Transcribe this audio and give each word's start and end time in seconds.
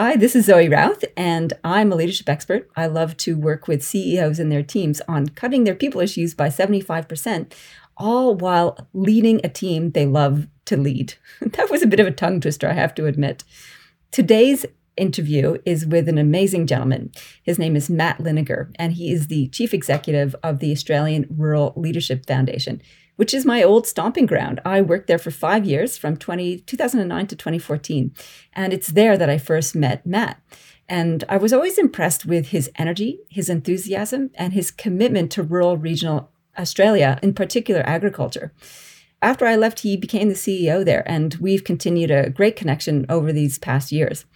Hi, 0.00 0.14
this 0.14 0.36
is 0.36 0.44
Zoe 0.44 0.68
Routh, 0.68 1.04
and 1.16 1.54
I'm 1.64 1.90
a 1.90 1.96
leadership 1.96 2.28
expert. 2.28 2.70
I 2.76 2.86
love 2.86 3.16
to 3.16 3.36
work 3.36 3.66
with 3.66 3.82
CEOs 3.82 4.38
and 4.38 4.52
their 4.52 4.62
teams 4.62 5.00
on 5.08 5.30
cutting 5.30 5.64
their 5.64 5.74
people 5.74 6.00
issues 6.00 6.34
by 6.34 6.50
75%, 6.50 7.52
all 7.96 8.36
while 8.36 8.86
leading 8.92 9.40
a 9.42 9.48
team 9.48 9.90
they 9.90 10.06
love 10.06 10.46
to 10.66 10.76
lead. 10.76 11.14
That 11.40 11.68
was 11.68 11.82
a 11.82 11.88
bit 11.88 11.98
of 11.98 12.06
a 12.06 12.12
tongue 12.12 12.40
twister, 12.40 12.68
I 12.68 12.74
have 12.74 12.94
to 12.94 13.06
admit. 13.06 13.42
Today's 14.12 14.64
interview 14.96 15.58
is 15.66 15.84
with 15.84 16.08
an 16.08 16.16
amazing 16.16 16.68
gentleman. 16.68 17.10
His 17.42 17.58
name 17.58 17.74
is 17.74 17.90
Matt 17.90 18.18
Linnegar, 18.18 18.70
and 18.76 18.92
he 18.92 19.10
is 19.10 19.26
the 19.26 19.48
chief 19.48 19.74
executive 19.74 20.36
of 20.44 20.60
the 20.60 20.70
Australian 20.70 21.26
Rural 21.28 21.72
Leadership 21.74 22.24
Foundation, 22.24 22.80
which 23.18 23.34
is 23.34 23.44
my 23.44 23.64
old 23.64 23.84
stomping 23.84 24.26
ground. 24.26 24.60
I 24.64 24.80
worked 24.80 25.08
there 25.08 25.18
for 25.18 25.32
five 25.32 25.64
years 25.64 25.98
from 25.98 26.16
20, 26.16 26.60
2009 26.60 27.26
to 27.26 27.34
2014. 27.34 28.14
And 28.52 28.72
it's 28.72 28.86
there 28.86 29.18
that 29.18 29.28
I 29.28 29.38
first 29.38 29.74
met 29.74 30.06
Matt. 30.06 30.40
And 30.88 31.24
I 31.28 31.36
was 31.36 31.52
always 31.52 31.78
impressed 31.78 32.26
with 32.26 32.50
his 32.50 32.70
energy, 32.76 33.18
his 33.28 33.50
enthusiasm, 33.50 34.30
and 34.36 34.52
his 34.52 34.70
commitment 34.70 35.32
to 35.32 35.42
rural 35.42 35.76
regional 35.76 36.30
Australia, 36.56 37.18
in 37.20 37.34
particular 37.34 37.82
agriculture. 37.84 38.52
After 39.20 39.46
I 39.46 39.56
left, 39.56 39.80
he 39.80 39.96
became 39.96 40.28
the 40.28 40.34
CEO 40.36 40.84
there, 40.84 41.02
and 41.04 41.34
we've 41.40 41.64
continued 41.64 42.12
a 42.12 42.30
great 42.30 42.54
connection 42.54 43.04
over 43.08 43.32
these 43.32 43.58
past 43.58 43.90
years. 43.90 44.26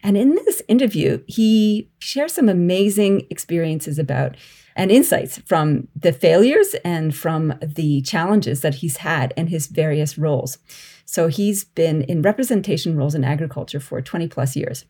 And 0.00 0.16
in 0.16 0.36
this 0.36 0.62
interview, 0.68 1.24
he 1.26 1.90
shares 1.98 2.34
some 2.34 2.48
amazing 2.48 3.26
experiences 3.30 3.98
about 3.98 4.36
and 4.78 4.92
insights 4.92 5.38
from 5.38 5.88
the 5.96 6.12
failures 6.12 6.76
and 6.84 7.14
from 7.14 7.58
the 7.60 8.00
challenges 8.02 8.60
that 8.60 8.76
he's 8.76 8.98
had 8.98 9.34
in 9.36 9.48
his 9.48 9.66
various 9.66 10.16
roles. 10.16 10.58
So 11.04 11.26
he's 11.26 11.64
been 11.64 12.02
in 12.02 12.22
representation 12.22 12.96
roles 12.96 13.16
in 13.16 13.24
agriculture 13.24 13.80
for 13.80 14.00
20 14.00 14.28
plus 14.28 14.54
years. 14.54 14.84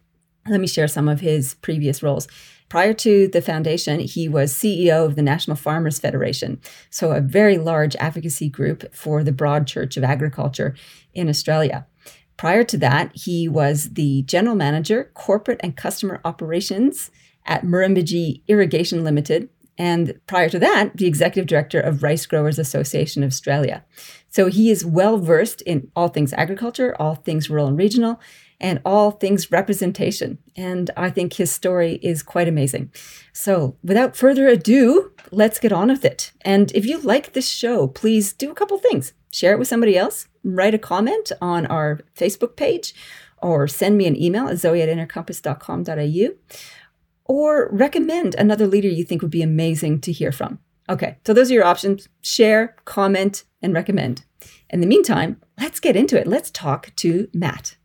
Let 0.47 0.61
me 0.61 0.67
share 0.67 0.89
some 0.89 1.09
of 1.09 1.21
his 1.21 1.55
previous 1.55 2.03
roles. 2.03 2.29
Prior 2.69 2.93
to 2.93 3.29
the 3.29 3.41
foundation, 3.41 4.01
he 4.01 4.29
was 4.29 4.53
CEO 4.53 5.07
of 5.07 5.17
the 5.17 5.23
National 5.23 5.57
Farmers 5.57 5.99
Federation, 5.99 6.61
so 6.91 7.13
a 7.13 7.23
very 7.23 7.57
large 7.57 7.97
advocacy 7.97 8.51
group 8.51 8.95
for 8.95 9.25
the 9.25 9.33
broad 9.33 9.67
church 9.67 9.97
of 9.97 10.05
agriculture 10.05 10.75
in 11.15 11.31
Australia. 11.31 11.87
Prior 12.37 12.63
to 12.65 12.77
that, 12.77 13.17
he 13.17 13.49
was 13.49 13.95
the 13.95 14.23
general 14.23 14.55
manager, 14.55 15.11
corporate 15.15 15.61
and 15.63 15.77
customer 15.77 16.21
operations 16.27 17.11
at 17.47 17.65
Murrumbidgee 17.65 18.43
Irrigation 18.49 19.03
Limited. 19.03 19.49
And 19.79 20.21
prior 20.27 20.49
to 20.49 20.59
that, 20.59 20.97
the 20.97 21.07
executive 21.07 21.47
director 21.47 21.81
of 21.81 22.03
Rice 22.03 22.27
Growers 22.27 22.59
Association 22.59 23.23
of 23.23 23.29
Australia. 23.29 23.85
So 24.29 24.49
he 24.49 24.71
is 24.71 24.85
well 24.85 25.19
versed 25.19 25.63
in 25.63 25.91
all 25.95 26.09
things 26.09 26.33
agriculture, 26.33 26.95
all 27.01 27.15
things 27.15 27.49
rural 27.49 27.69
and 27.69 27.79
regional, 27.79 28.21
and 28.61 28.81
all 28.85 29.13
things 29.13 29.53
representation. 29.53 30.39
And 30.57 30.91
I 30.97 31.11
think 31.11 31.35
his 31.35 31.53
story 31.53 32.01
is 32.03 32.25
quite 32.25 32.49
amazing. 32.49 32.93
So 33.33 33.77
without 33.85 34.17
further 34.17 34.49
ado, 34.49 35.13
let's 35.31 35.61
get 35.61 35.73
on 35.73 35.89
with 35.89 36.05
it. 36.05 36.33
And 36.41 36.73
if 36.73 36.85
you 36.85 36.99
like 37.01 37.33
this 37.33 37.49
show, 37.49 37.87
please 37.87 38.33
do 38.33 38.51
a 38.51 38.55
couple 38.55 38.79
things. 38.79 39.13
Share 39.33 39.53
it 39.53 39.59
with 39.59 39.69
somebody 39.69 39.97
else, 39.97 40.27
write 40.43 40.75
a 40.75 40.79
comment 40.79 41.31
on 41.41 41.67
our 41.67 42.01
Facebook 42.17 42.57
page, 42.57 42.95
or 43.41 43.69
send 43.69 43.97
me 43.97 44.07
an 44.07 44.21
email 44.21 44.49
at 44.49 44.59
zoe 44.59 44.83
at 44.83 44.89
innercompass.com.au, 44.89 46.31
or 47.29 47.69
recommend 47.71 48.35
another 48.35 48.67
leader 48.67 48.89
you 48.89 49.05
think 49.05 49.23
would 49.23 49.31
be 49.31 49.43
amazing 49.43 50.01
to 50.01 50.11
hear 50.11 50.33
from. 50.33 50.59
Okay, 50.91 51.19
so 51.27 51.35
those 51.35 51.51
are 51.51 51.55
your 51.55 51.65
options 51.65 52.09
share, 52.23 52.75
comment, 52.87 53.45
and 53.63 53.75
recommend. 53.75 54.25
In 54.71 54.81
the 54.81 54.87
meantime, 54.87 55.41
let's 55.61 55.81
get 55.81 55.97
into 55.97 56.19
it. 56.19 56.27
Let's 56.27 56.51
talk 56.51 56.93
to 56.97 57.29
Matt. 57.35 57.77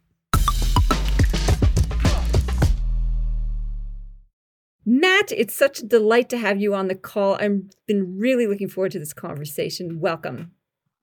Matt, 4.86 5.32
it's 5.32 5.56
such 5.56 5.80
a 5.80 5.86
delight 5.86 6.30
to 6.30 6.38
have 6.38 6.60
you 6.60 6.74
on 6.76 6.88
the 6.88 6.96
call. 6.96 7.36
I've 7.36 7.62
been 7.88 8.18
really 8.18 8.48
looking 8.48 8.68
forward 8.68 8.92
to 8.94 9.00
this 9.00 9.14
conversation. 9.14 10.00
Welcome. 10.00 10.52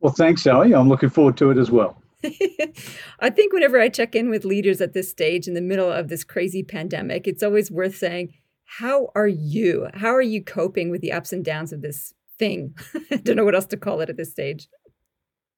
Well, 0.01 0.13
thanks, 0.13 0.43
Zoe. 0.43 0.75
I'm 0.75 0.89
looking 0.89 1.09
forward 1.11 1.37
to 1.39 1.51
it 1.51 1.59
as 1.59 1.71
well. 1.71 2.00
I 3.21 3.31
think 3.31 3.53
whenever 3.53 3.81
I 3.81 3.89
check 3.89 4.15
in 4.15 4.31
with 4.31 4.45
leaders 4.45 4.81
at 4.81 4.93
this 4.93 5.09
stage 5.09 5.49
in 5.49 5.55
the 5.55 5.61
middle 5.61 5.91
of 5.91 6.09
this 6.09 6.25
crazy 6.25 6.63
pandemic, 6.63 7.27
it's 7.27 7.43
always 7.43 7.71
worth 7.71 7.97
saying, 7.97 8.35
How 8.65 9.09
are 9.15 9.29
you? 9.29 9.89
How 9.95 10.15
are 10.15 10.23
you 10.23 10.43
coping 10.45 10.91
with 10.91 11.01
the 11.01 11.13
ups 11.13 11.33
and 11.33 11.45
downs 11.45 11.73
of 11.73 11.83
this 11.83 12.13
thing? 12.39 12.75
I 13.11 13.17
don't 13.17 13.37
know 13.37 13.45
what 13.45 13.55
else 13.55 13.67
to 13.67 13.77
call 13.77 14.01
it 14.01 14.11
at 14.11 14.17
this 14.17 14.31
stage. 14.31 14.69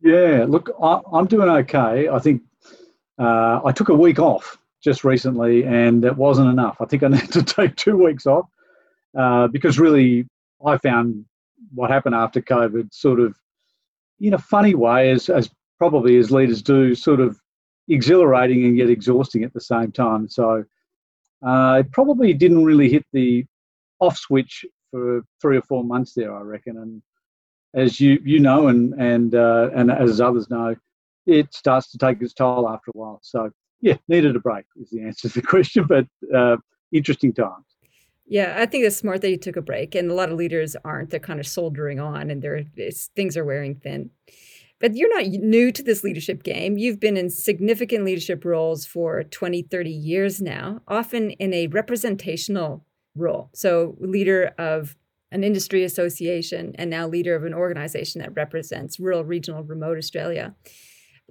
Yeah, 0.01 0.47
look, 0.49 0.71
I, 0.83 1.01
am 1.13 1.27
doing 1.27 1.49
okay. 1.49 2.09
I 2.09 2.19
think 2.19 2.43
uh, 3.19 3.61
I 3.65 3.73
took 3.73 3.89
a 3.89 3.95
week 3.95 4.19
off 4.19 4.59
just 4.83 5.05
recently, 5.05 5.65
and 5.65 6.05
it 6.05 6.17
wasn't 6.17 6.51
enough. 6.51 6.77
I 6.81 6.87
think 6.87 7.03
I 7.03 7.09
need 7.09 7.33
to 7.33 7.43
take 7.43 7.77
two 7.77 7.97
weeks 7.97 8.27
off 8.27 8.47
uh, 9.17 9.49
because 9.49 9.79
really, 9.79 10.27
I 10.65 10.79
found 10.79 11.25
what 11.75 11.91
happened 11.91 12.15
after 12.15 12.41
COVID 12.41 12.93
sort 12.93 13.21
of, 13.21 13.37
in 14.21 14.35
a 14.35 14.39
funny 14.39 14.75
way, 14.75 15.11
as 15.11 15.29
as 15.29 15.51
probably 15.83 16.17
as 16.17 16.31
leaders 16.31 16.63
do, 16.63 16.95
sort 16.95 17.19
of 17.19 17.37
exhilarating 17.89 18.65
and 18.65 18.79
yet 18.79 18.89
exhausting 18.89 19.43
at 19.43 19.53
the 19.53 19.61
same 19.61 19.91
time. 19.91 20.29
So 20.29 20.63
uh, 21.45 21.79
it 21.81 21.91
probably 21.91 22.33
didn't 22.35 22.63
really 22.63 22.89
hit 22.89 23.05
the 23.13 23.45
off 23.99 24.17
switch 24.17 24.65
for 24.93 25.25
three 25.41 25.57
or 25.57 25.63
four 25.63 25.83
months 25.83 26.15
there, 26.15 26.33
I 26.33 26.43
reckon. 26.43 26.77
And 26.77 27.03
as 27.75 28.01
you 28.01 28.21
you 28.25 28.39
know, 28.39 28.69
and 28.69 28.95
and 28.95 29.35
uh, 29.35 29.71
and 29.75 29.91
as 29.91 30.21
others 30.21 30.49
know, 30.51 30.77
it 31.27 31.53
starts 31.53 31.91
to 31.91 31.99
take 31.99 32.23
its 32.23 32.33
toll 32.33 32.69
after 32.69 32.93
a 32.95 32.97
while. 32.97 33.19
So 33.25 33.51
yeah, 33.81 33.97
needed 34.07 34.37
a 34.37 34.41
break 34.41 34.67
is 34.81 34.91
the 34.91 35.03
answer 35.03 35.29
to 35.31 35.35
the 35.35 35.43
question, 35.55 35.85
but 35.89 36.07
uh, 36.33 36.59
interesting 36.93 37.33
times. 37.33 37.67
Yeah, 38.25 38.55
I 38.57 38.67
think 38.67 38.85
it's 38.85 38.97
smart 38.97 39.21
that 39.23 39.31
you 39.31 39.37
took 39.37 39.57
a 39.57 39.63
break, 39.63 39.97
and 39.97 40.13
a 40.13 40.15
lot 40.15 40.31
of 40.31 40.39
leaders 40.39 40.77
aren't. 40.85 41.11
They're 41.11 41.19
kind 41.19 41.41
of 41.41 41.47
soldering 41.49 41.99
on, 41.99 42.31
and 42.31 42.41
they're 42.41 42.63
things 43.17 43.37
are 43.37 43.45
wearing 43.45 43.75
thin. 43.75 44.11
But 44.83 44.95
you're 44.95 45.15
not 45.15 45.27
new 45.41 45.73
to 45.73 45.83
this 45.83 46.05
leadership 46.05 46.43
game. 46.43 46.77
You've 46.77 47.01
been 47.01 47.17
in 47.17 47.31
significant 47.31 48.05
leadership 48.05 48.45
roles 48.45 48.85
for 48.85 49.23
20, 49.23 49.63
30 49.63 49.91
years 49.91 50.43
now, 50.43 50.83
often 50.87 51.31
in 51.31 51.55
a 51.55 51.69
representational 51.69 52.85
role. 53.15 53.49
So, 53.55 53.97
leader 53.99 54.53
of 54.59 54.97
an 55.31 55.43
industry 55.43 55.83
association, 55.83 56.75
and 56.75 56.91
now 56.91 57.09
leader 57.09 57.35
of 57.35 57.45
an 57.45 57.55
organization 57.55 58.21
that 58.21 58.35
represents 58.37 59.01
rural, 59.01 59.25
regional, 59.25 59.63
remote 59.63 59.97
Australia 59.97 60.55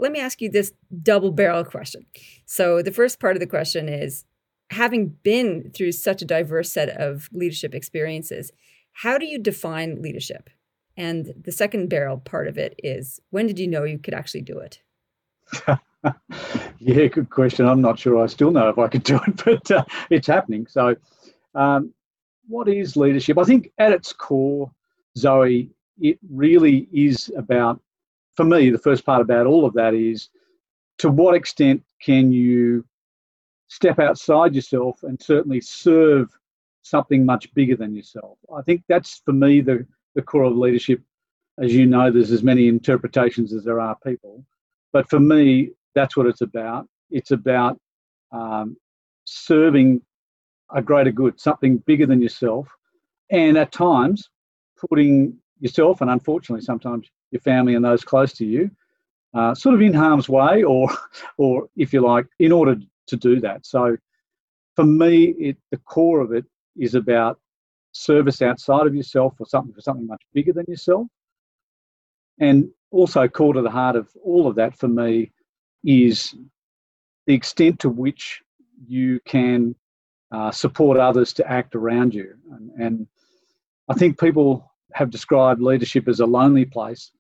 let 0.02 0.12
me 0.12 0.20
ask 0.20 0.42
you 0.42 0.50
this 0.50 0.74
double 1.04 1.32
barrel 1.32 1.64
question. 1.64 2.06
So, 2.46 2.82
the 2.82 2.92
first 2.92 3.20
part 3.20 3.36
of 3.36 3.40
the 3.40 3.48
question 3.48 3.88
is 3.88 4.26
having 4.72 5.10
been 5.24 5.72
through 5.74 5.92
such 5.94 6.22
a 6.22 6.26
diverse 6.26 6.72
set 6.72 6.90
of 6.90 7.30
leadership 7.32 7.76
experiences, 7.76 8.52
how 8.94 9.18
do 9.18 9.26
you 9.26 9.38
define 9.38 10.02
leadership? 10.02 10.50
And 10.98 11.34
the 11.42 11.52
second 11.52 11.90
barrel 11.90 12.18
part 12.18 12.48
of 12.48 12.58
it 12.58 12.80
is 12.84 13.20
when 13.30 13.48
did 13.48 13.60
you 13.60 13.68
know 13.68 13.84
you 13.84 13.98
could 13.98 14.14
actually 14.14 14.42
do 14.42 14.60
it? 14.60 14.82
yeah, 16.80 17.06
good 17.08 17.30
question. 17.30 17.66
I'm 17.66 17.82
not 17.82 18.00
sure 18.00 18.22
I 18.22 18.28
still 18.28 18.52
know 18.52 18.70
if 18.70 18.78
I 18.78 18.88
could 18.88 19.04
do 19.04 19.20
it, 19.28 19.42
but 19.46 19.72
uh, 19.72 19.86
it's 20.10 20.28
happening. 20.28 20.68
So, 20.68 20.96
um, 21.56 21.94
what 22.48 22.68
is 22.68 22.96
leadership? 22.96 23.38
I 23.38 23.44
think 23.44 23.72
at 23.78 23.94
its 23.94 24.12
core, 24.12 24.72
Zoe, 25.18 25.70
it 26.00 26.20
really 26.30 26.90
is 26.92 27.32
about 27.38 27.80
for 28.34 28.46
me, 28.46 28.70
the 28.70 28.78
first 28.78 29.06
part 29.06 29.22
about 29.22 29.46
all 29.46 29.66
of 29.66 29.74
that 29.74 29.94
is 29.94 30.30
to 31.00 31.10
what 31.10 31.36
extent 31.36 31.84
can 32.02 32.32
you 32.32 32.86
step 33.68 34.00
outside 34.00 34.56
yourself 34.56 35.04
and 35.04 35.22
certainly 35.22 35.62
serve 35.62 36.30
something 36.82 37.26
much 37.26 37.54
bigger 37.54 37.76
than 37.76 37.96
yourself? 37.96 38.38
I 38.56 38.62
think 38.62 38.84
that's 38.88 39.22
for 39.26 39.34
me 39.34 39.62
the, 39.62 39.86
the 40.16 40.22
core 40.22 40.44
of 40.44 40.56
leadership. 40.56 41.02
As 41.62 41.74
you 41.74 41.86
know, 41.86 42.12
there's 42.12 42.32
as 42.32 42.44
many 42.44 42.68
interpretations 42.68 43.54
as 43.54 43.64
there 43.64 43.80
are 43.80 43.98
people. 44.06 44.44
But 44.94 45.10
for 45.10 45.20
me, 45.20 45.72
that's 45.96 46.18
what 46.18 46.26
it's 46.26 46.42
about. 46.42 46.88
It's 47.10 47.32
about 47.32 47.80
um, 48.32 48.78
serving 49.26 50.02
a 50.74 50.82
greater 50.82 51.12
good, 51.12 51.40
something 51.40 51.78
bigger 51.80 52.06
than 52.06 52.22
yourself, 52.22 52.68
and 53.30 53.58
at 53.58 53.72
times 53.72 54.30
putting 54.90 55.38
yourself 55.60 56.02
and 56.02 56.10
unfortunately 56.10 56.64
sometimes 56.64 57.08
your 57.32 57.42
family 57.42 57.76
and 57.76 57.86
those 57.86 58.04
close 58.04 58.34
to 58.34 58.46
you, 58.46 58.70
uh, 59.34 59.54
sort 59.56 59.76
of 59.76 59.82
in 59.82 59.94
harm's 59.94 60.28
way, 60.28 60.64
or, 60.64 60.90
or 61.38 61.68
if 61.76 61.94
you 61.94 62.02
like, 62.02 62.26
in 62.40 62.52
order 62.52 62.76
to 63.08 63.16
do 63.16 63.40
that. 63.40 63.66
So, 63.66 63.98
for 64.76 64.86
me, 64.86 65.26
it, 65.38 65.58
the 65.72 65.78
core 65.78 66.22
of 66.22 66.32
it 66.32 66.46
is 66.78 66.96
about 66.96 67.40
service 67.92 68.42
outside 68.42 68.88
of 68.88 68.96
yourself 68.96 69.34
or 69.40 69.46
something 69.46 69.74
for 69.74 69.82
something 69.82 70.08
much 70.08 70.22
bigger 70.34 70.54
than 70.54 70.66
yourself. 70.68 71.08
And 72.40 72.70
also, 72.92 73.28
core 73.28 73.54
to 73.54 73.62
the 73.62 73.70
heart 73.70 73.96
of 73.96 74.10
all 74.24 74.48
of 74.48 74.56
that 74.56 74.78
for 74.78 74.88
me 74.88 75.32
is 75.84 76.36
the 77.28 77.34
extent 77.34 77.80
to 77.80 77.90
which 77.90 78.42
you 78.88 79.20
can 79.26 79.76
uh, 80.32 80.52
support 80.52 80.98
others 80.98 81.34
to 81.34 81.50
act 81.50 81.76
around 81.76 82.14
you. 82.14 82.34
And, 82.52 82.72
and 82.80 83.08
I 83.90 83.94
think 83.94 84.20
people 84.20 84.72
have 84.94 85.10
described 85.10 85.62
leadership 85.62 86.08
as 86.08 86.20
a 86.20 86.26
lonely 86.26 86.66
place. 86.66 87.12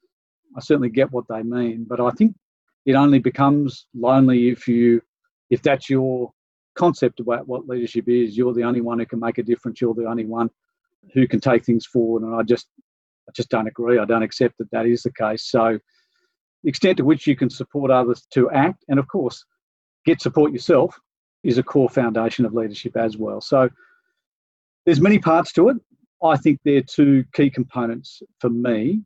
I 0.56 0.60
certainly 0.60 0.90
get 0.90 1.12
what 1.12 1.26
they 1.30 1.44
mean, 1.44 1.86
but 1.88 2.00
I 2.00 2.10
think 2.12 2.36
it 2.86 2.96
only 2.96 3.20
becomes 3.20 3.86
lonely 3.94 4.50
if 4.50 4.68
you 4.68 5.02
if 5.50 5.62
that's 5.62 5.90
your 5.90 6.32
concept 6.76 7.20
about 7.20 7.48
what 7.48 7.68
leadership 7.68 8.08
is. 8.08 8.38
You're 8.38 8.54
the 8.54 8.64
only 8.64 8.82
one 8.82 9.00
who 9.00 9.06
can 9.06 9.20
make 9.20 9.38
a 9.38 9.44
difference. 9.44 9.82
You're 9.82 9.94
the 9.94 10.06
only 10.06 10.26
one 10.26 10.50
who 11.14 11.28
can 11.28 11.40
take 11.40 11.66
things 11.66 11.86
forward. 11.86 12.24
And 12.24 12.36
I 12.36 12.44
just, 12.44 12.68
I 13.28 13.32
just 13.36 13.50
don't 13.50 13.68
agree. 13.68 14.00
I 14.00 14.06
don't 14.06 14.24
accept 14.24 14.58
that 14.58 14.72
that 14.72 14.86
is 14.86 15.04
the 15.04 15.14
case. 15.14 15.50
So, 15.50 15.80
the 16.64 16.70
extent 16.70 16.98
to 16.98 17.06
which 17.06 17.26
you 17.26 17.36
can 17.36 17.50
support 17.50 17.90
others 17.90 18.28
to 18.34 18.52
act, 18.52 18.86
and 18.88 19.00
of 19.00 19.08
course, 19.08 19.44
get 20.06 20.22
support 20.22 20.52
yourself, 20.52 20.96
is 21.44 21.58
a 21.58 21.64
core 21.64 21.90
foundation 21.90 22.46
of 22.46 22.54
leadership 22.54 22.96
as 22.96 23.18
well. 23.18 23.42
So, 23.42 23.70
there's 24.86 25.02
many 25.02 25.20
parts 25.20 25.52
to 25.54 25.70
it. 25.70 25.78
I 26.24 26.38
think 26.38 26.60
they're 26.64 26.82
two 26.82 27.26
key 27.34 27.50
components 27.50 28.22
for 28.40 28.50
me. 28.50 29.02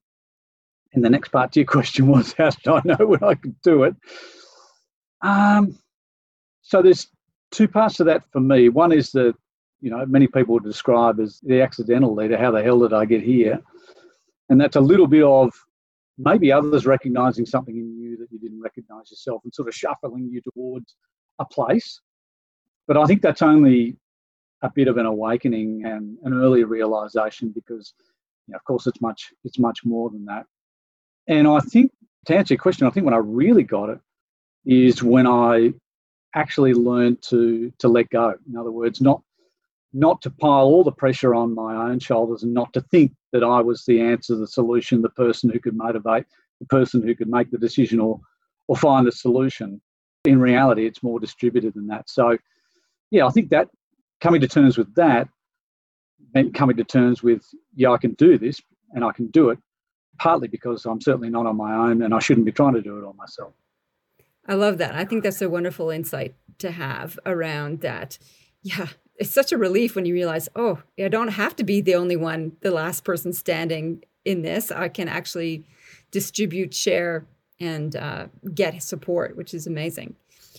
And 0.93 1.03
the 1.03 1.09
next 1.09 1.29
part 1.29 1.51
to 1.53 1.59
your 1.59 1.67
question 1.77 2.07
was, 2.07 2.33
how 2.33 2.49
did 2.49 2.67
I 2.67 2.81
know 2.83 3.05
when 3.05 3.23
I 3.23 3.35
could 3.35 3.59
do 3.61 3.83
it? 3.83 3.95
Um, 5.21 5.77
so 6.61 6.81
there's 6.81 7.07
two 7.51 7.67
parts 7.67 7.95
to 7.97 8.03
that 8.05 8.23
for 8.31 8.39
me. 8.39 8.69
One 8.69 8.91
is 8.91 9.11
the, 9.11 9.33
you 9.81 9.89
know, 9.89 10.05
many 10.05 10.27
people 10.27 10.53
would 10.53 10.63
describe 10.63 11.19
as 11.19 11.39
the 11.43 11.61
accidental 11.61 12.13
leader. 12.13 12.37
How 12.37 12.51
the 12.51 12.63
hell 12.63 12.79
did 12.79 12.93
I 12.93 13.05
get 13.05 13.21
here? 13.21 13.61
And 14.49 14.59
that's 14.59 14.75
a 14.75 14.81
little 14.81 15.07
bit 15.07 15.23
of 15.23 15.51
maybe 16.17 16.51
others 16.51 16.85
recognizing 16.85 17.45
something 17.45 17.75
in 17.75 17.99
you 17.99 18.17
that 18.17 18.31
you 18.31 18.39
didn't 18.39 18.61
recognize 18.61 19.11
yourself 19.11 19.41
and 19.43 19.53
sort 19.53 19.67
of 19.67 19.75
shuffling 19.75 20.29
you 20.31 20.41
towards 20.41 20.95
a 21.39 21.45
place. 21.45 22.01
But 22.87 22.97
I 22.97 23.05
think 23.05 23.21
that's 23.21 23.41
only 23.41 23.97
a 24.61 24.69
bit 24.69 24.87
of 24.87 24.97
an 24.97 25.05
awakening 25.05 25.85
and 25.85 26.17
an 26.23 26.33
early 26.33 26.63
realization 26.63 27.49
because, 27.49 27.93
you 28.47 28.53
know, 28.53 28.57
of 28.57 28.63
course, 28.63 28.87
it's 28.87 29.01
much 29.01 29.33
it's 29.43 29.59
much 29.59 29.79
more 29.83 30.09
than 30.09 30.25
that. 30.25 30.45
And 31.27 31.47
I 31.47 31.59
think 31.59 31.91
to 32.27 32.35
answer 32.35 32.53
your 32.53 32.61
question, 32.61 32.87
I 32.87 32.91
think 32.91 33.05
when 33.05 33.13
I 33.13 33.21
really 33.23 33.63
got 33.63 33.89
it 33.89 33.99
is 34.65 35.03
when 35.03 35.27
I 35.27 35.73
actually 36.33 36.73
learned 36.73 37.21
to 37.23 37.71
to 37.79 37.87
let 37.87 38.09
go. 38.09 38.35
In 38.47 38.55
other 38.55 38.71
words, 38.71 39.01
not 39.01 39.21
not 39.95 40.21
to 40.21 40.29
pile 40.29 40.65
all 40.65 40.83
the 40.83 40.91
pressure 40.91 41.33
on 41.33 41.55
my 41.55 41.89
own 41.89 41.99
shoulders 41.99 42.43
and 42.43 42.53
not 42.53 42.73
to 42.73 42.81
think 42.81 43.13
that 43.31 43.43
I 43.43 43.61
was 43.61 43.85
the 43.85 44.01
answer, 44.01 44.35
the 44.35 44.47
solution, 44.47 45.01
the 45.01 45.09
person 45.09 45.49
who 45.49 45.59
could 45.59 45.75
motivate, 45.75 46.25
the 46.59 46.67
person 46.67 47.01
who 47.01 47.15
could 47.15 47.29
make 47.29 47.49
the 47.49 47.57
decision 47.57 47.99
or 47.99 48.19
or 48.67 48.75
find 48.75 49.05
the 49.05 49.11
solution. 49.11 49.81
In 50.25 50.39
reality, 50.39 50.85
it's 50.85 51.03
more 51.03 51.19
distributed 51.19 51.73
than 51.75 51.87
that. 51.87 52.09
So, 52.09 52.37
yeah, 53.11 53.25
I 53.25 53.29
think 53.29 53.49
that 53.49 53.69
coming 54.21 54.41
to 54.41 54.47
terms 54.47 54.77
with 54.77 54.93
that 54.95 55.27
meant 56.33 56.53
coming 56.53 56.75
to 56.77 56.83
terms 56.83 57.21
with, 57.21 57.43
yeah, 57.75 57.91
I 57.91 57.97
can 57.97 58.13
do 58.13 58.37
this 58.37 58.59
and 58.93 59.03
I 59.03 59.11
can 59.11 59.27
do 59.27 59.49
it, 59.49 59.59
partly 60.17 60.47
because 60.47 60.85
I'm 60.85 61.01
certainly 61.01 61.29
not 61.29 61.45
on 61.45 61.55
my 61.55 61.75
own 61.75 62.01
and 62.01 62.13
I 62.13 62.19
shouldn't 62.19 62.45
be 62.45 62.51
trying 62.51 62.73
to 62.73 62.81
do 62.81 62.97
it 62.97 63.03
all 63.03 63.13
myself. 63.13 63.53
I 64.47 64.55
love 64.55 64.77
that. 64.79 64.95
I 64.95 65.05
think 65.05 65.23
that's 65.23 65.41
a 65.41 65.49
wonderful 65.49 65.89
insight 65.89 66.35
to 66.59 66.71
have 66.71 67.19
around 67.25 67.81
that. 67.81 68.17
Yeah, 68.63 68.87
it's 69.17 69.31
such 69.31 69.51
a 69.51 69.57
relief 69.57 69.95
when 69.95 70.05
you 70.05 70.13
realize, 70.13 70.49
oh, 70.55 70.81
I 70.99 71.07
don't 71.07 71.29
have 71.29 71.55
to 71.57 71.63
be 71.63 71.81
the 71.81 71.95
only 71.95 72.15
one, 72.15 72.53
the 72.61 72.71
last 72.71 73.03
person 73.03 73.33
standing 73.33 74.03
in 74.25 74.41
this. 74.41 74.71
I 74.71 74.89
can 74.89 75.07
actually 75.07 75.65
distribute, 76.11 76.73
share, 76.73 77.25
and 77.59 77.95
uh, 77.95 78.27
get 78.53 78.81
support, 78.83 79.37
which 79.37 79.53
is 79.53 79.65
amazing. 79.67 80.15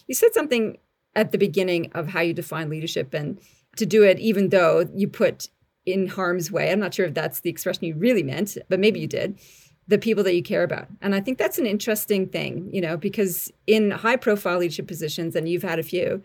You 0.07 0.15
said 0.15 0.33
something 0.33 0.79
at 1.15 1.33
the 1.33 1.39
beginning 1.39 1.91
of 1.93 2.09
how 2.09 2.21
you 2.21 2.33
define 2.33 2.69
leadership 2.69 3.13
and 3.15 3.39
to 3.77 3.87
do 3.87 4.05
it 4.05 4.19
even 4.19 4.49
though 4.51 4.89
you 4.95 5.09
put 5.09 5.49
in 5.85 6.09
harm's 6.09 6.51
way. 6.51 6.71
I'm 6.71 6.81
not 6.81 6.95
sure 6.95 7.07
if 7.07 7.15
that's 7.15 7.41
the 7.41 7.51
expression 7.51 7.85
you 7.85 7.95
really 7.95 8.23
meant, 8.23 8.57
but 8.69 8.81
maybe 8.81 9.01
you 9.01 9.07
did. 9.07 9.39
The 9.89 9.99
people 9.99 10.25
that 10.25 10.35
you 10.35 10.43
care 10.43 10.65
about. 10.65 10.89
And 11.01 11.15
I 11.15 11.21
think 11.21 11.39
that's 11.39 11.59
an 11.59 11.67
interesting 11.67 12.27
thing, 12.27 12.69
you 12.73 12.81
know, 12.81 12.97
because 12.97 13.53
in 13.67 13.93
high 13.93 14.17
profile 14.17 14.59
leadership 14.59 14.89
positions, 14.89 15.37
and 15.37 15.49
you've 15.49 15.63
had 15.63 15.79
a 15.79 15.85
few, 15.85 16.23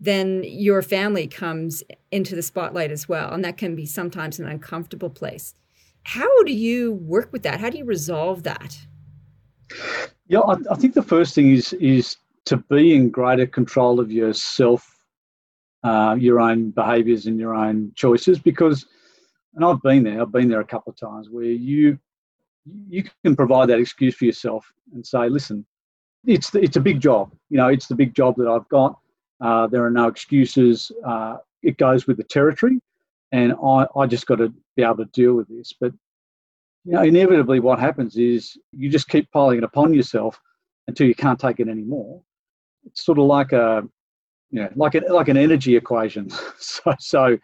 then 0.00 0.44
your 0.44 0.82
family 0.82 1.26
comes 1.26 1.82
into 2.10 2.36
the 2.36 2.42
spotlight 2.42 2.90
as 2.90 3.08
well. 3.08 3.32
And 3.32 3.44
that 3.44 3.56
can 3.56 3.74
be 3.74 3.86
sometimes 3.86 4.38
an 4.38 4.46
uncomfortable 4.46 5.10
place. 5.10 5.54
How 6.04 6.42
do 6.44 6.52
you 6.52 6.92
work 6.92 7.32
with 7.32 7.42
that? 7.42 7.60
How 7.60 7.70
do 7.70 7.78
you 7.78 7.84
resolve 7.84 8.44
that? 8.44 8.78
Yeah, 10.28 10.40
I, 10.40 10.56
I 10.70 10.74
think 10.76 10.94
the 10.94 11.02
first 11.02 11.34
thing 11.34 11.52
is 11.52 11.72
is 11.74 12.16
to 12.46 12.56
be 12.56 12.94
in 12.94 13.10
greater 13.10 13.46
control 13.46 14.00
of 14.00 14.10
yourself, 14.10 14.88
uh, 15.84 16.16
your 16.18 16.40
own 16.40 16.70
behaviours 16.70 17.26
and 17.26 17.38
your 17.38 17.54
own 17.54 17.92
choices. 17.94 18.38
Because, 18.38 18.86
and 19.54 19.64
I've 19.64 19.82
been 19.82 20.04
there. 20.04 20.22
I've 20.22 20.32
been 20.32 20.48
there 20.48 20.60
a 20.60 20.66
couple 20.66 20.90
of 20.90 20.98
times 20.98 21.28
where 21.30 21.44
you 21.44 21.98
you 22.88 23.04
can 23.24 23.34
provide 23.34 23.68
that 23.68 23.78
excuse 23.78 24.14
for 24.14 24.24
yourself 24.24 24.70
and 24.94 25.06
say, 25.06 25.28
listen, 25.28 25.66
it's 26.24 26.50
the, 26.50 26.62
it's 26.62 26.76
a 26.76 26.80
big 26.80 27.00
job. 27.00 27.32
You 27.50 27.56
know, 27.58 27.68
it's 27.68 27.86
the 27.86 27.94
big 27.94 28.14
job 28.14 28.36
that 28.36 28.48
I've 28.48 28.68
got. 28.68 28.98
Uh, 29.40 29.66
there 29.66 29.84
are 29.84 29.90
no 29.90 30.08
excuses. 30.08 30.90
Uh, 31.04 31.36
it 31.62 31.78
goes 31.78 32.06
with 32.06 32.16
the 32.16 32.24
territory, 32.24 32.80
and 33.32 33.52
I, 33.64 33.86
I 33.96 34.06
just 34.06 34.26
got 34.26 34.36
to 34.36 34.52
be 34.76 34.82
able 34.82 34.96
to 34.96 35.04
deal 35.06 35.34
with 35.34 35.48
this. 35.48 35.72
But 35.78 35.92
you 36.84 36.92
know, 36.92 37.02
inevitably, 37.02 37.60
what 37.60 37.78
happens 37.78 38.16
is 38.16 38.56
you 38.72 38.88
just 38.88 39.08
keep 39.08 39.30
piling 39.30 39.58
it 39.58 39.64
upon 39.64 39.94
yourself 39.94 40.40
until 40.86 41.06
you 41.06 41.14
can't 41.14 41.38
take 41.38 41.60
it 41.60 41.68
anymore, 41.68 42.22
it's 42.84 43.04
sort 43.04 43.18
of 43.18 43.24
like 43.24 43.52
a 43.52 43.82
you 44.50 44.62
know 44.62 44.68
like 44.74 44.94
an 44.94 45.04
like 45.08 45.28
an 45.28 45.36
energy 45.36 45.76
equation. 45.76 46.30
so 46.58 46.94
so 46.98 47.38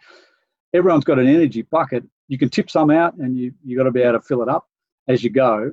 everyone's 0.73 1.05
got 1.05 1.19
an 1.19 1.27
energy 1.27 1.61
bucket. 1.61 2.03
You 2.27 2.37
can 2.37 2.49
tip 2.49 2.69
some 2.69 2.89
out, 2.89 3.15
and 3.15 3.37
you 3.37 3.53
you 3.63 3.77
got 3.77 3.83
to 3.83 3.91
be 3.91 4.01
able 4.01 4.19
to 4.19 4.25
fill 4.25 4.41
it 4.41 4.49
up 4.49 4.67
as 5.07 5.23
you 5.23 5.29
go. 5.29 5.71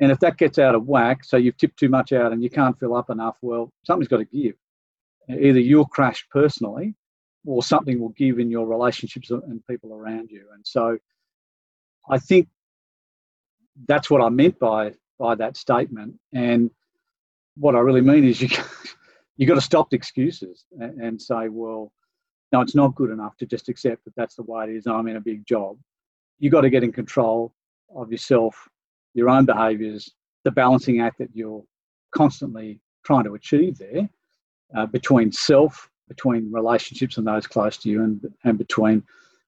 And 0.00 0.12
if 0.12 0.20
that 0.20 0.36
gets 0.36 0.58
out 0.58 0.76
of 0.76 0.86
whack, 0.86 1.24
so 1.24 1.36
you've 1.36 1.56
tipped 1.56 1.78
too 1.78 1.88
much 1.88 2.12
out 2.12 2.32
and 2.32 2.40
you 2.40 2.48
can't 2.48 2.78
fill 2.78 2.94
up 2.94 3.10
enough, 3.10 3.36
well, 3.42 3.72
something's 3.84 4.06
got 4.06 4.18
to 4.18 4.24
give. 4.24 4.54
Either 5.28 5.60
you'll 5.60 5.86
crash 5.86 6.26
personally, 6.30 6.94
or 7.46 7.62
something 7.62 8.00
will 8.00 8.10
give 8.10 8.38
in 8.38 8.50
your 8.50 8.66
relationships 8.66 9.30
and 9.30 9.66
people 9.66 9.92
around 9.94 10.30
you. 10.30 10.46
And 10.54 10.66
so, 10.66 10.98
I 12.08 12.18
think 12.18 12.48
that's 13.86 14.10
what 14.10 14.22
I 14.22 14.28
meant 14.28 14.58
by 14.58 14.92
by 15.18 15.34
that 15.36 15.56
statement. 15.56 16.14
And 16.32 16.70
what 17.56 17.74
I 17.74 17.80
really 17.80 18.00
mean 18.00 18.24
is 18.24 18.40
you 18.40 18.48
you 19.36 19.46
got 19.46 19.54
to 19.54 19.60
stop 19.60 19.90
the 19.90 19.96
excuses 19.96 20.64
and, 20.78 21.00
and, 21.00 21.22
say, 21.22 21.48
well, 21.48 21.92
no, 22.52 22.60
it's 22.60 22.74
not 22.74 22.94
good 22.96 23.10
enough 23.10 23.36
to 23.36 23.46
just 23.46 23.68
accept 23.68 24.04
that 24.04 24.14
that's 24.16 24.34
the 24.34 24.42
way 24.42 24.64
it 24.64 24.70
is. 24.70 24.86
I'm 24.86 25.06
in 25.06 25.16
a 25.16 25.20
big 25.20 25.46
job. 25.46 25.76
You 26.38 26.50
got 26.50 26.62
to 26.62 26.70
get 26.70 26.82
in 26.82 26.92
control 26.92 27.54
of 27.94 28.10
yourself, 28.10 28.68
your 29.14 29.28
own 29.28 29.44
behaviours, 29.44 30.12
the 30.44 30.50
balancing 30.50 31.00
act 31.00 31.18
that 31.18 31.30
you're 31.34 31.62
constantly 32.12 32.80
trying 33.04 33.24
to 33.24 33.34
achieve 33.34 33.78
there 33.78 34.08
uh, 34.76 34.86
between 34.86 35.32
self, 35.32 35.90
between 36.08 36.50
relationships 36.52 37.16
and 37.18 37.26
those 37.26 37.46
close 37.46 37.76
to 37.78 37.88
you, 37.88 38.02
and 38.02 38.20
and 38.44 38.58
between 38.58 39.02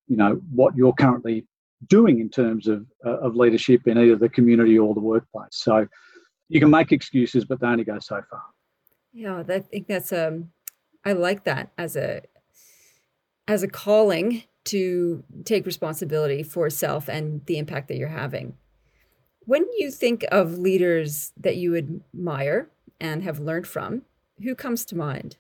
you 0.08 0.16
know 0.16 0.40
what 0.52 0.76
you're 0.76 0.92
currently 0.92 1.46
doing 1.86 2.20
in 2.20 2.28
terms 2.28 2.66
of 2.66 2.86
uh, 3.04 3.18
of 3.18 3.36
leadership 3.36 3.86
in 3.86 3.98
either 3.98 4.16
the 4.16 4.28
community 4.28 4.78
or 4.78 4.94
the 4.94 5.00
workplace. 5.00 5.48
So 5.52 5.86
you 6.48 6.60
can 6.60 6.70
make 6.70 6.92
excuses, 6.92 7.44
but 7.44 7.60
they 7.60 7.66
only 7.66 7.84
go 7.84 7.98
so 8.00 8.20
far. 8.30 8.42
Yeah, 9.12 9.42
I 9.48 9.60
think 9.60 9.86
that's 9.86 10.12
um 10.12 10.50
I 11.04 11.12
like 11.12 11.44
that 11.44 11.72
as 11.78 11.96
a 11.96 12.22
as 13.48 13.62
a 13.62 13.68
calling 13.68 14.44
to 14.62 15.24
take 15.44 15.66
responsibility 15.66 16.42
for 16.42 16.68
self 16.70 17.08
and 17.08 17.44
the 17.46 17.58
impact 17.58 17.88
that 17.88 17.96
you're 17.96 18.08
having. 18.08 18.54
When 19.40 19.64
you 19.78 19.90
think 19.90 20.24
of 20.30 20.58
leaders 20.58 21.32
that 21.36 21.56
you 21.56 21.74
admire 21.74 22.68
and 23.00 23.22
have 23.24 23.40
learned 23.40 23.66
from, 23.66 24.02
who 24.42 24.54
comes 24.54 24.85
to 24.87 24.97
mind? 24.97 25.37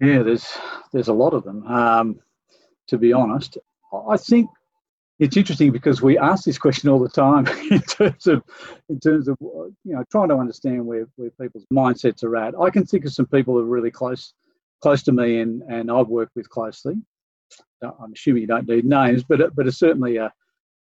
Yeah, 0.00 0.22
there's 0.22 0.46
there's 0.92 1.08
a 1.08 1.12
lot 1.12 1.34
of 1.34 1.44
them. 1.44 1.66
Um, 1.66 2.20
to 2.88 2.98
be 2.98 3.12
honest, 3.12 3.58
I 4.08 4.16
think 4.16 4.50
it's 5.18 5.36
interesting 5.36 5.70
because 5.70 6.02
we 6.02 6.18
ask 6.18 6.44
this 6.44 6.58
question 6.58 6.90
all 6.90 6.98
the 6.98 7.08
time 7.08 7.46
in 7.70 7.80
terms 7.82 8.26
of 8.26 8.42
in 8.88 9.00
terms 9.00 9.28
of 9.28 9.36
you 9.40 9.72
know 9.84 10.04
trying 10.10 10.28
to 10.28 10.36
understand 10.36 10.84
where, 10.84 11.06
where 11.16 11.30
people's 11.40 11.66
mindsets 11.72 12.24
are 12.24 12.36
at. 12.36 12.54
I 12.60 12.70
can 12.70 12.84
think 12.84 13.04
of 13.04 13.12
some 13.12 13.26
people 13.26 13.54
who 13.54 13.60
are 13.60 13.64
really 13.64 13.90
close 13.90 14.34
close 14.82 15.02
to 15.04 15.12
me 15.12 15.40
and, 15.40 15.62
and 15.62 15.90
I've 15.90 16.08
worked 16.08 16.36
with 16.36 16.50
closely. 16.50 16.96
Uh, 17.82 17.92
I'm 18.02 18.12
assuming 18.12 18.42
you 18.42 18.48
don't 18.48 18.68
need 18.68 18.84
names, 18.84 19.22
but 19.22 19.54
but 19.54 19.66
it's 19.66 19.78
certainly 19.78 20.16
a 20.16 20.32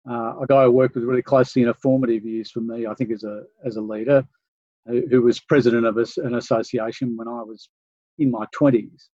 uh, 0.10 0.40
a 0.42 0.46
guy 0.48 0.64
I 0.64 0.68
worked 0.68 0.96
with 0.96 1.04
really 1.04 1.22
closely 1.22 1.62
in 1.62 1.70
a 1.70 1.74
formative 1.76 2.26
years 2.26 2.50
for 2.50 2.62
me. 2.62 2.88
I 2.88 2.94
think 2.96 3.12
as 3.12 3.24
a 3.24 3.44
as 3.66 3.76
a 3.76 3.82
leader, 3.82 4.26
who, 4.86 5.22
was 5.22 5.40
president 5.40 5.86
of 5.86 5.98
an 5.98 6.36
association 6.36 7.16
when 7.18 7.28
I 7.28 7.44
was 7.44 7.70
in 8.18 8.32
my 8.32 8.46
twenties, 8.52 9.10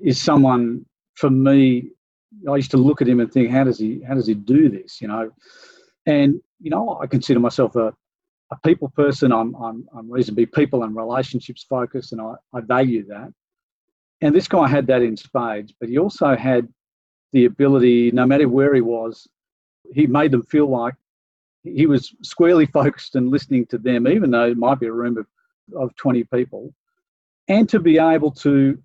is 0.00 0.20
someone 0.20 0.84
for 1.14 1.30
me 1.30 1.90
I 2.48 2.56
used 2.56 2.70
to 2.72 2.76
look 2.76 3.02
at 3.02 3.08
him 3.08 3.20
and 3.20 3.30
think, 3.30 3.50
how 3.50 3.64
does 3.64 3.78
he 3.78 4.00
how 4.06 4.14
does 4.14 4.26
he 4.26 4.34
do 4.34 4.68
this? 4.68 5.00
You 5.00 5.08
know, 5.08 5.30
and 6.06 6.40
you 6.60 6.70
know, 6.70 6.98
I 7.02 7.06
consider 7.06 7.40
myself 7.40 7.76
a, 7.76 7.92
a 8.50 8.56
people 8.64 8.88
person. 8.96 9.32
I'm 9.32 9.54
I'm 9.56 9.86
I'm 9.96 10.10
reasonably 10.10 10.46
people 10.46 10.82
and 10.82 10.96
relationships 10.96 11.66
focused, 11.68 12.12
and 12.12 12.20
I, 12.20 12.34
I 12.54 12.60
value 12.60 13.06
that. 13.08 13.32
And 14.20 14.34
this 14.34 14.48
guy 14.48 14.68
had 14.68 14.86
that 14.86 15.02
in 15.02 15.16
spades, 15.16 15.74
but 15.78 15.88
he 15.88 15.98
also 15.98 16.36
had 16.36 16.68
the 17.32 17.46
ability, 17.46 18.12
no 18.12 18.24
matter 18.24 18.48
where 18.48 18.74
he 18.74 18.80
was, 18.80 19.26
he 19.92 20.06
made 20.06 20.30
them 20.30 20.44
feel 20.44 20.68
like 20.68 20.94
he 21.64 21.86
was 21.86 22.14
squarely 22.22 22.66
focused 22.80 23.16
and 23.16 23.30
listening 23.30 23.66
to 23.66 23.78
them, 23.78 24.06
even 24.08 24.30
though 24.30 24.46
it 24.46 24.56
might 24.56 24.80
be 24.80 24.86
a 24.86 24.92
room 24.92 25.18
of, 25.18 25.26
of 25.76 25.94
20 25.96 26.24
people. 26.24 26.74
and 27.48 27.68
to 27.68 27.80
be 27.80 27.98
able 27.98 28.30
to 28.30 28.78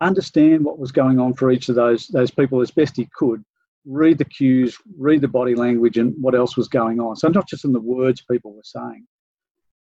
understand 0.00 0.64
what 0.64 0.78
was 0.78 0.92
going 0.92 1.18
on 1.18 1.34
for 1.34 1.50
each 1.50 1.68
of 1.68 1.74
those 1.74 2.06
those 2.08 2.30
people 2.30 2.60
as 2.60 2.70
best 2.70 2.96
he 2.96 3.08
could, 3.14 3.44
read 3.84 4.18
the 4.18 4.24
cues, 4.24 4.76
read 4.96 5.20
the 5.20 5.28
body 5.28 5.54
language, 5.54 5.98
and 5.98 6.14
what 6.20 6.34
else 6.34 6.56
was 6.56 6.68
going 6.68 7.00
on. 7.00 7.16
So 7.16 7.28
not 7.28 7.48
just 7.48 7.64
in 7.64 7.72
the 7.72 7.80
words 7.80 8.22
people 8.30 8.54
were 8.54 8.62
saying. 8.64 9.06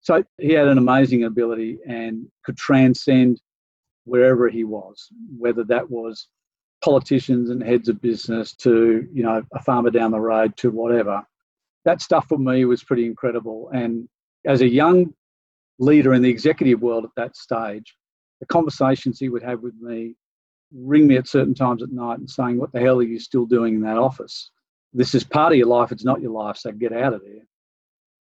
So 0.01 0.23
he 0.37 0.53
had 0.53 0.67
an 0.67 0.77
amazing 0.77 1.25
ability 1.25 1.77
and 1.87 2.25
could 2.43 2.57
transcend 2.57 3.41
wherever 4.05 4.49
he 4.49 4.63
was, 4.63 5.09
whether 5.37 5.63
that 5.65 5.89
was 5.89 6.27
politicians 6.81 7.49
and 7.49 7.61
heads 7.61 7.89
of 7.89 8.01
business 8.01 8.53
to 8.55 9.07
you 9.13 9.23
know 9.23 9.43
a 9.53 9.61
farmer 9.63 9.89
down 9.89 10.11
the 10.11 10.19
road 10.19 10.55
to 10.57 10.71
whatever. 10.71 11.23
That 11.89 12.03
stuff 12.03 12.27
for 12.27 12.37
me 12.37 12.65
was 12.65 12.83
pretty 12.83 13.07
incredible. 13.07 13.71
And 13.73 14.07
as 14.45 14.61
a 14.61 14.69
young 14.69 15.11
leader 15.79 16.13
in 16.13 16.21
the 16.21 16.29
executive 16.29 16.83
world 16.83 17.03
at 17.03 17.09
that 17.15 17.35
stage, 17.35 17.95
the 18.39 18.45
conversations 18.45 19.17
he 19.17 19.27
would 19.27 19.41
have 19.41 19.61
with 19.61 19.73
me, 19.81 20.13
ring 20.71 21.07
me 21.07 21.17
at 21.17 21.27
certain 21.27 21.55
times 21.55 21.81
at 21.81 21.91
night 21.91 22.19
and 22.19 22.29
saying, 22.29 22.59
What 22.59 22.71
the 22.73 22.79
hell 22.79 22.99
are 22.99 23.03
you 23.13 23.17
still 23.17 23.47
doing 23.47 23.73
in 23.73 23.81
that 23.81 23.97
office? 23.97 24.51
This 24.93 25.15
is 25.15 25.23
part 25.23 25.51
of 25.51 25.57
your 25.57 25.65
life, 25.65 25.91
it's 25.91 26.05
not 26.05 26.21
your 26.21 26.29
life, 26.29 26.57
so 26.57 26.71
get 26.71 26.93
out 26.93 27.15
of 27.15 27.23
there. 27.23 27.41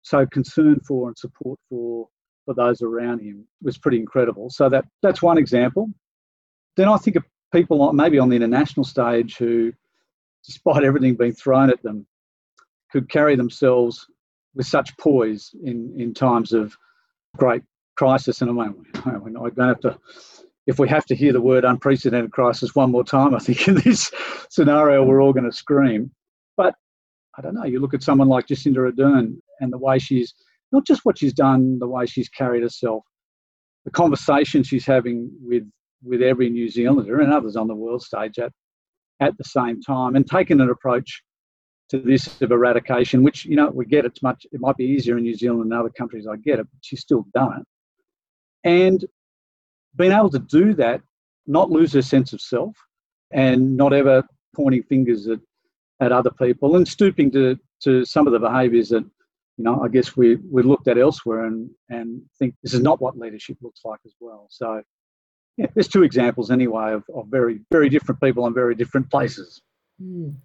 So 0.02 0.26
concern 0.26 0.80
for 0.88 1.10
and 1.10 1.18
support 1.18 1.60
for 1.70 2.08
for 2.46 2.54
those 2.54 2.82
around 2.82 3.20
him 3.20 3.46
was 3.62 3.78
pretty 3.78 3.98
incredible. 3.98 4.50
So 4.50 4.70
that 4.70 4.86
that's 5.04 5.22
one 5.22 5.38
example. 5.38 5.90
Then 6.78 6.88
I 6.88 6.96
think 6.96 7.18
of 7.18 7.26
people 7.52 7.92
maybe 7.92 8.18
on 8.18 8.30
the 8.30 8.38
international 8.38 8.86
stage 8.86 9.36
who, 9.36 9.74
despite 10.46 10.86
everything 10.86 11.16
being 11.16 11.34
thrown 11.34 11.70
at 11.70 11.84
them, 11.84 12.08
could 12.92 13.10
carry 13.10 13.36
themselves 13.36 14.06
with 14.56 14.66
such 14.66 14.96
poise 14.98 15.52
in, 15.64 15.94
in 15.98 16.14
times 16.14 16.54
of 16.54 16.76
great 17.38 17.62
crisis. 17.96 18.42
And 18.42 18.50
I 18.50 18.54
mean, 18.54 19.38
I 19.38 19.50
don't 19.50 19.68
have 19.68 19.80
to, 19.82 19.98
if 20.66 20.80
we 20.80 20.90
have 20.90 21.06
to 21.06 21.16
hear 21.16 21.34
the 21.34 21.42
word 21.42 21.66
unprecedented 21.66 22.32
crisis 22.32 22.76
one 22.76 22.92
more 22.92 23.04
time, 23.04 23.36
I 23.36 23.40
think 23.40 23.68
in 23.68 23.76
this 23.76 24.12
scenario 24.50 25.04
we're 25.04 25.22
all 25.22 25.34
going 25.34 25.50
to 25.50 25.56
scream. 25.56 26.12
But 26.56 26.76
I 27.38 27.42
don't 27.42 27.54
know, 27.54 27.66
you 27.66 27.80
look 27.80 27.94
at 27.94 28.04
someone 28.04 28.28
like 28.28 28.48
Jacinda 28.48 28.92
Ardern 28.92 29.38
and 29.60 29.72
the 29.72 29.78
way 29.78 30.00
she's, 30.00 30.34
not 30.72 30.86
just 30.86 31.06
what 31.06 31.18
she's 31.18 31.34
done, 31.34 31.80
the 31.80 31.88
way 31.88 32.06
she's 32.06 32.30
carried 32.30 32.64
herself, 32.64 33.04
the 33.86 33.92
conversation 33.92 34.64
she's 34.64 34.86
having 34.86 35.32
with 35.42 35.64
with 36.04 36.22
every 36.22 36.50
New 36.50 36.70
Zealander 36.70 37.22
and 37.22 37.34
others 37.34 37.56
on 37.56 37.68
the 37.68 37.76
world 37.76 38.04
stage 38.04 38.38
at 38.38 38.52
at 39.20 39.36
the 39.38 39.44
same 39.44 39.82
time, 39.82 40.16
and 40.16 40.28
taken 40.28 40.62
an 40.62 40.70
approach 40.70 41.24
to 41.90 42.00
this 42.00 42.42
of 42.42 42.52
eradication, 42.52 43.24
which 43.24 43.46
you 43.46 43.56
know 43.56 43.70
we 43.70 43.86
get 43.86 44.06
it's 44.06 44.22
much 44.22 44.46
it 44.52 44.60
might 44.60 44.78
be 44.78 44.86
easier 44.86 45.18
in 45.18 45.24
New 45.24 45.36
Zealand 45.36 45.72
than 45.72 45.78
other 45.78 45.90
countries. 45.90 46.28
I 46.28 46.36
get 46.38 46.60
it, 46.60 46.68
but 46.72 46.80
she's 46.82 47.02
still 47.02 47.26
done 47.34 47.62
it, 47.62 47.68
and 48.70 49.06
being 49.96 50.12
able 50.12 50.30
to 50.30 50.40
do 50.40 50.74
that, 50.76 51.02
not 51.46 51.72
lose 51.72 51.94
her 51.94 52.02
sense 52.02 52.34
of 52.34 52.42
self, 52.42 52.76
and 53.32 53.76
not 53.78 53.94
ever 53.94 54.24
pointing 54.56 54.84
fingers 54.84 55.28
at 55.28 55.40
at 56.00 56.12
other 56.12 56.32
people, 56.32 56.76
and 56.76 56.88
stooping 56.88 57.32
to 57.32 57.58
to 57.84 58.06
some 58.06 58.28
of 58.28 58.34
the 58.34 58.40
behaviours 58.40 58.90
that 58.90 59.04
you 59.58 59.64
know 59.64 59.82
I 59.82 59.88
guess 59.88 60.18
we 60.18 60.36
we 60.52 60.64
looked 60.64 60.88
at 60.88 60.98
elsewhere 60.98 61.46
and 61.46 61.70
and 61.90 62.22
think 62.38 62.56
this 62.64 62.74
is 62.74 62.82
not 62.82 63.02
what 63.02 63.18
leadership 63.18 63.58
looks 63.62 63.82
like 63.86 64.00
as 64.06 64.14
well. 64.20 64.48
So 64.50 64.82
yeah, 65.56 65.68
there's 65.74 65.88
two 65.88 66.04
examples 66.04 66.52
anyway 66.52 66.94
of, 66.94 67.04
of 67.16 67.28
very 67.28 67.62
very 67.72 67.90
different 67.90 68.22
people 68.22 68.46
in 68.46 68.54
very 68.54 68.76
different 68.76 69.10
places. 69.10 69.62
Mm. 70.02 70.36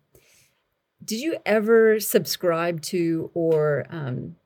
Did 1.05 1.21
you 1.21 1.39
ever 1.45 2.01
subscribe 2.01 2.81
to 2.83 3.31
or 3.35 3.87
um, 3.91 4.37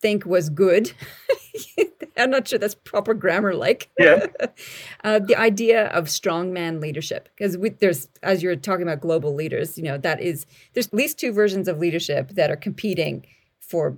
think 0.00 0.26
was 0.26 0.50
good? 0.50 0.92
I'm 2.16 2.30
not 2.30 2.48
sure 2.48 2.58
that's 2.58 2.74
proper 2.74 3.14
grammar 3.14 3.54
like. 3.54 3.90
Yeah. 3.98 4.26
uh, 5.04 5.18
the 5.18 5.36
idea 5.36 5.86
of 5.88 6.06
strongman 6.06 6.80
leadership, 6.80 7.28
because 7.36 7.56
there's, 7.78 8.08
as 8.22 8.42
you're 8.42 8.56
talking 8.56 8.82
about 8.82 9.00
global 9.00 9.34
leaders, 9.34 9.76
you 9.76 9.84
know, 9.84 9.98
that 9.98 10.20
is, 10.20 10.46
there's 10.72 10.86
at 10.86 10.94
least 10.94 11.18
two 11.18 11.32
versions 11.32 11.68
of 11.68 11.78
leadership 11.78 12.30
that 12.30 12.50
are 12.50 12.56
competing 12.56 13.26
for 13.60 13.96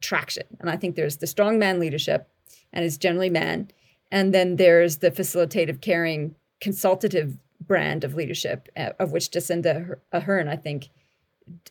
traction. 0.00 0.44
And 0.58 0.68
I 0.68 0.76
think 0.76 0.96
there's 0.96 1.18
the 1.18 1.26
strongman 1.26 1.78
leadership, 1.78 2.28
and 2.72 2.84
it's 2.84 2.96
generally 2.96 3.30
man. 3.30 3.70
And 4.10 4.34
then 4.34 4.56
there's 4.56 4.98
the 4.98 5.10
facilitative, 5.10 5.80
caring, 5.80 6.34
consultative 6.60 7.36
brand 7.60 8.02
of 8.02 8.14
leadership, 8.14 8.68
uh, 8.76 8.90
of 8.98 9.12
which 9.12 9.30
Jacinda 9.30 9.96
Ardern, 10.12 10.48
I 10.48 10.56
think, 10.56 10.88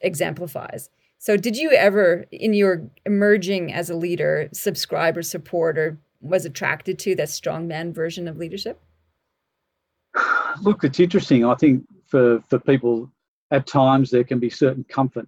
exemplifies. 0.02 0.90
So, 1.18 1.36
did 1.36 1.58
you 1.58 1.72
ever, 1.72 2.26
in 2.32 2.54
your 2.54 2.90
emerging 3.06 3.74
as 3.74 3.90
a 3.90 3.96
leader, 3.96 4.50
subscribe 4.54 5.18
or 5.18 5.22
support 5.22 5.78
or 5.78 6.00
was 6.22 6.46
attracted 6.46 6.98
to 7.00 7.16
that 7.16 7.28
strongman 7.28 7.94
version 7.94 8.28
of 8.28 8.38
leadership? 8.38 8.82
Look, 10.62 10.84
it's 10.84 11.00
interesting. 11.00 11.46
I 11.46 11.56
think 11.56 11.84
for, 12.08 12.42
for 12.50 12.60
people, 12.60 13.12
at 13.52 13.68
times 13.68 14.12
there 14.12 14.24
can 14.24 14.40
be 14.40 14.50
certain 14.50 14.86
comfort, 14.86 15.28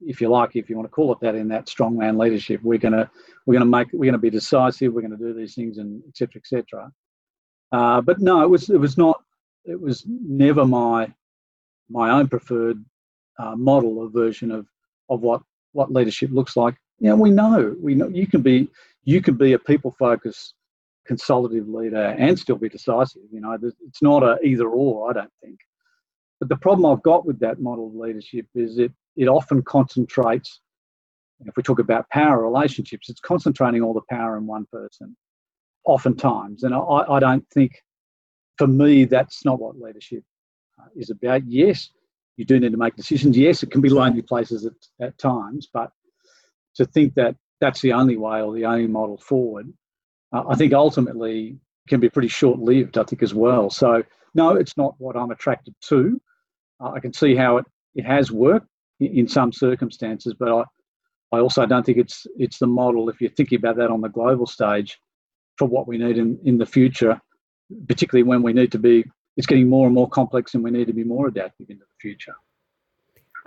if 0.00 0.20
you 0.20 0.28
like, 0.28 0.56
if 0.56 0.70
you 0.70 0.76
want 0.76 0.86
to 0.86 0.94
call 0.94 1.12
it 1.12 1.20
that, 1.20 1.34
in 1.34 1.48
that 1.48 1.66
strongman 1.66 2.18
leadership. 2.18 2.62
We're 2.62 2.78
gonna 2.78 3.10
we're 3.46 3.54
gonna 3.54 3.66
make 3.66 3.88
we're 3.92 4.10
gonna 4.10 4.18
be 4.18 4.30
decisive. 4.30 4.92
We're 4.92 5.02
gonna 5.02 5.16
do 5.16 5.34
these 5.34 5.54
things 5.54 5.78
and 5.78 6.02
etc. 6.08 6.40
etc. 6.40 6.92
Uh, 7.72 8.00
but 8.00 8.20
no, 8.20 8.42
it 8.42 8.48
was 8.48 8.70
it 8.70 8.78
was 8.78 8.96
not. 8.96 9.22
It 9.64 9.80
was 9.80 10.04
never 10.06 10.64
my 10.64 11.12
my 11.90 12.10
own 12.10 12.28
preferred 12.28 12.84
uh, 13.38 13.54
model 13.56 13.98
or 13.98 14.08
version 14.10 14.50
of 14.50 14.66
of 15.08 15.20
what 15.20 15.42
what 15.72 15.92
leadership 15.92 16.30
looks 16.32 16.56
like. 16.56 16.74
Know, 17.00 17.16
we 17.16 17.30
know 17.30 17.76
we 17.80 17.94
know 17.94 18.08
you 18.08 18.26
can 18.26 18.42
be 18.42 18.68
you 19.04 19.22
can 19.22 19.36
be 19.36 19.52
a 19.52 19.58
people 19.58 19.94
focused 19.98 20.54
consultative 21.06 21.68
leader 21.68 22.14
and 22.18 22.38
still 22.38 22.56
be 22.56 22.68
decisive. 22.68 23.22
You 23.32 23.40
know, 23.40 23.56
it's 23.62 24.02
not 24.02 24.22
a 24.22 24.36
either 24.44 24.68
or. 24.68 25.10
I 25.10 25.14
don't 25.14 25.32
think. 25.42 25.58
But 26.38 26.48
the 26.48 26.56
problem 26.56 26.86
I've 26.86 27.02
got 27.02 27.26
with 27.26 27.40
that 27.40 27.60
model 27.60 27.88
of 27.88 27.94
leadership 27.94 28.46
is 28.54 28.78
it 28.78 28.92
it 29.16 29.26
often 29.26 29.62
concentrates. 29.62 30.60
If 31.40 31.56
we 31.56 31.62
talk 31.62 31.78
about 31.78 32.10
power 32.10 32.42
relationships, 32.42 33.08
it's 33.08 33.20
concentrating 33.20 33.82
all 33.82 33.94
the 33.94 34.08
power 34.10 34.36
in 34.36 34.46
one 34.46 34.66
person, 34.72 35.16
oftentimes. 35.84 36.64
And 36.64 36.74
I, 36.74 36.78
I 36.78 37.20
don't 37.20 37.48
think, 37.54 37.80
for 38.56 38.66
me, 38.66 39.04
that's 39.04 39.44
not 39.44 39.60
what 39.60 39.78
leadership 39.78 40.24
uh, 40.80 40.88
is 40.96 41.10
about. 41.10 41.42
Yes, 41.46 41.90
you 42.38 42.44
do 42.44 42.58
need 42.58 42.72
to 42.72 42.78
make 42.78 42.96
decisions. 42.96 43.36
Yes, 43.36 43.62
it 43.62 43.70
can 43.70 43.80
be 43.80 43.90
lonely 43.90 44.22
places 44.22 44.64
at, 44.64 44.72
at 45.00 45.18
times, 45.18 45.68
but 45.72 45.90
to 46.76 46.86
think 46.86 47.14
that 47.14 47.36
that's 47.60 47.80
the 47.82 47.92
only 47.92 48.16
way 48.16 48.40
or 48.40 48.54
the 48.54 48.64
only 48.64 48.86
model 48.86 49.18
forward, 49.18 49.72
uh, 50.32 50.44
I 50.48 50.54
think 50.54 50.72
ultimately 50.72 51.58
can 51.88 51.98
be 51.98 52.08
pretty 52.08 52.28
short 52.28 52.60
lived, 52.60 52.96
I 52.96 53.02
think, 53.02 53.22
as 53.22 53.34
well. 53.34 53.70
So, 53.70 54.04
no, 54.34 54.54
it's 54.54 54.76
not 54.76 54.94
what 54.98 55.16
I'm 55.16 55.32
attracted 55.32 55.74
to. 55.88 56.20
Uh, 56.80 56.90
I 56.90 57.00
can 57.00 57.12
see 57.12 57.34
how 57.34 57.56
it, 57.56 57.66
it 57.96 58.06
has 58.06 58.30
worked 58.30 58.68
in, 59.00 59.18
in 59.18 59.28
some 59.28 59.52
circumstances, 59.52 60.32
but 60.38 60.52
I, 60.52 60.62
I 61.36 61.40
also 61.40 61.66
don't 61.66 61.84
think 61.84 61.98
it's 61.98 62.26
it's 62.38 62.58
the 62.58 62.68
model 62.68 63.08
if 63.08 63.20
you're 63.20 63.30
thinking 63.30 63.58
about 63.58 63.76
that 63.76 63.90
on 63.90 64.00
the 64.00 64.08
global 64.08 64.46
stage 64.46 64.98
for 65.56 65.66
what 65.66 65.88
we 65.88 65.98
need 65.98 66.18
in, 66.18 66.38
in 66.44 66.56
the 66.56 66.66
future, 66.66 67.20
particularly 67.88 68.22
when 68.22 68.42
we 68.42 68.52
need 68.52 68.70
to 68.72 68.78
be 68.78 69.04
it's 69.38 69.46
getting 69.46 69.68
more 69.68 69.86
and 69.86 69.94
more 69.94 70.08
complex 70.08 70.54
and 70.54 70.64
we 70.64 70.70
need 70.72 70.88
to 70.88 70.92
be 70.92 71.04
more 71.04 71.28
adaptive 71.28 71.70
into 71.70 71.84
the 71.84 72.00
future. 72.00 72.34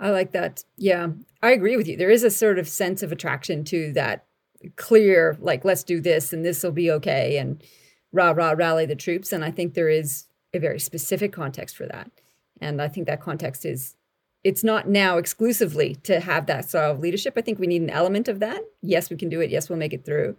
I 0.00 0.10
like 0.10 0.32
that. 0.32 0.64
Yeah, 0.78 1.08
I 1.42 1.52
agree 1.52 1.76
with 1.76 1.86
you. 1.86 1.98
There 1.98 2.10
is 2.10 2.24
a 2.24 2.30
sort 2.30 2.58
of 2.58 2.66
sense 2.66 3.02
of 3.02 3.12
attraction 3.12 3.62
to 3.64 3.92
that 3.92 4.24
clear, 4.76 5.36
like, 5.38 5.66
let's 5.66 5.84
do 5.84 6.00
this 6.00 6.32
and 6.32 6.44
this 6.44 6.62
will 6.62 6.72
be 6.72 6.90
okay 6.90 7.36
and 7.36 7.62
rah, 8.10 8.30
rah, 8.30 8.52
rally 8.52 8.86
the 8.86 8.96
troops. 8.96 9.32
And 9.32 9.44
I 9.44 9.50
think 9.50 9.74
there 9.74 9.90
is 9.90 10.24
a 10.54 10.58
very 10.58 10.80
specific 10.80 11.30
context 11.30 11.76
for 11.76 11.86
that. 11.86 12.10
And 12.58 12.80
I 12.80 12.88
think 12.88 13.06
that 13.06 13.20
context 13.20 13.66
is, 13.66 13.94
it's 14.44 14.64
not 14.64 14.88
now 14.88 15.18
exclusively 15.18 15.96
to 16.04 16.20
have 16.20 16.46
that 16.46 16.70
style 16.70 16.92
of 16.92 17.00
leadership. 17.00 17.34
I 17.36 17.42
think 17.42 17.58
we 17.58 17.66
need 17.66 17.82
an 17.82 17.90
element 17.90 18.28
of 18.28 18.40
that. 18.40 18.62
Yes, 18.80 19.10
we 19.10 19.16
can 19.16 19.28
do 19.28 19.42
it. 19.42 19.50
Yes, 19.50 19.68
we'll 19.68 19.78
make 19.78 19.92
it 19.92 20.06
through. 20.06 20.36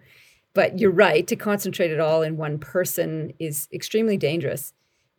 But 0.55 0.79
you're 0.79 0.91
right, 0.91 1.27
to 1.27 1.35
concentrate 1.35 1.91
it 1.91 1.99
all 1.99 2.23
in 2.23 2.37
one 2.37 2.57
person 2.57 3.33
is 3.39 3.69
extremely 3.71 4.17
dangerous 4.17 4.73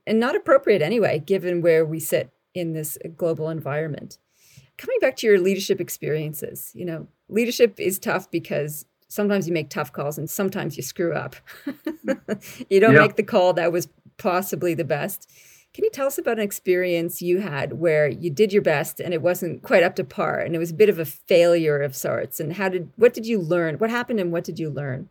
and 0.06 0.20
not 0.20 0.37
appropriate 0.37 0.82
anyway, 0.82 1.18
given 1.18 1.62
where 1.62 1.84
we 1.84 2.00
sit 2.00 2.30
in 2.54 2.73
this 2.73 2.96
global 3.16 3.49
environment. 3.49 4.18
Coming 4.76 4.99
back 5.00 5.16
to 5.16 5.26
your 5.26 5.40
leadership 5.40 5.80
experiences, 5.80 6.73
you 6.75 6.84
know, 6.84 7.06
leadership 7.28 7.78
is 7.78 7.99
tough 7.99 8.30
because 8.30 8.87
sometimes 9.08 9.46
you 9.46 9.52
make 9.52 9.70
tough 9.70 9.92
calls 9.92 10.18
and 10.18 10.28
sometimes 10.28 10.76
you 10.76 10.82
screw 10.82 11.12
up. 11.12 11.37
you 12.68 12.80
don't 12.80 12.94
yeah. 12.94 13.00
make 13.00 13.16
the 13.16 13.23
call 13.23 13.52
that 13.54 13.73
was 13.73 13.88
possibly 14.16 14.75
the 14.75 14.84
best. 14.84 15.30
Can 15.73 15.84
you 15.84 15.90
tell 15.90 16.06
us 16.06 16.18
about 16.18 16.38
an 16.38 16.44
experience 16.44 17.20
you 17.20 17.40
had 17.40 17.75
where 17.75 18.06
you 18.06 18.30
did 18.30 18.52
your 18.52 18.62
best 18.62 19.00
and 19.00 19.12
it 19.12 19.23
wasn't 19.23 19.62
quite 19.62 19.82
up 19.82 19.96
to 19.96 20.04
par 20.04 20.38
and 20.38 20.54
it 20.54 20.58
was 20.58 20.70
a 20.70 20.75
bit 20.75 20.88
of 20.88 21.00
a 21.00 21.04
failure 21.04 21.80
of 21.80 21.96
sorts? 21.96 22.38
And 22.38 22.52
how 22.52 22.68
did 22.68 22.90
what 22.96 23.12
did 23.12 23.26
you 23.26 23.40
learn? 23.40 23.76
What 23.78 23.90
happened 23.90 24.20
and 24.20 24.30
what 24.30 24.44
did 24.44 24.58
you 24.58 24.70
learn? 24.70 25.08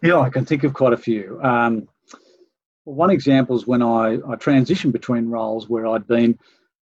Yeah, 0.00 0.20
I 0.20 0.30
can 0.30 0.44
think 0.44 0.62
of 0.62 0.74
quite 0.74 0.92
a 0.92 0.96
few. 0.96 1.40
Um, 1.42 1.88
well, 2.84 2.96
one 2.96 3.10
example 3.10 3.56
is 3.56 3.66
when 3.66 3.82
I, 3.82 4.14
I 4.14 4.36
transitioned 4.36 4.92
between 4.92 5.28
roles 5.28 5.68
where 5.68 5.86
I'd 5.86 6.06
been 6.06 6.38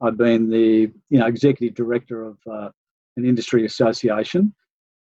I'd 0.02 0.18
been 0.18 0.50
the 0.50 0.92
you 1.10 1.20
know 1.20 1.28
executive 1.28 1.76
director 1.76 2.24
of 2.26 2.38
uh, 2.50 2.70
an 3.18 3.26
industry 3.26 3.66
association, 3.66 4.54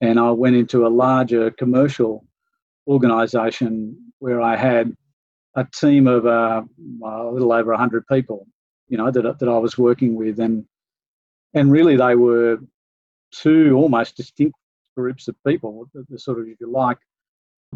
and 0.02 0.20
I 0.20 0.32
went 0.32 0.56
into 0.56 0.86
a 0.86 0.90
larger 0.90 1.52
commercial 1.52 2.26
organisation 2.88 3.98
where 4.20 4.42
I 4.42 4.56
had 4.56 4.96
a 5.56 5.66
team 5.66 6.08
of 6.08 6.26
uh, 6.26 6.64
a 7.06 7.32
little 7.32 7.54
over 7.54 7.72
100 7.72 8.08
people, 8.08 8.48
you 8.88 8.98
know, 8.98 9.12
that, 9.12 9.40
that 9.40 9.50
I 9.50 9.58
was 9.58 9.78
working 9.78 10.16
with. 10.16 10.40
And, 10.40 10.66
and 11.54 11.72
really 11.72 11.96
they 11.96 12.16
were 12.16 12.58
two 13.32 13.76
almost 13.76 14.18
distinct 14.18 14.56
groups 14.98 15.28
of 15.28 15.36
people, 15.46 15.88
the, 15.94 16.06
the 16.10 16.20
sort 16.20 16.40
of, 16.40 16.48
if 16.48 16.60
you 16.60 16.72
like, 16.72 16.98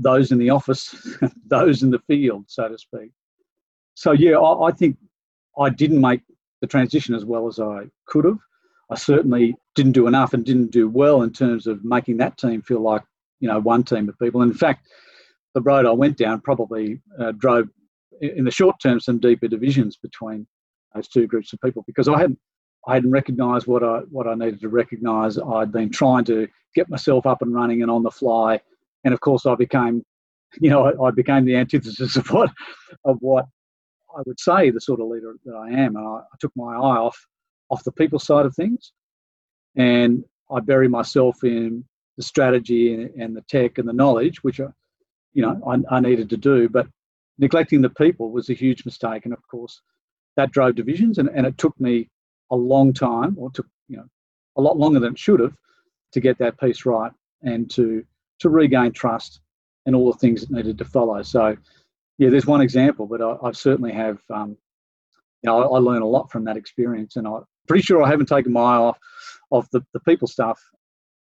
those 0.01 0.31
in 0.31 0.37
the 0.37 0.49
office, 0.49 0.95
those 1.47 1.83
in 1.83 1.91
the 1.91 1.99
field, 1.99 2.45
so 2.47 2.67
to 2.67 2.77
speak. 2.77 3.11
So, 3.95 4.11
yeah, 4.11 4.37
I, 4.37 4.67
I 4.67 4.71
think 4.71 4.97
I 5.57 5.69
didn't 5.69 6.01
make 6.01 6.21
the 6.61 6.67
transition 6.67 7.15
as 7.15 7.25
well 7.25 7.47
as 7.47 7.59
I 7.59 7.85
could 8.05 8.25
have. 8.25 8.39
I 8.89 8.95
certainly 8.95 9.55
didn't 9.75 9.91
do 9.93 10.07
enough 10.07 10.33
and 10.33 10.45
didn't 10.45 10.71
do 10.71 10.87
well 10.87 11.21
in 11.21 11.31
terms 11.31 11.67
of 11.67 11.83
making 11.83 12.17
that 12.17 12.37
team 12.37 12.61
feel 12.61 12.79
like, 12.79 13.03
you 13.39 13.47
know, 13.47 13.59
one 13.59 13.83
team 13.83 14.07
of 14.07 14.17
people. 14.19 14.41
And 14.41 14.51
in 14.51 14.57
fact, 14.57 14.87
the 15.53 15.61
road 15.61 15.85
I 15.85 15.91
went 15.91 16.17
down 16.17 16.41
probably 16.41 17.01
uh, 17.19 17.33
drove, 17.33 17.67
in 18.21 18.45
the 18.45 18.51
short 18.51 18.79
term, 18.79 18.99
some 18.99 19.19
deeper 19.19 19.47
divisions 19.47 19.97
between 19.97 20.47
those 20.93 21.07
two 21.07 21.27
groups 21.27 21.53
of 21.53 21.61
people 21.61 21.83
because 21.85 22.07
I 22.07 22.17
hadn't 22.19 22.39
I 22.87 22.93
hadn't 22.93 23.11
recognised 23.11 23.67
what 23.67 23.83
I 23.83 23.99
what 24.09 24.27
I 24.27 24.35
needed 24.35 24.61
to 24.61 24.69
recognise. 24.69 25.37
I'd 25.37 25.71
been 25.71 25.89
trying 25.89 26.23
to 26.25 26.47
get 26.73 26.89
myself 26.89 27.25
up 27.25 27.41
and 27.41 27.53
running 27.53 27.81
and 27.81 27.91
on 27.91 28.03
the 28.03 28.11
fly, 28.11 28.61
and 29.03 29.13
of 29.13 29.19
course 29.19 29.45
I 29.45 29.55
became, 29.55 30.03
you 30.59 30.69
know, 30.69 30.85
I, 30.85 31.07
I 31.07 31.11
became 31.11 31.45
the 31.45 31.55
antithesis 31.55 32.15
of 32.15 32.29
what 32.31 32.51
of 33.05 33.17
what 33.19 33.45
I 34.17 34.21
would 34.25 34.39
say 34.39 34.69
the 34.71 34.81
sort 34.81 34.99
of 34.99 35.07
leader 35.07 35.35
that 35.45 35.55
I 35.55 35.69
am. 35.69 35.95
And 35.95 36.07
I, 36.07 36.17
I 36.19 36.35
took 36.39 36.51
my 36.55 36.73
eye 36.75 36.97
off 36.97 37.17
off 37.69 37.83
the 37.83 37.91
people 37.91 38.19
side 38.19 38.45
of 38.45 38.55
things, 38.55 38.93
and 39.75 40.23
I 40.51 40.59
bury 40.61 40.87
myself 40.87 41.43
in 41.43 41.83
the 42.15 42.23
strategy 42.23 42.93
and, 42.93 43.35
the 43.35 43.43
tech 43.49 43.77
and 43.77 43.87
the 43.87 43.93
knowledge, 43.93 44.43
which 44.43 44.59
are, 44.59 44.73
you 45.33 45.43
know, 45.43 45.61
I, 45.67 45.97
I 45.97 45.99
needed 45.99 46.29
to 46.31 46.37
do. 46.37 46.67
But 46.67 46.87
neglecting 47.37 47.81
the 47.81 47.89
people 47.89 48.31
was 48.31 48.49
a 48.49 48.53
huge 48.53 48.85
mistake, 48.85 49.25
and 49.25 49.33
of 49.33 49.47
course, 49.49 49.81
that 50.35 50.51
drove 50.51 50.75
divisions. 50.75 51.17
And, 51.17 51.29
and 51.29 51.45
it 51.45 51.57
took 51.57 51.79
me 51.79 52.09
a 52.51 52.55
long 52.55 52.93
time, 52.93 53.35
or 53.37 53.51
took 53.51 53.67
you 53.87 53.97
know, 53.97 54.05
a 54.55 54.61
lot 54.61 54.77
longer 54.77 54.99
than 54.99 55.13
it 55.13 55.19
should 55.19 55.39
have, 55.39 55.53
to 56.13 56.19
get 56.19 56.37
that 56.39 56.59
piece 56.59 56.85
right 56.85 57.11
and 57.43 57.69
to 57.71 58.03
to 58.39 58.49
regain 58.49 58.91
trust 58.91 59.41
and 59.85 59.95
all 59.95 60.11
the 60.11 60.17
things 60.17 60.41
that 60.41 60.51
needed 60.51 60.77
to 60.77 60.85
follow. 60.85 61.21
So, 61.21 61.55
yeah, 62.17 62.29
there's 62.29 62.45
one 62.45 62.61
example, 62.61 63.05
but 63.05 63.21
I, 63.21 63.35
I 63.43 63.51
certainly 63.51 63.91
have. 63.93 64.19
Um, 64.33 64.57
you 65.43 65.51
know, 65.51 65.61
I, 65.61 65.77
I 65.77 65.79
learned 65.79 66.01
a 66.01 66.07
lot 66.07 66.31
from 66.31 66.45
that 66.45 66.57
experience, 66.57 67.15
and 67.15 67.27
I'm 67.27 67.43
pretty 67.67 67.83
sure 67.83 68.01
I 68.03 68.09
haven't 68.09 68.25
taken 68.25 68.51
my 68.51 68.61
eye 68.61 68.77
off 68.77 68.97
of 69.51 69.69
the, 69.71 69.81
the 69.93 69.99
people 69.99 70.27
stuff 70.27 70.59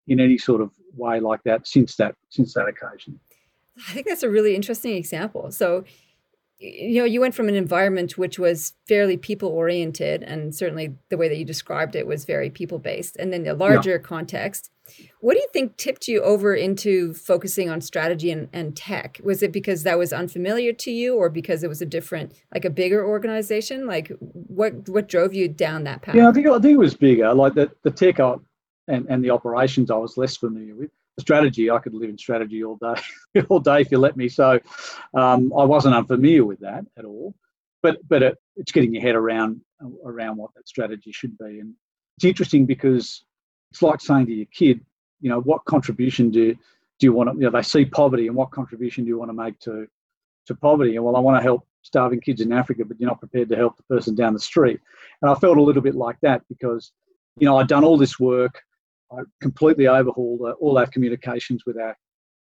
in 0.07 0.19
any 0.19 0.37
sort 0.37 0.61
of 0.61 0.71
way 0.95 1.19
like 1.19 1.41
that 1.45 1.67
since 1.67 1.95
that 1.95 2.15
since 2.29 2.53
that 2.53 2.67
occasion. 2.67 3.19
I 3.89 3.93
think 3.93 4.07
that's 4.07 4.23
a 4.23 4.29
really 4.29 4.55
interesting 4.55 4.95
example. 4.95 5.51
So 5.51 5.83
you 6.59 6.99
know, 6.99 7.05
you 7.05 7.19
went 7.19 7.35
from 7.35 7.49
an 7.49 7.55
environment 7.55 8.17
which 8.17 8.39
was 8.39 8.73
fairly 8.87 9.17
people 9.17 9.49
oriented, 9.49 10.23
and 10.23 10.55
certainly 10.55 10.95
the 11.09 11.17
way 11.17 11.27
that 11.27 11.37
you 11.37 11.45
described 11.45 11.95
it 11.95 12.07
was 12.07 12.25
very 12.25 12.49
people 12.49 12.79
based. 12.79 13.17
And 13.17 13.33
then 13.33 13.43
the 13.43 13.53
larger 13.53 13.91
yeah. 13.91 13.97
context, 13.97 14.71
what 15.21 15.33
do 15.33 15.39
you 15.39 15.47
think 15.53 15.77
tipped 15.77 16.07
you 16.07 16.21
over 16.21 16.53
into 16.53 17.13
focusing 17.13 17.69
on 17.69 17.81
strategy 17.81 18.31
and, 18.31 18.49
and 18.51 18.75
tech? 18.75 19.19
Was 19.23 19.41
it 19.41 19.51
because 19.51 19.83
that 19.83 19.97
was 19.97 20.11
unfamiliar 20.11 20.73
to 20.73 20.91
you, 20.91 21.15
or 21.15 21.29
because 21.29 21.63
it 21.63 21.69
was 21.69 21.81
a 21.81 21.85
different, 21.85 22.33
like 22.53 22.65
a 22.65 22.69
bigger 22.69 23.05
organization? 23.05 23.87
Like, 23.87 24.11
what 24.19 24.89
what 24.89 25.07
drove 25.07 25.33
you 25.33 25.47
down 25.47 25.85
that 25.85 26.01
path? 26.01 26.15
Yeah, 26.15 26.29
I 26.29 26.31
think 26.31 26.47
I 26.47 26.59
think 26.59 26.73
it 26.73 26.77
was 26.77 26.95
bigger. 26.95 27.33
Like 27.33 27.53
the 27.53 27.71
the 27.83 27.91
tech 27.91 28.19
and 28.19 29.05
and 29.09 29.23
the 29.23 29.29
operations, 29.29 29.89
I 29.89 29.95
was 29.95 30.17
less 30.17 30.35
familiar 30.35 30.75
with 30.75 30.91
strategy, 31.19 31.69
I 31.69 31.79
could 31.79 31.93
live 31.93 32.09
in 32.09 32.17
strategy 32.17 32.63
all 32.63 32.77
day, 32.77 33.41
all 33.49 33.59
day 33.59 33.81
if 33.81 33.91
you 33.91 33.97
let 33.97 34.17
me. 34.17 34.29
So 34.29 34.59
um, 35.13 35.53
I 35.57 35.63
wasn't 35.63 35.95
unfamiliar 35.95 36.45
with 36.45 36.59
that 36.59 36.85
at 36.97 37.05
all. 37.05 37.35
But 37.81 37.97
but 38.07 38.23
it, 38.23 38.37
it's 38.55 38.71
getting 38.71 38.93
your 38.93 39.01
head 39.01 39.15
around 39.15 39.61
around 40.05 40.37
what 40.37 40.53
that 40.55 40.67
strategy 40.67 41.11
should 41.11 41.37
be, 41.37 41.59
and 41.59 41.73
it's 42.17 42.25
interesting 42.25 42.65
because 42.65 43.23
it's 43.73 43.81
like 43.81 43.99
saying 44.01 44.27
to 44.27 44.33
your 44.33 44.45
kid, 44.53 44.79
you 45.19 45.29
know, 45.29 45.41
what 45.41 45.65
contribution 45.65 46.29
do 46.29 46.53
do 46.53 47.07
you 47.07 47.11
want 47.11 47.31
to? 47.31 47.35
You 47.35 47.45
know, 47.45 47.49
they 47.49 47.63
see 47.63 47.85
poverty, 47.85 48.27
and 48.27 48.35
what 48.35 48.51
contribution 48.51 49.03
do 49.03 49.07
you 49.07 49.17
want 49.17 49.29
to 49.29 49.33
make 49.33 49.59
to 49.61 49.87
to 50.45 50.55
poverty? 50.55 50.95
And 50.95 51.03
well, 51.03 51.15
I 51.15 51.19
want 51.19 51.37
to 51.37 51.41
help 51.41 51.65
starving 51.81 52.21
kids 52.21 52.39
in 52.39 52.53
Africa, 52.53 52.85
but 52.85 52.99
you're 52.99 53.09
not 53.09 53.19
prepared 53.19 53.49
to 53.49 53.55
help 53.55 53.75
the 53.75 53.83
person 53.83 54.13
down 54.13 54.33
the 54.33 54.39
street. 54.39 54.79
And 55.21 55.31
I 55.31 55.33
felt 55.33 55.57
a 55.57 55.61
little 55.61 55.81
bit 55.81 55.95
like 55.95 56.17
that 56.21 56.43
because, 56.49 56.91
you 57.37 57.47
know, 57.47 57.57
I'd 57.57 57.67
done 57.67 57.83
all 57.83 57.97
this 57.97 58.19
work. 58.19 58.61
I 59.11 59.21
completely 59.41 59.87
overhauled 59.87 60.41
uh, 60.41 60.51
all 60.61 60.77
our 60.77 60.85
communications 60.85 61.63
with 61.65 61.77
our, 61.79 61.97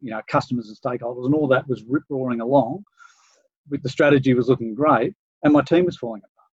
you 0.02 0.10
know, 0.10 0.20
customers 0.28 0.68
and 0.68 0.76
stakeholders, 0.76 1.24
and 1.24 1.34
all 1.34 1.48
that 1.48 1.66
was 1.66 1.84
rip 1.88 2.04
roaring 2.10 2.42
along. 2.42 2.84
With 3.70 3.82
the 3.82 3.88
strategy 3.88 4.34
was 4.34 4.48
looking 4.48 4.74
great, 4.74 5.14
and 5.42 5.54
my 5.54 5.62
team 5.62 5.86
was 5.86 5.96
falling 5.96 6.20
apart. 6.20 6.50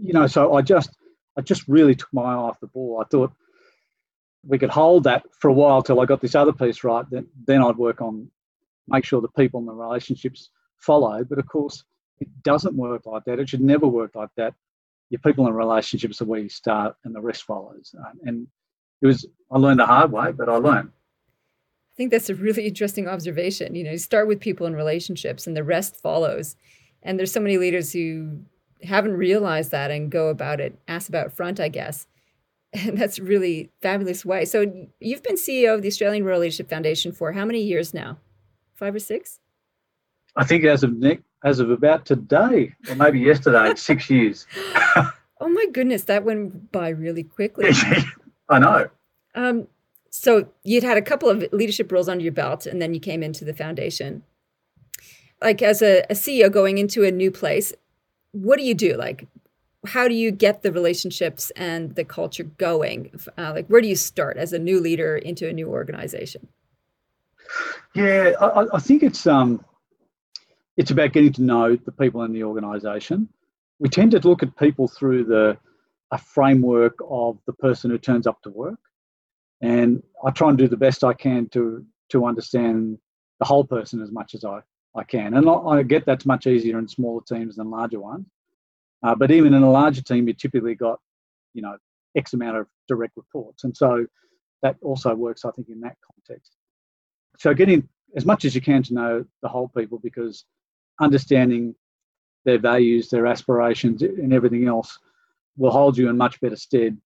You 0.00 0.12
know, 0.12 0.28
so 0.28 0.54
I 0.54 0.62
just, 0.62 0.90
I 1.36 1.40
just 1.40 1.66
really 1.66 1.96
took 1.96 2.12
my 2.12 2.22
eye 2.22 2.34
off 2.34 2.60
the 2.60 2.68
ball. 2.68 3.02
I 3.04 3.08
thought 3.10 3.32
we 4.44 4.58
could 4.58 4.70
hold 4.70 5.04
that 5.04 5.24
for 5.38 5.48
a 5.48 5.52
while 5.52 5.82
till 5.82 6.00
I 6.00 6.04
got 6.04 6.20
this 6.20 6.34
other 6.34 6.52
piece 6.52 6.84
right. 6.84 7.04
Then, 7.10 7.26
then 7.46 7.62
I'd 7.62 7.76
work 7.76 8.00
on 8.00 8.28
make 8.88 9.04
sure 9.04 9.20
the 9.20 9.28
people 9.28 9.60
and 9.60 9.68
the 9.68 9.72
relationships 9.72 10.50
follow. 10.78 11.24
But 11.24 11.38
of 11.38 11.46
course, 11.46 11.84
it 12.20 12.28
doesn't 12.42 12.76
work 12.76 13.06
like 13.06 13.24
that. 13.24 13.38
It 13.38 13.48
should 13.48 13.60
never 13.60 13.86
work 13.86 14.14
like 14.14 14.30
that. 14.36 14.54
Your 15.10 15.20
people 15.20 15.46
and 15.46 15.56
relationships 15.56 16.20
are 16.22 16.24
where 16.24 16.40
you 16.40 16.48
start, 16.48 16.96
and 17.04 17.14
the 17.14 17.20
rest 17.20 17.44
follows. 17.44 17.94
Um, 17.98 18.18
and 18.24 18.46
it 19.02 19.06
was 19.06 19.26
I 19.50 19.58
learned 19.58 19.80
the 19.80 19.86
hard 19.86 20.10
way, 20.10 20.32
but 20.32 20.48
I 20.48 20.56
learned. 20.56 20.88
I 20.88 21.94
think 21.96 22.10
that's 22.10 22.30
a 22.30 22.34
really 22.34 22.66
interesting 22.66 23.06
observation. 23.06 23.74
You 23.74 23.84
know, 23.84 23.90
you 23.90 23.98
start 23.98 24.26
with 24.26 24.40
people 24.40 24.66
and 24.66 24.74
relationships, 24.74 25.46
and 25.46 25.56
the 25.56 25.64
rest 25.64 25.96
follows. 25.96 26.56
And 27.02 27.18
there's 27.18 27.32
so 27.32 27.40
many 27.40 27.58
leaders 27.58 27.92
who 27.92 28.38
haven't 28.82 29.16
realized 29.16 29.70
that 29.72 29.90
and 29.90 30.10
go 30.10 30.28
about 30.28 30.60
it 30.60 30.78
ass 30.88 31.08
about 31.08 31.32
front, 31.32 31.60
I 31.60 31.68
guess. 31.68 32.06
And 32.72 32.98
that's 32.98 33.18
really 33.18 33.70
fabulous 33.80 34.24
way. 34.24 34.44
So 34.44 34.88
you've 35.00 35.22
been 35.22 35.36
CEO 35.36 35.74
of 35.74 35.82
the 35.82 35.88
Australian 35.88 36.24
Rural 36.24 36.40
Leadership 36.40 36.68
Foundation 36.68 37.12
for 37.12 37.32
how 37.32 37.44
many 37.44 37.60
years 37.60 37.92
now? 37.92 38.18
Five 38.74 38.94
or 38.94 39.00
six? 39.00 39.38
I 40.36 40.44
think 40.44 40.64
as 40.64 40.82
of 40.82 40.94
Nick, 40.94 41.22
as 41.44 41.60
of 41.60 41.70
about 41.70 42.06
today, 42.06 42.74
or 42.88 42.94
maybe 42.94 43.20
yesterday, 43.20 43.74
six 43.76 44.08
years. 44.08 44.46
oh 44.96 45.48
my 45.48 45.66
goodness, 45.72 46.04
that 46.04 46.24
went 46.24 46.72
by 46.72 46.88
really 46.88 47.22
quickly. 47.22 47.70
I 48.48 48.58
know. 48.58 48.88
Um, 49.34 49.66
so 50.10 50.48
you'd 50.62 50.84
had 50.84 50.96
a 50.96 51.02
couple 51.02 51.28
of 51.28 51.44
leadership 51.52 51.90
roles 51.90 52.08
under 52.08 52.22
your 52.22 52.32
belt, 52.32 52.66
and 52.66 52.80
then 52.80 52.94
you 52.94 53.00
came 53.00 53.22
into 53.22 53.44
the 53.44 53.54
foundation. 53.54 54.22
Like 55.40 55.62
as 55.62 55.82
a, 55.82 56.00
a 56.08 56.14
CEO 56.14 56.50
going 56.50 56.78
into 56.78 57.04
a 57.04 57.10
new 57.10 57.30
place, 57.30 57.72
what 58.32 58.58
do 58.58 58.64
you 58.64 58.74
do? 58.74 58.96
Like, 58.96 59.26
how 59.86 60.08
do 60.08 60.14
you 60.14 60.30
get 60.30 60.62
the 60.62 60.72
relationships 60.72 61.50
and 61.56 61.94
the 61.94 62.04
culture 62.04 62.44
going? 62.44 63.10
Uh, 63.36 63.52
like, 63.54 63.66
where 63.66 63.80
do 63.80 63.88
you 63.88 63.96
start 63.96 64.36
as 64.36 64.52
a 64.52 64.58
new 64.58 64.80
leader 64.80 65.16
into 65.16 65.48
a 65.48 65.52
new 65.52 65.68
organization? 65.68 66.48
Yeah, 67.94 68.32
I, 68.40 68.66
I 68.74 68.78
think 68.78 69.02
it's 69.02 69.26
um, 69.26 69.64
it's 70.76 70.90
about 70.90 71.12
getting 71.12 71.32
to 71.34 71.42
know 71.42 71.76
the 71.76 71.92
people 71.92 72.22
in 72.22 72.32
the 72.32 72.44
organisation. 72.44 73.28
We 73.78 73.88
tend 73.88 74.12
to 74.12 74.20
look 74.20 74.42
at 74.42 74.56
people 74.56 74.88
through 74.88 75.24
the 75.24 75.58
a 76.12 76.18
framework 76.18 76.98
of 77.08 77.38
the 77.46 77.54
person 77.54 77.90
who 77.90 77.98
turns 77.98 78.26
up 78.26 78.40
to 78.42 78.50
work. 78.50 78.78
And 79.62 80.02
I 80.24 80.30
try 80.30 80.50
and 80.50 80.58
do 80.58 80.68
the 80.68 80.76
best 80.76 81.02
I 81.02 81.14
can 81.14 81.48
to 81.50 81.84
to 82.10 82.26
understand 82.26 82.98
the 83.40 83.46
whole 83.46 83.64
person 83.64 84.02
as 84.02 84.12
much 84.12 84.34
as 84.34 84.44
I, 84.44 84.60
I 84.94 85.02
can. 85.04 85.34
And 85.34 85.48
I, 85.48 85.54
I 85.54 85.82
get 85.82 86.04
that's 86.04 86.26
much 86.26 86.46
easier 86.46 86.78
in 86.78 86.86
smaller 86.86 87.22
teams 87.26 87.56
than 87.56 87.70
larger 87.70 88.00
ones. 88.00 88.26
Uh, 89.02 89.14
but 89.14 89.30
even 89.30 89.54
in 89.54 89.62
a 89.62 89.70
larger 89.70 90.02
team, 90.02 90.28
you 90.28 90.34
typically 90.34 90.74
got, 90.74 91.00
you 91.54 91.62
know, 91.62 91.76
X 92.16 92.34
amount 92.34 92.56
of 92.56 92.66
direct 92.88 93.16
reports. 93.16 93.64
And 93.64 93.76
so 93.76 94.06
that 94.62 94.76
also 94.82 95.14
works, 95.14 95.44
I 95.44 95.50
think, 95.50 95.68
in 95.68 95.80
that 95.80 95.96
context. 96.06 96.52
So 97.38 97.54
getting 97.54 97.88
as 98.14 98.24
much 98.24 98.44
as 98.44 98.54
you 98.54 98.60
can 98.60 98.82
to 98.84 98.94
know 98.94 99.24
the 99.42 99.48
whole 99.48 99.68
people 99.68 99.98
because 99.98 100.44
understanding 101.00 101.74
their 102.44 102.58
values, 102.58 103.08
their 103.08 103.26
aspirations, 103.26 104.02
and 104.02 104.32
everything 104.32 104.68
else 104.68 104.98
will 105.56 105.70
hold 105.70 105.96
you 105.96 106.08
in 106.08 106.16
much 106.16 106.40
better 106.40 106.56
stead 106.56 106.96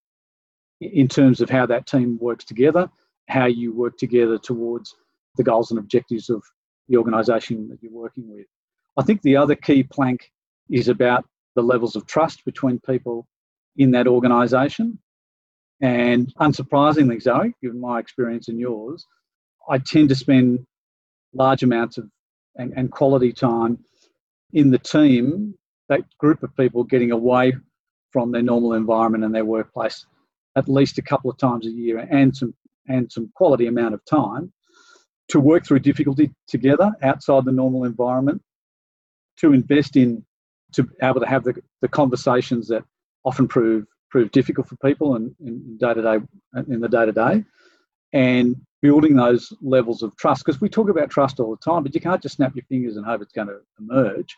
in 0.80 1.08
terms 1.08 1.40
of 1.40 1.48
how 1.48 1.66
that 1.66 1.86
team 1.86 2.18
works 2.20 2.44
together, 2.44 2.88
how 3.28 3.46
you 3.46 3.72
work 3.72 3.96
together 3.96 4.38
towards 4.38 4.94
the 5.36 5.44
goals 5.44 5.70
and 5.70 5.78
objectives 5.78 6.28
of 6.30 6.42
the 6.88 6.96
organisation 6.96 7.68
that 7.68 7.78
you're 7.82 7.92
working 7.92 8.28
with. 8.28 8.46
I 8.96 9.02
think 9.02 9.22
the 9.22 9.36
other 9.36 9.54
key 9.54 9.82
plank 9.82 10.30
is 10.70 10.88
about 10.88 11.26
the 11.56 11.62
levels 11.62 11.96
of 11.96 12.06
trust 12.06 12.44
between 12.44 12.78
people 12.80 13.26
in 13.76 13.90
that 13.90 14.06
organisation. 14.06 14.98
And 15.80 16.32
unsurprisingly, 16.40 17.20
Zoe, 17.20 17.52
given 17.60 17.80
my 17.80 17.98
experience 17.98 18.48
and 18.48 18.58
yours, 18.58 19.04
I 19.68 19.78
tend 19.78 20.08
to 20.10 20.14
spend 20.14 20.64
large 21.34 21.62
amounts 21.62 21.98
of 21.98 22.08
and, 22.54 22.72
and 22.76 22.90
quality 22.90 23.32
time 23.32 23.78
in 24.52 24.70
the 24.70 24.78
team, 24.78 25.54
that 25.88 26.02
group 26.18 26.42
of 26.42 26.56
people 26.56 26.84
getting 26.84 27.10
away 27.10 27.52
from 28.12 28.32
their 28.32 28.42
normal 28.42 28.72
environment 28.72 29.24
and 29.24 29.34
their 29.34 29.44
workplace 29.44 30.06
at 30.56 30.68
least 30.68 30.96
a 30.96 31.02
couple 31.02 31.30
of 31.30 31.36
times 31.36 31.66
a 31.66 31.70
year 31.70 31.98
and 31.98 32.34
some 32.34 32.54
and 32.88 33.10
some 33.10 33.30
quality 33.34 33.66
amount 33.66 33.94
of 33.94 34.00
time 34.04 34.52
to 35.28 35.40
work 35.40 35.66
through 35.66 35.80
difficulty 35.80 36.30
together 36.46 36.92
outside 37.02 37.44
the 37.44 37.52
normal 37.52 37.84
environment, 37.84 38.40
to 39.36 39.52
invest 39.52 39.96
in, 39.96 40.24
to 40.72 40.84
be 40.84 40.94
able 41.02 41.20
to 41.20 41.26
have 41.26 41.44
the, 41.44 41.54
the 41.80 41.88
conversations 41.88 42.68
that 42.68 42.84
often 43.24 43.48
prove 43.48 43.84
prove 44.08 44.30
difficult 44.30 44.68
for 44.68 44.76
people 44.76 45.16
and 45.16 45.34
in 45.40 45.76
day 45.78 45.92
to 45.92 46.02
day 46.02 46.18
in 46.68 46.80
the 46.80 46.88
day 46.88 47.06
to 47.06 47.12
day, 47.12 47.44
and 48.12 48.56
building 48.82 49.16
those 49.16 49.52
levels 49.60 50.02
of 50.02 50.16
trust. 50.16 50.44
Because 50.44 50.60
we 50.60 50.68
talk 50.68 50.88
about 50.88 51.10
trust 51.10 51.40
all 51.40 51.50
the 51.50 51.70
time, 51.70 51.82
but 51.82 51.94
you 51.94 52.00
can't 52.00 52.22
just 52.22 52.36
snap 52.36 52.54
your 52.54 52.64
fingers 52.68 52.96
and 52.96 53.04
hope 53.04 53.22
it's 53.22 53.32
going 53.32 53.48
to 53.48 53.58
emerge. 53.80 54.36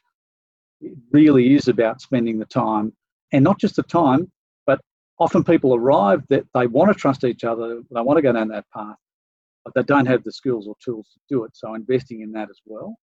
It 0.81 0.97
really 1.13 1.55
is 1.55 1.69
about 1.69 2.01
spending 2.01 2.39
the 2.39 2.47
time, 2.47 2.93
and 3.33 3.45
not 3.45 3.59
just 3.59 3.77
the 3.77 3.83
time, 3.83 4.31
but 4.67 4.81
often 5.19 5.45
people 5.45 5.75
arrive 5.75 6.23
that 6.29 6.45
they 6.55 6.67
want 6.67 6.93
to 6.93 6.99
trust 6.99 7.25
each 7.25 7.45
other, 7.45 7.83
they 7.91 8.01
want 8.01 8.17
to 8.17 8.23
go 8.23 8.33
down 8.33 8.49
that 8.49 8.65
path, 8.75 8.97
but 9.65 9.75
they 9.75 9.83
don't 9.83 10.07
have 10.07 10.25
the 10.25 10.33
skills 10.33 10.67
or 10.67 10.77
tools 10.83 11.09
to 11.13 11.21
do 11.29 11.45
it. 11.45 11.51
So 11.55 11.75
investing 11.75 12.23
in 12.23 12.33
that 12.33 12.49
as 12.49 12.61
well 12.65 12.97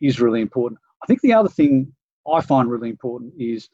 is 0.00 0.20
really 0.20 0.40
important. 0.40 0.80
I 1.02 1.06
think 1.06 1.20
the 1.20 1.32
other 1.32 1.48
thing 1.48 1.94
I 2.30 2.40
find 2.40 2.70
really 2.70 2.90
important 2.90 3.34
is 3.38 3.68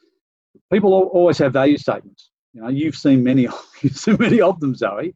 people 0.71 0.93
always 0.93 1.37
have 1.39 1.53
value 1.53 1.77
statements. 1.77 2.29
You 2.53 2.61
know, 2.61 2.67
you've 2.67 2.95
seen 2.95 3.23
many, 3.23 3.43
you've 3.81 3.97
seen 3.97 4.17
many 4.19 4.41
of 4.41 4.59
them, 4.59 4.75
Zoe. 4.75 5.15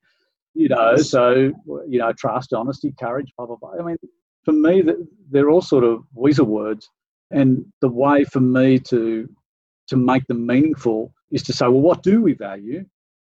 You 0.53 0.69
know, 0.69 0.95
so 0.95 1.51
you 1.87 1.99
know, 1.99 2.13
trust, 2.13 2.53
honesty, 2.53 2.93
courage, 2.97 3.31
blah 3.37 3.45
blah 3.45 3.57
blah. 3.57 3.73
I 3.77 3.83
mean, 3.83 3.97
for 4.45 4.53
me, 4.53 4.83
they're 5.29 5.49
all 5.49 5.61
sort 5.61 5.83
of 5.83 6.05
weasel 6.13 6.45
words, 6.45 6.89
and 7.31 7.65
the 7.81 7.89
way 7.89 8.23
for 8.23 8.39
me 8.39 8.79
to 8.79 9.29
to 9.87 9.97
make 9.97 10.25
them 10.27 10.45
meaningful 10.45 11.13
is 11.31 11.43
to 11.43 11.53
say, 11.53 11.65
well, 11.65 11.81
what 11.81 12.03
do 12.03 12.21
we 12.21 12.33
value, 12.33 12.85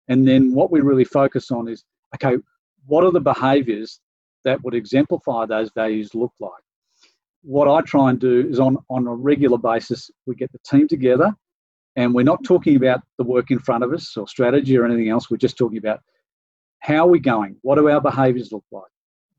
and 0.09 0.29
then 0.29 0.53
what 0.53 0.71
we 0.71 0.81
really 0.81 1.05
focus 1.05 1.51
on 1.51 1.67
is, 1.67 1.85
okay, 2.15 2.37
what 2.87 3.05
are 3.05 3.11
the 3.11 3.21
behaviours 3.21 4.01
that 4.45 4.63
would 4.63 4.75
exemplify 4.75 5.47
those 5.47 5.71
values 5.75 6.15
look 6.15 6.33
like? 6.41 6.53
What 7.45 7.69
I 7.69 7.83
try 7.83 8.11
and 8.11 8.19
do 8.19 8.49
is 8.49 8.59
on 8.59 8.79
on 8.89 9.07
a 9.07 9.15
regular 9.15 9.59
basis, 9.59 10.11
we 10.27 10.35
get 10.35 10.51
the 10.53 10.59
team 10.67 10.89
together 10.89 11.35
and 11.97 12.15
we're 12.15 12.25
not 12.25 12.43
talking 12.43 12.77
about 12.77 13.03
the 13.19 13.25
work 13.25 13.51
in 13.51 13.59
front 13.59 13.85
of 13.85 13.93
us 13.93 14.17
or 14.17 14.27
strategy 14.27 14.77
or 14.77 14.85
anything 14.85 15.11
else. 15.11 15.31
We're 15.31 15.37
just 15.37 15.57
talking 15.57 15.79
about 15.79 16.01
how 16.81 17.07
are 17.07 17.11
we 17.11 17.21
going? 17.21 17.57
What 17.63 17.77
do 17.77 17.89
our 17.89 18.01
behaviours 18.01 18.51
look 18.53 18.65
like? 18.73 18.91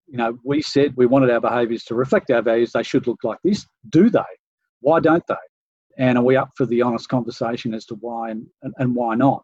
You 0.08 0.18
know, 0.18 0.38
we 0.44 0.62
said 0.62 0.94
we 0.96 1.06
wanted 1.06 1.32
our 1.32 1.42
behaviours 1.42 1.84
to 1.86 1.96
reflect 1.96 2.32
our 2.32 2.42
values. 2.42 2.72
They 2.72 2.84
should 2.84 3.08
look 3.08 3.24
like 3.24 3.40
this. 3.44 3.66
Do 3.90 4.10
they? 4.10 4.20
Why 4.82 5.00
don't 5.00 5.26
they? 5.28 5.36
And 5.98 6.18
are 6.18 6.24
we 6.24 6.36
up 6.36 6.52
for 6.56 6.66
the 6.66 6.82
honest 6.82 7.10
conversation 7.10 7.74
as 7.74 7.86
to 7.88 7.96
why 7.96 8.32
and, 8.32 8.46
and, 8.62 8.74
and 8.78 8.96
why 8.96 9.16
not? 9.16 9.44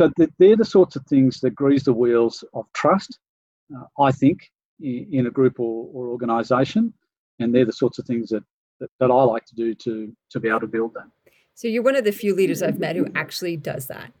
So 0.00 0.10
they're 0.38 0.56
the 0.56 0.64
sorts 0.64 0.96
of 0.96 1.04
things 1.06 1.40
that 1.40 1.54
grease 1.54 1.84
the 1.84 1.92
wheels 1.92 2.42
of 2.54 2.64
trust, 2.74 3.18
uh, 3.76 3.84
I 4.02 4.12
think, 4.12 4.50
in 4.80 5.26
a 5.26 5.30
group 5.30 5.60
or, 5.60 5.90
or 5.92 6.08
organisation. 6.08 6.94
And 7.40 7.54
they're 7.54 7.64
the 7.64 7.72
sorts 7.72 7.98
of 7.98 8.06
things 8.06 8.28
that, 8.28 8.44
that, 8.78 8.90
that 9.00 9.10
I 9.10 9.22
like 9.24 9.44
to 9.46 9.54
do 9.54 9.74
to, 9.74 10.12
to 10.30 10.40
be 10.40 10.48
able 10.48 10.60
to 10.60 10.66
build 10.66 10.94
that. 10.94 11.08
So 11.54 11.68
you're 11.68 11.82
one 11.82 11.96
of 11.96 12.04
the 12.04 12.12
few 12.12 12.34
leaders 12.34 12.62
I've 12.62 12.78
met 12.78 12.96
who 12.96 13.06
actually 13.14 13.56
does 13.56 13.86
that. 13.88 14.12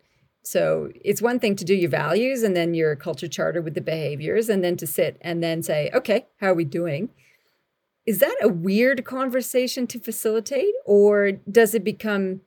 So 0.42 0.90
it's 1.04 1.22
one 1.22 1.38
thing 1.38 1.54
to 1.56 1.64
do 1.64 1.74
your 1.74 1.90
values 1.90 2.42
and 2.42 2.56
then 2.56 2.74
your 2.74 2.96
culture 2.96 3.28
charter 3.28 3.62
with 3.62 3.74
the 3.74 3.80
behaviors 3.80 4.48
and 4.48 4.64
then 4.64 4.76
to 4.78 4.86
sit 4.86 5.18
and 5.20 5.42
then 5.42 5.62
say, 5.62 5.90
okay, 5.94 6.26
how 6.38 6.48
are 6.48 6.54
we 6.54 6.64
doing? 6.64 7.10
Is 8.06 8.18
that 8.18 8.36
a 8.42 8.48
weird 8.48 9.04
conversation 9.04 9.86
to 9.88 9.98
facilitate 9.98 10.74
or 10.84 11.32
does 11.32 11.74
it 11.74 11.84
become 11.84 12.40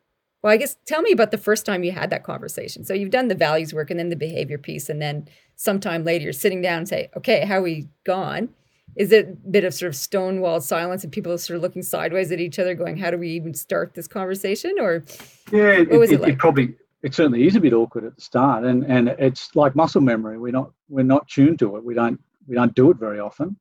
well, 0.43 0.51
I 0.51 0.57
guess 0.57 0.75
tell 0.85 1.01
me 1.01 1.13
about 1.13 1.31
the 1.31 1.37
first 1.37 1.65
time 1.65 1.85
you 1.85 1.93
had 1.93 2.09
that 2.09 2.23
conversation. 2.23 2.83
So 2.83 2.93
you've 2.93 3.11
done 3.11 3.29
the 3.29 3.35
values 3.35 3.73
work 3.73 3.89
and 3.89 3.97
then 3.97 4.09
the 4.09 4.17
behavior 4.17 4.57
piece, 4.57 4.89
and 4.89 5.01
then 5.01 5.27
sometime 5.55 6.03
later 6.03 6.25
you're 6.25 6.33
sitting 6.33 6.61
down 6.61 6.79
and 6.79 6.87
say, 6.87 7.09
okay, 7.15 7.45
how 7.45 7.59
are 7.59 7.61
we 7.61 7.87
gone? 8.05 8.49
Is 8.95 9.11
it 9.11 9.27
a 9.27 9.49
bit 9.49 9.63
of 9.63 9.73
sort 9.73 9.89
of 9.89 9.95
stonewalled 9.95 10.61
silence 10.61 11.03
and 11.03 11.11
people 11.11 11.37
sort 11.37 11.57
of 11.57 11.61
looking 11.61 11.81
sideways 11.81 12.31
at 12.31 12.39
each 12.39 12.59
other 12.59 12.75
going 12.75 12.97
how 12.97 13.11
do 13.11 13.17
we 13.17 13.29
even 13.29 13.53
start 13.53 13.93
this 13.93 14.07
conversation? 14.07 14.75
Or 14.79 15.03
yeah 15.51 15.71
it, 15.71 15.91
it, 15.91 16.11
it, 16.11 16.21
like? 16.21 16.33
it, 16.33 16.39
probably 16.39 16.75
it 17.01 17.13
certainly 17.13 17.45
is 17.45 17.55
a 17.55 17.59
bit 17.59 17.73
awkward 17.73 18.05
at 18.05 18.15
the 18.15 18.21
start. 18.21 18.63
And 18.63 18.83
and 18.85 19.09
it's 19.19 19.55
like 19.55 19.75
muscle 19.75 20.01
memory. 20.01 20.37
We're 20.37 20.51
not 20.51 20.71
we're 20.89 21.03
not 21.03 21.27
tuned 21.27 21.59
to 21.59 21.75
it. 21.77 21.83
We 21.83 21.93
don't 21.93 22.19
we 22.47 22.55
don't 22.55 22.75
do 22.75 22.91
it 22.91 22.97
very 22.97 23.19
often. 23.19 23.57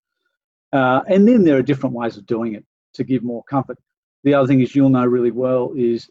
Uh, 0.73 1.03
and 1.07 1.29
then 1.29 1.45
there 1.45 1.59
are 1.59 1.63
different 1.63 1.95
ways 1.95 2.17
of 2.17 2.27
doing 2.27 2.55
it 2.55 2.65
to 2.95 3.05
give 3.05 3.23
more 3.23 3.43
comfort. 3.45 3.79
The 4.25 4.35
other 4.35 4.47
thing 4.47 4.61
is 4.61 4.75
you'll 4.75 4.89
know 4.89 5.05
really 5.05 5.31
well 5.31 5.73
is 5.77 6.09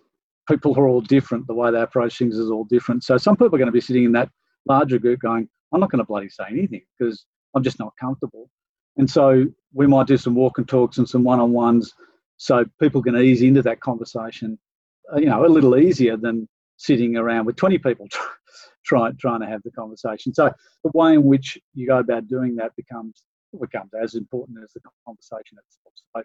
people 0.47 0.77
are 0.77 0.88
all 0.88 1.01
different. 1.01 1.47
The 1.47 1.53
way 1.53 1.71
they 1.71 1.81
approach 1.81 2.17
things 2.17 2.38
is 2.38 2.51
all 2.51 2.65
different. 2.65 3.03
So 3.03 3.17
some 3.17 3.36
people 3.36 3.55
are 3.55 3.57
going 3.57 3.67
to 3.67 3.71
be 3.71 3.81
sitting 3.81 4.03
in 4.03 4.12
that 4.12 4.29
larger 4.67 4.99
group 4.99 5.19
going 5.19 5.47
i'm 5.73 5.79
not 5.79 5.91
going 5.91 5.99
to 5.99 6.05
bloody 6.05 6.29
say 6.29 6.43
anything 6.49 6.81
because 6.97 7.25
i'm 7.55 7.63
just 7.63 7.79
not 7.79 7.93
comfortable 7.99 8.49
and 8.97 9.10
so 9.10 9.45
we 9.73 9.88
might 9.88 10.08
do 10.08 10.17
some 10.17 10.36
walk 10.36 10.58
and 10.58 10.67
talks 10.67 10.97
and 10.97 11.08
some 11.08 11.23
one-on-ones 11.23 11.93
so 12.38 12.65
people 12.80 13.04
can 13.04 13.15
ease 13.17 13.41
into 13.41 13.62
that 13.62 13.82
conversation, 13.82 14.58
uh, 15.13 15.19
you 15.19 15.27
know, 15.27 15.45
a 15.45 15.47
little 15.47 15.77
easier 15.77 16.17
than 16.17 16.47
sitting 16.77 17.15
around 17.15 17.45
with 17.45 17.56
20 17.56 17.77
people 17.77 18.08
trying 18.86 19.15
trying 19.17 19.41
to 19.41 19.45
have 19.45 19.62
the 19.63 19.71
conversation. 19.71 20.34
So 20.34 20.51
the 20.84 20.91
way 20.93 21.13
in 21.13 21.23
which 21.23 21.58
you 21.73 21.88
go 21.88 21.99
about 21.99 22.27
doing 22.27 22.56
that 22.56 22.75
becomes 22.75 23.21
becomes 23.60 23.91
as 24.01 24.15
important 24.15 24.58
as 24.63 24.71
the 24.73 24.80
conversation 25.06 25.58
itself. 25.60 25.93
So, 26.15 26.23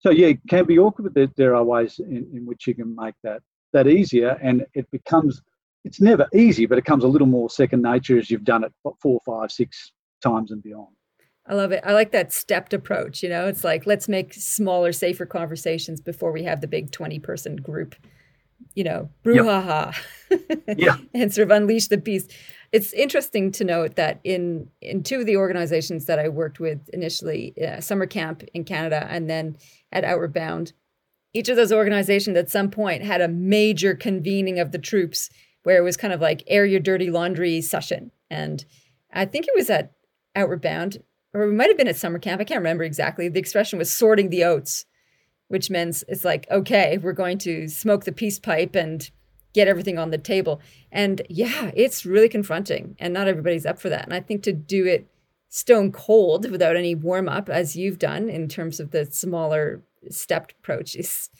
so 0.00 0.10
yeah, 0.10 0.28
it 0.28 0.40
can 0.48 0.64
be 0.64 0.78
awkward, 0.78 1.04
but 1.04 1.14
there, 1.14 1.28
there 1.36 1.54
are 1.54 1.62
ways 1.62 2.00
in, 2.00 2.26
in 2.34 2.44
which 2.44 2.66
you 2.66 2.74
can 2.74 2.94
make 2.96 3.14
that 3.22 3.40
that 3.72 3.86
easier, 3.86 4.38
and 4.42 4.66
it 4.74 4.90
becomes 4.90 5.40
it's 5.84 6.00
never 6.00 6.26
easy, 6.34 6.66
but 6.66 6.78
it 6.78 6.84
comes 6.84 7.04
a 7.04 7.08
little 7.08 7.26
more 7.26 7.48
second 7.48 7.82
nature 7.82 8.18
as 8.18 8.30
you've 8.30 8.44
done 8.44 8.64
it 8.64 8.72
four, 9.00 9.20
five, 9.24 9.52
six 9.52 9.92
times 10.20 10.50
and 10.50 10.62
beyond. 10.62 10.97
I 11.46 11.54
love 11.54 11.72
it. 11.72 11.82
I 11.84 11.92
like 11.92 12.12
that 12.12 12.32
stepped 12.32 12.74
approach. 12.74 13.22
You 13.22 13.28
know, 13.28 13.46
it's 13.46 13.64
like 13.64 13.86
let's 13.86 14.08
make 14.08 14.34
smaller, 14.34 14.92
safer 14.92 15.26
conversations 15.26 16.00
before 16.00 16.32
we 16.32 16.42
have 16.44 16.60
the 16.60 16.66
big 16.66 16.90
20 16.90 17.18
person 17.20 17.56
group, 17.56 17.94
you 18.74 18.84
know, 18.84 19.08
brouhaha 19.24 19.96
yep. 20.30 20.60
yeah. 20.78 20.96
and 21.14 21.32
sort 21.32 21.50
of 21.50 21.56
unleash 21.56 21.88
the 21.88 21.96
beast. 21.96 22.32
It's 22.70 22.92
interesting 22.92 23.50
to 23.52 23.64
note 23.64 23.96
that 23.96 24.20
in 24.24 24.68
in 24.82 25.02
two 25.02 25.20
of 25.20 25.26
the 25.26 25.36
organizations 25.36 26.04
that 26.04 26.18
I 26.18 26.28
worked 26.28 26.60
with 26.60 26.86
initially, 26.90 27.54
uh, 27.66 27.80
summer 27.80 28.06
camp 28.06 28.42
in 28.52 28.64
Canada 28.64 29.06
and 29.08 29.30
then 29.30 29.56
at 29.90 30.04
Outward 30.04 30.34
Bound, 30.34 30.74
each 31.32 31.48
of 31.48 31.56
those 31.56 31.72
organizations 31.72 32.36
at 32.36 32.50
some 32.50 32.70
point 32.70 33.04
had 33.04 33.20
a 33.20 33.28
major 33.28 33.94
convening 33.94 34.58
of 34.58 34.72
the 34.72 34.78
troops 34.78 35.30
where 35.62 35.78
it 35.78 35.82
was 35.82 35.96
kind 35.96 36.12
of 36.12 36.20
like 36.20 36.42
air 36.46 36.64
your 36.64 36.80
dirty 36.80 37.10
laundry 37.10 37.60
session. 37.60 38.10
And 38.30 38.64
I 39.12 39.24
think 39.24 39.46
it 39.46 39.54
was 39.54 39.70
at 39.70 39.92
Outward 40.34 40.62
Bound 40.62 40.98
or 41.34 41.46
we 41.46 41.54
might 41.54 41.68
have 41.68 41.76
been 41.76 41.88
at 41.88 41.96
summer 41.96 42.18
camp. 42.18 42.40
I 42.40 42.44
can't 42.44 42.58
remember 42.58 42.84
exactly. 42.84 43.28
The 43.28 43.40
expression 43.40 43.78
was 43.78 43.92
sorting 43.92 44.30
the 44.30 44.44
oats, 44.44 44.86
which 45.48 45.70
means 45.70 46.04
it's 46.08 46.24
like, 46.24 46.46
okay, 46.50 46.98
we're 46.98 47.12
going 47.12 47.38
to 47.38 47.68
smoke 47.68 48.04
the 48.04 48.12
peace 48.12 48.38
pipe 48.38 48.74
and 48.74 49.10
get 49.54 49.68
everything 49.68 49.98
on 49.98 50.10
the 50.10 50.18
table. 50.18 50.60
And 50.92 51.22
yeah, 51.28 51.70
it's 51.74 52.06
really 52.06 52.28
confronting, 52.28 52.96
and 52.98 53.12
not 53.12 53.28
everybody's 53.28 53.66
up 53.66 53.78
for 53.78 53.88
that. 53.88 54.04
And 54.04 54.14
I 54.14 54.20
think 54.20 54.42
to 54.44 54.52
do 54.52 54.86
it 54.86 55.06
stone 55.48 55.90
cold 55.90 56.50
without 56.50 56.76
any 56.76 56.94
warm 56.94 57.28
up, 57.28 57.48
as 57.48 57.76
you've 57.76 57.98
done 57.98 58.28
in 58.28 58.48
terms 58.48 58.80
of 58.80 58.90
the 58.90 59.06
smaller 59.06 59.82
stepped 60.10 60.52
approach, 60.52 60.94
is 60.94 61.30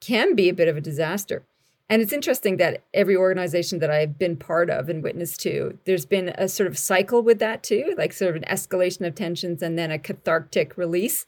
can 0.00 0.34
be 0.34 0.48
a 0.48 0.54
bit 0.54 0.68
of 0.68 0.76
a 0.76 0.80
disaster. 0.80 1.46
And 1.88 2.02
it's 2.02 2.12
interesting 2.12 2.56
that 2.56 2.82
every 2.92 3.16
organization 3.16 3.78
that 3.78 3.90
I've 3.90 4.18
been 4.18 4.36
part 4.36 4.70
of 4.70 4.88
and 4.88 5.02
witnessed 5.02 5.40
to, 5.42 5.78
there's 5.84 6.04
been 6.04 6.30
a 6.30 6.48
sort 6.48 6.66
of 6.66 6.76
cycle 6.76 7.22
with 7.22 7.38
that 7.38 7.62
too, 7.62 7.94
like 7.96 8.12
sort 8.12 8.30
of 8.34 8.42
an 8.42 8.48
escalation 8.48 9.06
of 9.06 9.14
tensions 9.14 9.62
and 9.62 9.78
then 9.78 9.92
a 9.92 9.98
cathartic 9.98 10.76
release 10.76 11.26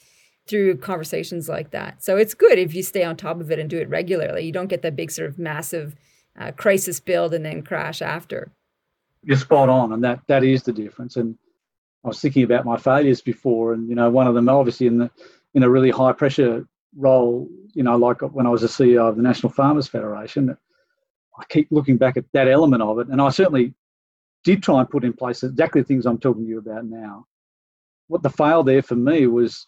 through 0.48 0.78
conversations 0.78 1.48
like 1.48 1.70
that. 1.70 2.02
So 2.02 2.16
it's 2.16 2.34
good 2.34 2.58
if 2.58 2.74
you 2.74 2.82
stay 2.82 3.04
on 3.04 3.16
top 3.16 3.40
of 3.40 3.52
it 3.52 3.58
and 3.58 3.70
do 3.70 3.78
it 3.78 3.88
regularly. 3.88 4.46
You 4.46 4.52
don't 4.52 4.66
get 4.66 4.82
that 4.82 4.96
big 4.96 5.12
sort 5.12 5.28
of 5.28 5.38
massive 5.38 5.94
uh, 6.38 6.52
crisis 6.52 6.98
build 6.98 7.34
and 7.34 7.44
then 7.44 7.62
crash 7.62 8.02
after. 8.02 8.50
You're 9.22 9.36
spot 9.36 9.68
on, 9.68 9.92
and 9.92 10.02
that 10.04 10.20
that 10.28 10.44
is 10.44 10.62
the 10.62 10.72
difference. 10.72 11.16
And 11.16 11.36
I 12.04 12.08
was 12.08 12.20
thinking 12.20 12.44
about 12.44 12.64
my 12.64 12.76
failures 12.76 13.20
before, 13.20 13.72
and 13.72 13.88
you 13.88 13.94
know, 13.94 14.08
one 14.10 14.26
of 14.26 14.34
them 14.34 14.48
obviously 14.48 14.86
in 14.86 14.98
the 14.98 15.10
in 15.54 15.62
a 15.62 15.70
really 15.70 15.90
high 15.90 16.12
pressure 16.12 16.66
role, 16.96 17.48
you 17.74 17.82
know, 17.82 17.96
like 17.96 18.20
when 18.20 18.46
I 18.46 18.50
was 18.50 18.62
a 18.62 18.68
CEO 18.68 19.08
of 19.08 19.16
the 19.16 19.22
National 19.22 19.52
Farmers 19.52 19.88
Federation, 19.88 20.56
I 21.38 21.44
keep 21.48 21.68
looking 21.70 21.96
back 21.96 22.16
at 22.16 22.24
that 22.32 22.48
element 22.48 22.82
of 22.82 22.98
it. 22.98 23.08
And 23.08 23.20
I 23.20 23.30
certainly 23.30 23.74
did 24.44 24.62
try 24.62 24.80
and 24.80 24.90
put 24.90 25.04
in 25.04 25.12
place 25.12 25.42
exactly 25.42 25.82
the 25.82 25.86
things 25.86 26.06
I'm 26.06 26.18
talking 26.18 26.44
to 26.44 26.48
you 26.48 26.58
about 26.58 26.84
now. 26.84 27.26
What 28.08 28.22
the 28.22 28.30
fail 28.30 28.62
there 28.62 28.82
for 28.82 28.96
me 28.96 29.26
was 29.26 29.66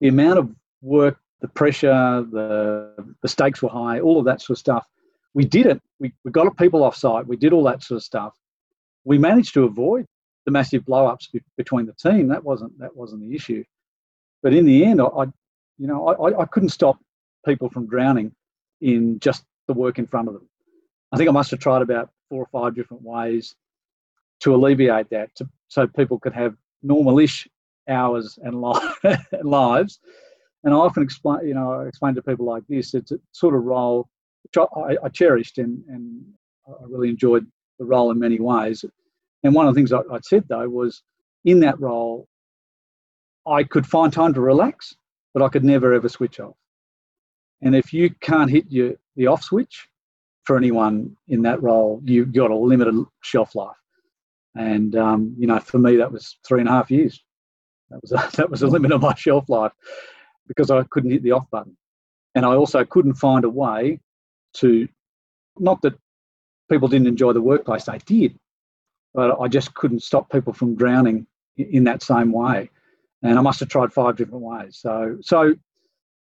the 0.00 0.08
amount 0.08 0.38
of 0.38 0.54
work, 0.82 1.18
the 1.40 1.48
pressure, 1.48 2.26
the, 2.30 2.94
the 3.22 3.28
stakes 3.28 3.62
were 3.62 3.68
high, 3.68 4.00
all 4.00 4.18
of 4.18 4.24
that 4.26 4.42
sort 4.42 4.56
of 4.56 4.60
stuff. 4.60 4.86
We 5.34 5.44
did 5.44 5.66
it. 5.66 5.80
We, 5.98 6.12
we 6.24 6.30
got 6.30 6.56
people 6.56 6.82
off 6.82 6.96
site. 6.96 7.26
We 7.26 7.36
did 7.36 7.52
all 7.52 7.64
that 7.64 7.82
sort 7.82 7.96
of 7.96 8.02
stuff. 8.04 8.34
We 9.04 9.18
managed 9.18 9.54
to 9.54 9.64
avoid 9.64 10.06
the 10.44 10.50
massive 10.50 10.84
blow-ups 10.84 11.28
be, 11.28 11.42
between 11.56 11.86
the 11.86 11.92
team. 11.92 12.28
That 12.28 12.44
wasn't 12.44 12.78
that 12.78 12.96
wasn't 12.96 13.22
the 13.22 13.34
issue. 13.34 13.64
But 14.42 14.54
in 14.54 14.64
the 14.64 14.84
end, 14.84 15.00
I, 15.00 15.26
you 15.78 15.86
know, 15.86 16.08
I, 16.08 16.42
I 16.42 16.44
couldn't 16.46 16.70
stop 16.70 16.98
people 17.46 17.70
from 17.70 17.86
drowning 17.86 18.32
in 18.80 19.18
just 19.20 19.44
the 19.66 19.74
work 19.74 19.98
in 19.98 20.06
front 20.06 20.28
of 20.28 20.34
them. 20.34 20.48
I 21.12 21.16
think 21.16 21.28
I 21.28 21.32
must 21.32 21.50
have 21.50 21.60
tried 21.60 21.82
about 21.82 22.10
four 22.28 22.42
or 22.42 22.60
five 22.60 22.74
different 22.74 23.02
ways 23.02 23.54
to 24.40 24.54
alleviate 24.54 25.10
that, 25.10 25.34
to, 25.36 25.48
so 25.68 25.86
people 25.86 26.18
could 26.18 26.34
have 26.34 26.54
normal-ish 26.82 27.48
hours 27.88 28.38
and 28.42 28.60
lives. 29.42 29.98
And 30.64 30.74
I 30.74 30.76
often 30.76 31.02
explain, 31.02 31.46
you 31.46 31.54
know, 31.54 31.72
I 31.72 31.86
explain 31.86 32.14
to 32.16 32.22
people 32.22 32.46
like 32.46 32.64
this, 32.68 32.94
it's 32.94 33.12
a 33.12 33.18
sort 33.32 33.54
of 33.54 33.64
role 33.64 34.08
which 34.44 34.66
I, 34.76 34.96
I 35.04 35.08
cherished 35.08 35.58
and, 35.58 35.82
and 35.88 36.22
I 36.68 36.84
really 36.86 37.10
enjoyed 37.10 37.46
the 37.78 37.84
role 37.84 38.10
in 38.10 38.18
many 38.18 38.40
ways. 38.40 38.84
And 39.44 39.54
one 39.54 39.66
of 39.66 39.74
the 39.74 39.78
things 39.78 39.92
I, 39.92 39.98
I 40.12 40.18
said 40.22 40.44
though 40.48 40.68
was 40.68 41.02
in 41.44 41.60
that 41.60 41.80
role, 41.80 42.28
I 43.46 43.64
could 43.64 43.86
find 43.86 44.12
time 44.12 44.34
to 44.34 44.40
relax, 44.40 44.94
but 45.38 45.44
I 45.44 45.48
could 45.48 45.64
never 45.64 45.92
ever 45.92 46.08
switch 46.08 46.40
off. 46.40 46.56
And 47.62 47.76
if 47.76 47.92
you 47.92 48.10
can't 48.20 48.50
hit 48.50 48.64
your 48.68 48.94
the 49.14 49.28
off 49.28 49.42
switch 49.44 49.88
for 50.42 50.56
anyone 50.56 51.16
in 51.28 51.42
that 51.42 51.62
role, 51.62 52.00
you've 52.04 52.32
got 52.32 52.50
a 52.50 52.56
limited 52.56 53.04
shelf 53.20 53.54
life. 53.54 53.76
And 54.56 54.96
um, 54.96 55.34
you 55.38 55.46
know, 55.46 55.60
for 55.60 55.78
me, 55.78 55.96
that 55.96 56.10
was 56.10 56.38
three 56.46 56.60
and 56.60 56.68
a 56.68 56.72
half 56.72 56.90
years. 56.90 57.22
That 57.90 58.00
was 58.02 58.12
a, 58.12 58.30
that 58.36 58.50
was 58.50 58.62
a 58.62 58.66
limit 58.66 58.90
of 58.90 59.02
my 59.02 59.14
shelf 59.14 59.48
life 59.48 59.72
because 60.48 60.70
I 60.70 60.82
couldn't 60.90 61.12
hit 61.12 61.22
the 61.22 61.32
off 61.32 61.48
button, 61.50 61.76
and 62.34 62.44
I 62.44 62.54
also 62.54 62.84
couldn't 62.84 63.14
find 63.14 63.44
a 63.44 63.50
way 63.50 64.00
to, 64.54 64.88
not 65.58 65.82
that 65.82 65.94
people 66.70 66.88
didn't 66.88 67.06
enjoy 67.06 67.32
the 67.32 67.42
workplace, 67.42 67.84
they 67.84 67.98
did, 68.06 68.38
but 69.14 69.38
I 69.40 69.46
just 69.46 69.74
couldn't 69.74 70.02
stop 70.02 70.32
people 70.32 70.52
from 70.52 70.74
drowning 70.74 71.26
in 71.56 71.84
that 71.84 72.02
same 72.02 72.32
way. 72.32 72.70
And 73.22 73.38
I 73.38 73.42
must 73.42 73.60
have 73.60 73.68
tried 73.68 73.92
five 73.92 74.16
different 74.16 74.44
ways. 74.44 74.78
So, 74.80 75.18
so 75.20 75.54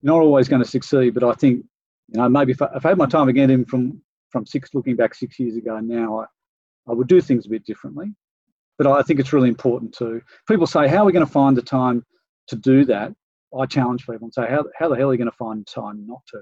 not 0.03 0.21
always 0.21 0.49
going 0.49 0.63
to 0.63 0.69
succeed, 0.69 1.15
but 1.15 1.25
I 1.25 1.33
think, 1.33 1.65
you 2.09 2.21
know, 2.21 2.29
maybe 2.29 2.53
if, 2.53 2.63
I, 2.63 2.69
if 2.77 2.87
I 2.87 2.91
had 2.91 2.99
my 2.99 3.07
time 3.07 3.29
again, 3.29 3.51
even 3.51 3.65
from 3.65 4.01
from 4.31 4.45
six, 4.45 4.75
looking 4.75 4.97
back 4.97 5.15
six 5.15 5.39
years 5.39 5.57
ago 5.57 5.79
now, 5.79 6.21
I, 6.21 6.25
I 6.91 6.93
would 6.93 7.07
do 7.07 7.21
things 7.21 7.47
a 7.47 7.49
bit 7.49 7.65
differently. 7.65 8.13
But 8.77 8.89
I 8.89 9.03
think 9.03 9.21
it's 9.21 9.33
really 9.33 9.49
important 9.49 9.95
to 9.99 10.21
people 10.49 10.67
say, 10.67 10.89
how 10.89 11.03
are 11.03 11.05
we 11.05 11.13
going 11.13 11.25
to 11.25 11.33
find 11.33 11.57
the 11.57 11.63
time 11.63 12.05
to 12.49 12.57
do 12.57 12.85
that? 12.87 13.13
I 13.57 13.67
challenge 13.67 14.05
people 14.05 14.25
and 14.25 14.35
say, 14.35 14.47
how, 14.51 14.65
how 14.77 14.89
the 14.89 14.97
hell 14.97 15.11
are 15.11 15.15
you 15.15 15.19
going 15.19 15.31
to 15.31 15.37
find 15.37 15.65
time 15.65 16.05
not 16.05 16.21
to? 16.33 16.41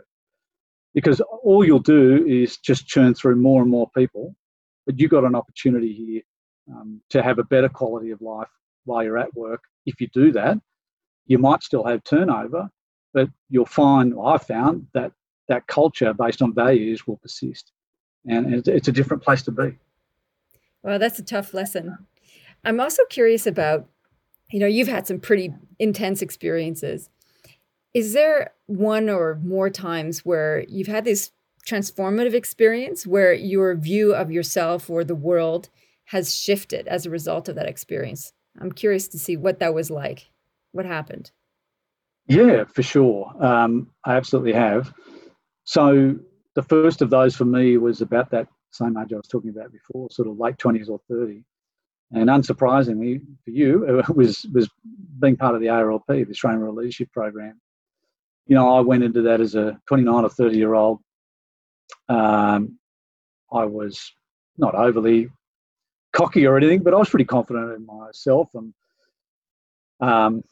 Because 0.95 1.21
all 1.21 1.65
you'll 1.65 1.79
do 1.79 2.27
is 2.27 2.57
just 2.57 2.87
churn 2.87 3.13
through 3.13 3.37
more 3.37 3.61
and 3.61 3.71
more 3.71 3.91
people, 3.95 4.35
but 4.87 4.99
you've 4.99 5.11
got 5.11 5.25
an 5.25 5.35
opportunity 5.35 5.93
here 5.93 6.23
um, 6.75 7.03
to 7.11 7.23
have 7.23 7.39
a 7.39 7.45
better 7.45 7.69
quality 7.69 8.11
of 8.11 8.23
life 8.23 8.49
while 8.85 9.03
you're 9.03 9.19
at 9.19 9.35
work. 9.35 9.63
If 9.87 10.01
you 10.01 10.09
do 10.09 10.33
that, 10.33 10.59
you 11.27 11.39
might 11.39 11.63
still 11.63 11.85
have 11.85 12.05
turnover, 12.05 12.69
but 13.13 13.29
you'll 13.49 13.67
find, 13.67 14.15
I've 14.23 14.43
found 14.43 14.87
that 14.95 15.13
that 15.49 15.67
culture 15.67 16.13
based 16.15 16.43
on 16.43 16.55
values 16.55 17.07
will 17.07 17.17
persist. 17.19 17.73
And 18.27 18.67
it's 18.69 18.89
a 18.89 18.93
different 18.93 19.23
place 19.23 19.43
to 19.43 19.51
be. 19.51 19.77
Well, 20.83 20.99
that's 20.99 21.19
a 21.19 21.25
tough 21.25 21.53
lesson. 21.53 21.99
I'm 22.65 22.81
also 22.81 23.03
curious 23.11 23.47
about, 23.47 23.89
you 24.51 24.61
know, 24.61 24.67
you've 24.67 24.89
had 24.89 25.07
some 25.07 25.19
pretty 25.19 25.53
intense 25.79 26.23
experiences. 26.23 27.11
Is 27.95 28.13
there 28.13 28.53
one 28.67 29.11
or 29.11 29.41
more 29.43 29.69
times 29.71 30.25
where 30.25 30.65
you've 30.69 30.87
had 30.87 31.05
this 31.05 31.33
transformative 31.67 32.35
experience 32.35 33.07
where 33.07 33.33
your 33.33 33.75
view 33.77 34.15
of 34.15 34.31
yourself 34.31 34.89
or 34.89 35.05
the 35.05 35.15
world 35.15 35.69
has 36.07 36.35
shifted 36.35 36.87
as 36.89 37.07
a 37.07 37.11
result 37.11 37.49
of 37.49 37.57
that 37.57 37.69
experience? 37.69 38.33
I'm 38.61 38.73
curious 38.73 39.09
to 39.09 39.19
see 39.19 39.37
what 39.37 39.61
that 39.61 39.75
was 39.75 39.91
like. 39.91 40.31
What 40.73 40.87
happened? 40.87 41.31
Yeah, 42.27 42.65
for 42.65 42.83
sure. 42.83 43.33
Um, 43.41 43.91
I 44.05 44.17
absolutely 44.17 44.53
have. 44.53 44.93
So 45.65 46.17
the 46.55 46.63
first 46.63 47.03
of 47.03 47.11
those 47.11 47.35
for 47.37 47.45
me 47.45 47.77
was 47.77 48.01
about 48.01 48.31
that 48.31 48.49
same 48.71 48.97
age 48.97 49.13
I 49.13 49.17
was 49.17 49.29
talking 49.29 49.51
about 49.51 49.73
before, 49.73 50.09
sort 50.11 50.29
of 50.29 50.39
late 50.39 50.57
20s 50.57 50.89
or 50.89 51.01
30. 51.09 51.45
And 52.13 52.29
unsurprisingly 52.29 53.21
for 53.45 53.51
you, 53.51 53.85
it 54.09 54.17
was, 54.17 54.47
was 54.53 54.69
being 55.21 55.37
part 55.37 55.55
of 55.55 55.61
the 55.61 55.69
ARLP, 55.69 56.07
the 56.07 56.31
Australian 56.31 56.61
Rural 56.61 56.77
Leadership 56.77 57.11
Program. 57.13 57.61
You 58.47 58.57
know, 58.57 58.77
I 58.77 58.81
went 58.81 59.05
into 59.05 59.23
that 59.23 59.41
as 59.41 59.55
a 59.55 59.79
29 59.87 60.25
or 60.25 60.29
30 60.29 60.57
year 60.57 60.75
old. 60.75 60.99
Um, 62.09 62.79
I 63.53 63.65
was 63.65 64.13
not 64.59 64.75
overly 64.75 65.29
cocky 66.13 66.47
or 66.47 66.57
anything, 66.57 66.83
but 66.83 66.95
I 66.95 66.99
was 66.99 67.11
pretty 67.11 67.25
confident 67.25 67.73
in 67.73 67.87
myself 67.87 68.51
and 68.55 68.73
um, 70.01 70.43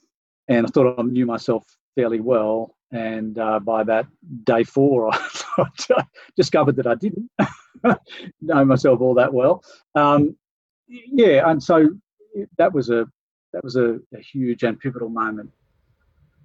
and 0.49 0.66
I 0.66 0.70
thought 0.70 0.99
I 0.99 1.03
knew 1.03 1.27
myself 1.27 1.64
fairly 1.94 2.20
well. 2.20 2.77
And 2.92 3.38
uh, 3.38 3.61
by 3.61 3.85
that 3.85 4.07
day 4.44 4.64
four, 4.64 5.11
I 5.59 6.05
discovered 6.37 6.77
that 6.77 6.87
I 6.87 6.96
didn't 6.96 7.31
know 8.40 8.64
myself 8.64 9.01
all 9.01 9.14
that 9.14 9.33
well. 9.33 9.62
Um, 9.94 10.37
yeah, 10.88 11.49
and 11.49 11.62
so 11.62 11.88
that 12.59 12.73
was 12.73 12.90
a 12.90 13.07
that 13.53 13.62
was 13.62 13.77
a, 13.77 13.99
a 14.14 14.20
huge 14.20 14.62
and 14.64 14.79
pivotal 14.79 15.09
moment. 15.09 15.51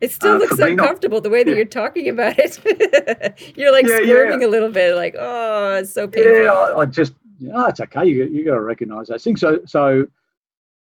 It 0.01 0.12
still 0.12 0.36
uh, 0.36 0.38
looks 0.39 0.60
uncomfortable 0.60 1.17
not, 1.17 1.23
the 1.23 1.30
way 1.30 1.43
that 1.43 1.49
yeah. 1.51 1.58
you're 1.58 1.65
talking 1.65 2.10
about 2.10 2.36
it. 2.38 2.60
you're 3.56 3.71
like 3.71 3.88
yeah, 3.88 3.97
swerving 4.04 4.41
yeah. 4.41 4.47
a 4.47 4.49
little 4.49 4.69
bit, 4.69 4.95
like 4.95 5.15
oh, 5.17 5.75
it's 5.78 5.93
so 5.93 6.08
painful. 6.08 6.43
Yeah, 6.43 6.51
I, 6.51 6.82
I 6.82 6.86
just 6.86 7.13
you 7.45 7.53
know, 7.53 7.65
it's 7.67 7.79
okay. 7.79 8.05
You 8.05 8.25
you 8.25 8.45
got 8.45 8.55
to 8.55 8.62
recognise 8.62 9.08
those 9.08 9.23
things. 9.23 9.39
So 9.39 9.60
so 9.65 10.08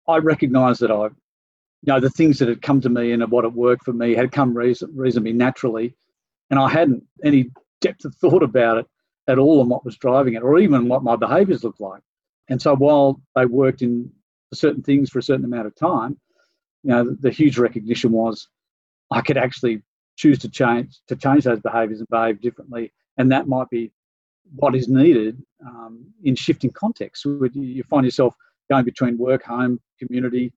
I 0.07 0.17
recognise 0.17 0.79
that 0.79 0.91
I 0.91 1.09
you 1.83 1.91
know, 1.93 1.99
the 1.99 2.09
things 2.09 2.37
that 2.39 2.47
had 2.47 2.61
come 2.61 2.79
to 2.81 2.89
me 2.89 3.11
and 3.11 3.29
what 3.31 3.43
had 3.43 3.55
worked 3.55 3.85
for 3.85 3.93
me 3.93 4.13
had 4.13 4.31
come 4.31 4.55
reason, 4.55 4.91
reasonably 4.95 5.33
naturally. 5.33 5.95
And 6.49 6.59
I 6.59 6.69
hadn't 6.69 7.03
any 7.23 7.49
depth 7.79 8.05
of 8.05 8.13
thought 8.15 8.43
about 8.43 8.77
it 8.77 8.85
at 9.27 9.39
all 9.39 9.61
and 9.61 9.69
what 9.69 9.83
was 9.83 9.97
driving 9.97 10.35
it 10.35 10.43
or 10.43 10.59
even 10.59 10.87
what 10.87 11.03
my 11.03 11.15
behaviors 11.15 11.63
looked 11.63 11.81
like. 11.81 12.01
And 12.49 12.61
so 12.61 12.75
while 12.75 13.21
they 13.35 13.45
worked 13.45 13.81
in 13.81 14.11
certain 14.53 14.83
things 14.83 15.09
for 15.09 15.19
a 15.19 15.23
certain 15.23 15.45
amount 15.45 15.67
of 15.67 15.75
time, 15.75 16.19
you 16.83 16.91
know, 16.91 17.03
the, 17.05 17.17
the 17.21 17.31
huge 17.31 17.57
recognition 17.57 18.11
was 18.11 18.47
I 19.09 19.21
could 19.21 19.37
actually 19.37 19.81
choose 20.17 20.37
to 20.39 20.49
change 20.49 20.99
to 21.07 21.15
change 21.15 21.45
those 21.45 21.61
behaviors 21.61 21.99
and 21.99 22.07
behave 22.09 22.41
differently. 22.41 22.91
And 23.17 23.31
that 23.31 23.47
might 23.47 23.69
be 23.69 23.91
what 24.55 24.75
is 24.75 24.87
needed 24.87 25.41
um, 25.65 26.05
in 26.23 26.35
shifting 26.35 26.71
contexts. 26.71 27.25
You 27.25 27.83
find 27.89 28.05
yourself 28.05 28.33
going 28.69 28.85
between 28.85 29.17
work, 29.17 29.43
home, 29.43 29.79
community, 29.99 30.53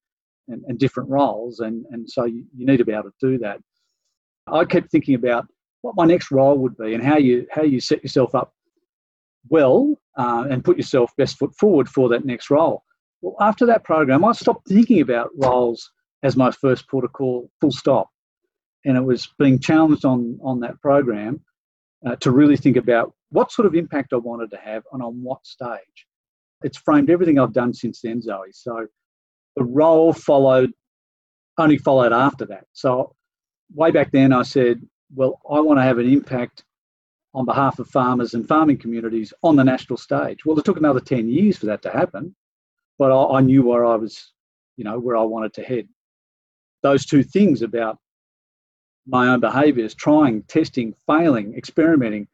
and, 0.48 0.62
and 0.66 0.78
different 0.78 1.08
roles. 1.10 1.60
And, 1.60 1.84
and 1.90 2.08
so 2.08 2.24
you, 2.24 2.44
you 2.56 2.66
need 2.66 2.78
to 2.78 2.84
be 2.84 2.92
able 2.92 3.04
to 3.04 3.12
do 3.20 3.38
that. 3.38 3.60
I 4.46 4.64
kept 4.64 4.90
thinking 4.90 5.14
about 5.14 5.46
what 5.82 5.96
my 5.96 6.04
next 6.04 6.30
role 6.30 6.58
would 6.58 6.76
be 6.76 6.94
and 6.94 7.02
how 7.02 7.18
you 7.18 7.46
how 7.50 7.62
you 7.62 7.80
set 7.80 8.02
yourself 8.02 8.34
up 8.34 8.54
well 9.48 9.94
uh, 10.16 10.46
and 10.50 10.64
put 10.64 10.76
yourself 10.76 11.12
best 11.16 11.38
foot 11.38 11.54
forward 11.54 11.88
for 11.88 12.08
that 12.08 12.24
next 12.24 12.50
role. 12.50 12.82
Well, 13.20 13.36
after 13.40 13.66
that 13.66 13.84
program, 13.84 14.24
I 14.24 14.32
stopped 14.32 14.68
thinking 14.68 15.00
about 15.00 15.30
roles 15.36 15.90
as 16.22 16.36
my 16.36 16.50
first 16.50 16.88
port 16.88 17.04
of 17.04 17.12
call, 17.12 17.50
full 17.60 17.70
stop. 17.70 18.08
And 18.84 18.96
it 18.96 19.04
was 19.04 19.28
being 19.38 19.58
challenged 19.58 20.04
on, 20.04 20.38
on 20.42 20.60
that 20.60 20.80
program 20.80 21.40
uh, 22.06 22.16
to 22.16 22.30
really 22.30 22.56
think 22.56 22.76
about 22.76 23.14
what 23.34 23.50
sort 23.50 23.66
of 23.66 23.74
impact 23.74 24.12
I 24.12 24.16
wanted 24.16 24.52
to 24.52 24.56
have 24.58 24.84
and 24.92 25.02
on 25.02 25.20
what 25.20 25.44
stage. 25.44 26.06
It's 26.62 26.78
framed 26.78 27.10
everything 27.10 27.38
I've 27.38 27.52
done 27.52 27.74
since 27.74 28.00
then, 28.00 28.22
Zoe. 28.22 28.52
So 28.52 28.86
the 29.56 29.64
role 29.64 30.12
followed 30.12 30.70
only 31.58 31.78
followed 31.78 32.12
after 32.12 32.46
that. 32.46 32.66
So 32.72 33.14
way 33.74 33.90
back 33.90 34.12
then 34.12 34.32
I 34.32 34.42
said, 34.42 34.80
well, 35.14 35.40
I 35.50 35.58
want 35.58 35.78
to 35.78 35.82
have 35.82 35.98
an 35.98 36.10
impact 36.10 36.64
on 37.34 37.44
behalf 37.44 37.80
of 37.80 37.88
farmers 37.88 38.34
and 38.34 38.46
farming 38.46 38.78
communities 38.78 39.32
on 39.42 39.56
the 39.56 39.64
national 39.64 39.96
stage. 39.96 40.44
Well, 40.44 40.56
it 40.58 40.64
took 40.64 40.76
another 40.76 41.00
10 41.00 41.28
years 41.28 41.56
for 41.56 41.66
that 41.66 41.82
to 41.82 41.90
happen, 41.90 42.36
but 43.00 43.10
I, 43.10 43.38
I 43.38 43.40
knew 43.40 43.64
where 43.64 43.84
I 43.84 43.96
was, 43.96 44.32
you 44.76 44.84
know, 44.84 45.00
where 45.00 45.16
I 45.16 45.22
wanted 45.22 45.52
to 45.54 45.62
head. 45.62 45.88
Those 46.84 47.04
two 47.04 47.24
things 47.24 47.62
about 47.62 47.98
my 49.08 49.28
own 49.28 49.40
behaviors, 49.40 49.94
trying, 49.94 50.44
testing, 50.44 50.94
failing, 51.06 51.54
experimenting 51.56 52.28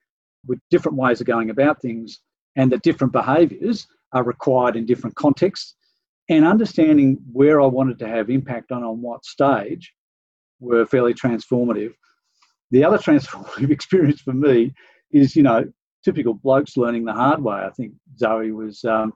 with 0.46 0.58
different 0.70 0.98
ways 0.98 1.20
of 1.20 1.26
going 1.26 1.50
about 1.50 1.80
things, 1.80 2.20
and 2.56 2.70
that 2.72 2.82
different 2.82 3.12
behaviors 3.12 3.86
are 4.12 4.24
required 4.24 4.76
in 4.76 4.86
different 4.86 5.16
contexts 5.16 5.76
and 6.28 6.44
understanding 6.44 7.18
where 7.32 7.60
I 7.60 7.66
wanted 7.66 7.98
to 7.98 8.08
have 8.08 8.30
impact 8.30 8.70
on 8.72 8.84
on 8.84 9.02
what 9.02 9.24
stage 9.24 9.92
were 10.60 10.86
fairly 10.86 11.12
transformative. 11.12 11.92
The 12.70 12.84
other 12.84 12.98
transformative 13.06 13.70
experience 13.70 14.20
for 14.20 14.32
me 14.32 14.72
is, 15.10 15.34
you 15.34 15.42
know, 15.42 15.64
typical 16.04 16.34
blokes 16.34 16.76
learning 16.76 17.04
the 17.04 17.12
hard 17.12 17.42
way. 17.42 17.56
I 17.56 17.70
think 17.70 17.92
Zoe 18.16 18.52
was 18.52 18.84
um, 18.84 19.12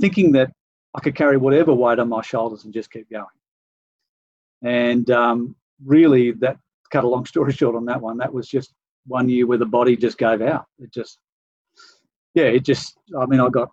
thinking 0.00 0.32
that 0.32 0.52
I 0.94 1.00
could 1.00 1.16
carry 1.16 1.36
whatever 1.36 1.74
weight 1.74 1.98
on 1.98 2.08
my 2.08 2.22
shoulders 2.22 2.64
and 2.64 2.72
just 2.72 2.90
keep 2.90 3.10
going. 3.10 3.26
And 4.62 5.10
um, 5.10 5.56
really, 5.84 6.32
that 6.32 6.56
cut 6.90 7.04
a 7.04 7.08
long 7.08 7.26
story 7.26 7.52
short 7.56 7.76
on 7.76 7.84
that 7.86 8.00
one. 8.00 8.18
That 8.18 8.32
was 8.32 8.48
just 8.48 8.72
one 9.08 9.28
year 9.28 9.46
where 9.46 9.58
the 9.58 9.66
body 9.66 9.96
just 9.96 10.18
gave 10.18 10.40
out. 10.42 10.66
It 10.78 10.92
just, 10.92 11.18
yeah, 12.34 12.44
it 12.44 12.64
just. 12.64 12.96
I 13.18 13.26
mean, 13.26 13.40
I 13.40 13.48
got 13.48 13.70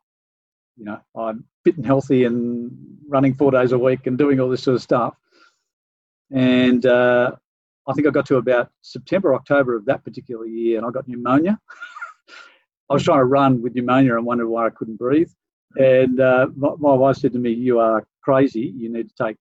you 0.78 0.86
know, 0.86 1.00
I'm 1.18 1.46
fit 1.64 1.78
and 1.78 1.86
healthy 1.86 2.26
and 2.26 2.72
running 3.08 3.34
four 3.34 3.52
days 3.52 3.72
a 3.72 3.78
week 3.78 4.08
and 4.08 4.18
doing 4.18 4.40
all 4.40 4.50
this 4.50 4.64
sort 4.64 4.76
of 4.76 4.82
stuff. 4.82 5.16
And 6.32 6.86
uh, 6.86 7.32
I 7.88 7.94
think 7.94 8.08
I 8.08 8.12
got 8.12 8.26
to 8.28 8.38
about 8.38 8.70
September, 8.82 9.36
October 9.36 9.76
of 9.76 9.86
that 9.86 10.04
particular 10.04 10.46
year, 10.46 10.78
and 10.78 10.86
I 10.86 10.92
got 10.92 11.08
pneumonia. 11.08 11.58
I 12.90 12.94
was 12.94 13.04
trying 13.04 13.20
to 13.20 13.26
run 13.26 13.62
with 13.62 13.74
pneumonia 13.74 14.16
and 14.16 14.26
wondered 14.26 14.48
why 14.48 14.68
I 14.68 14.70
couldn't 14.70 14.98
breathe. 14.98 15.30
And 15.78 16.20
uh, 16.20 16.48
my, 16.56 16.70
my, 16.78 16.94
wife 16.94 17.18
said 17.18 17.34
to 17.34 17.40
me, 17.40 17.52
"You 17.52 17.80
are 17.80 18.06
crazy. 18.24 18.74
You 18.76 18.92
need 18.92 19.10
to 19.10 19.24
take 19.24 19.38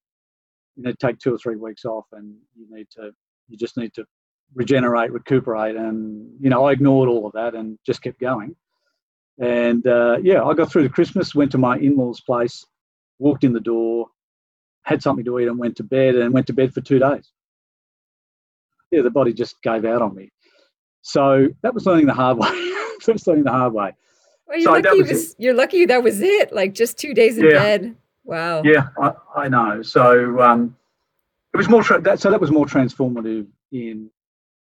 you 0.76 0.82
to 0.82 0.94
take 0.94 1.18
two 1.18 1.34
or 1.34 1.38
three 1.38 1.56
weeks 1.56 1.84
off, 1.84 2.06
and 2.12 2.34
you 2.56 2.66
need 2.70 2.88
to 2.96 3.12
you 3.48 3.56
just 3.56 3.76
need 3.76 3.92
to 3.94 4.04
regenerate, 4.54 5.12
recuperate, 5.12 5.76
and 5.76 6.30
you 6.40 6.50
know 6.50 6.64
I 6.66 6.72
ignored 6.72 7.08
all 7.08 7.26
of 7.26 7.32
that 7.32 7.54
and 7.54 7.78
just 7.84 8.02
kept 8.02 8.20
going. 8.20 8.54
And 9.38 9.86
uh, 9.86 10.18
yeah, 10.22 10.44
I 10.44 10.54
got 10.54 10.70
through 10.70 10.84
the 10.84 10.88
Christmas, 10.88 11.34
went 11.34 11.52
to 11.52 11.58
my 11.58 11.76
in-laws' 11.78 12.20
place, 12.20 12.64
walked 13.18 13.44
in 13.44 13.52
the 13.52 13.60
door, 13.60 14.06
had 14.82 15.02
something 15.02 15.24
to 15.24 15.38
eat, 15.40 15.48
and 15.48 15.58
went 15.58 15.76
to 15.76 15.82
bed, 15.82 16.14
and 16.14 16.32
went 16.32 16.46
to 16.46 16.52
bed 16.52 16.72
for 16.72 16.80
two 16.80 16.98
days. 16.98 17.32
Yeah, 18.90 19.02
the 19.02 19.10
body 19.10 19.32
just 19.32 19.60
gave 19.62 19.84
out 19.84 20.02
on 20.02 20.14
me. 20.14 20.30
So 21.02 21.48
that 21.62 21.74
was 21.74 21.84
learning 21.86 22.06
the 22.06 22.14
hard 22.14 22.38
way. 22.38 22.48
that 22.48 23.12
was 23.12 23.26
learning 23.26 23.44
the 23.44 23.52
hard 23.52 23.72
way. 23.72 23.92
Well, 24.46 24.58
you're, 24.58 24.64
so 24.66 24.72
lucky 24.72 25.02
was 25.02 25.10
was, 25.10 25.36
you're 25.38 25.54
lucky 25.54 25.86
that 25.86 26.02
was 26.02 26.20
it. 26.20 26.52
Like 26.52 26.74
just 26.74 26.98
two 26.98 27.14
days 27.14 27.38
in 27.38 27.46
yeah. 27.46 27.52
bed. 27.52 27.96
Wow. 28.24 28.62
Yeah, 28.62 28.88
I, 29.00 29.12
I 29.36 29.48
know. 29.48 29.82
So 29.82 30.40
um, 30.40 30.76
it 31.52 31.56
was 31.56 31.68
more. 31.68 31.82
Tra- 31.82 32.00
that, 32.02 32.20
so 32.20 32.30
that 32.30 32.40
was 32.40 32.50
more 32.50 32.66
transformative 32.66 33.46
in 33.72 34.10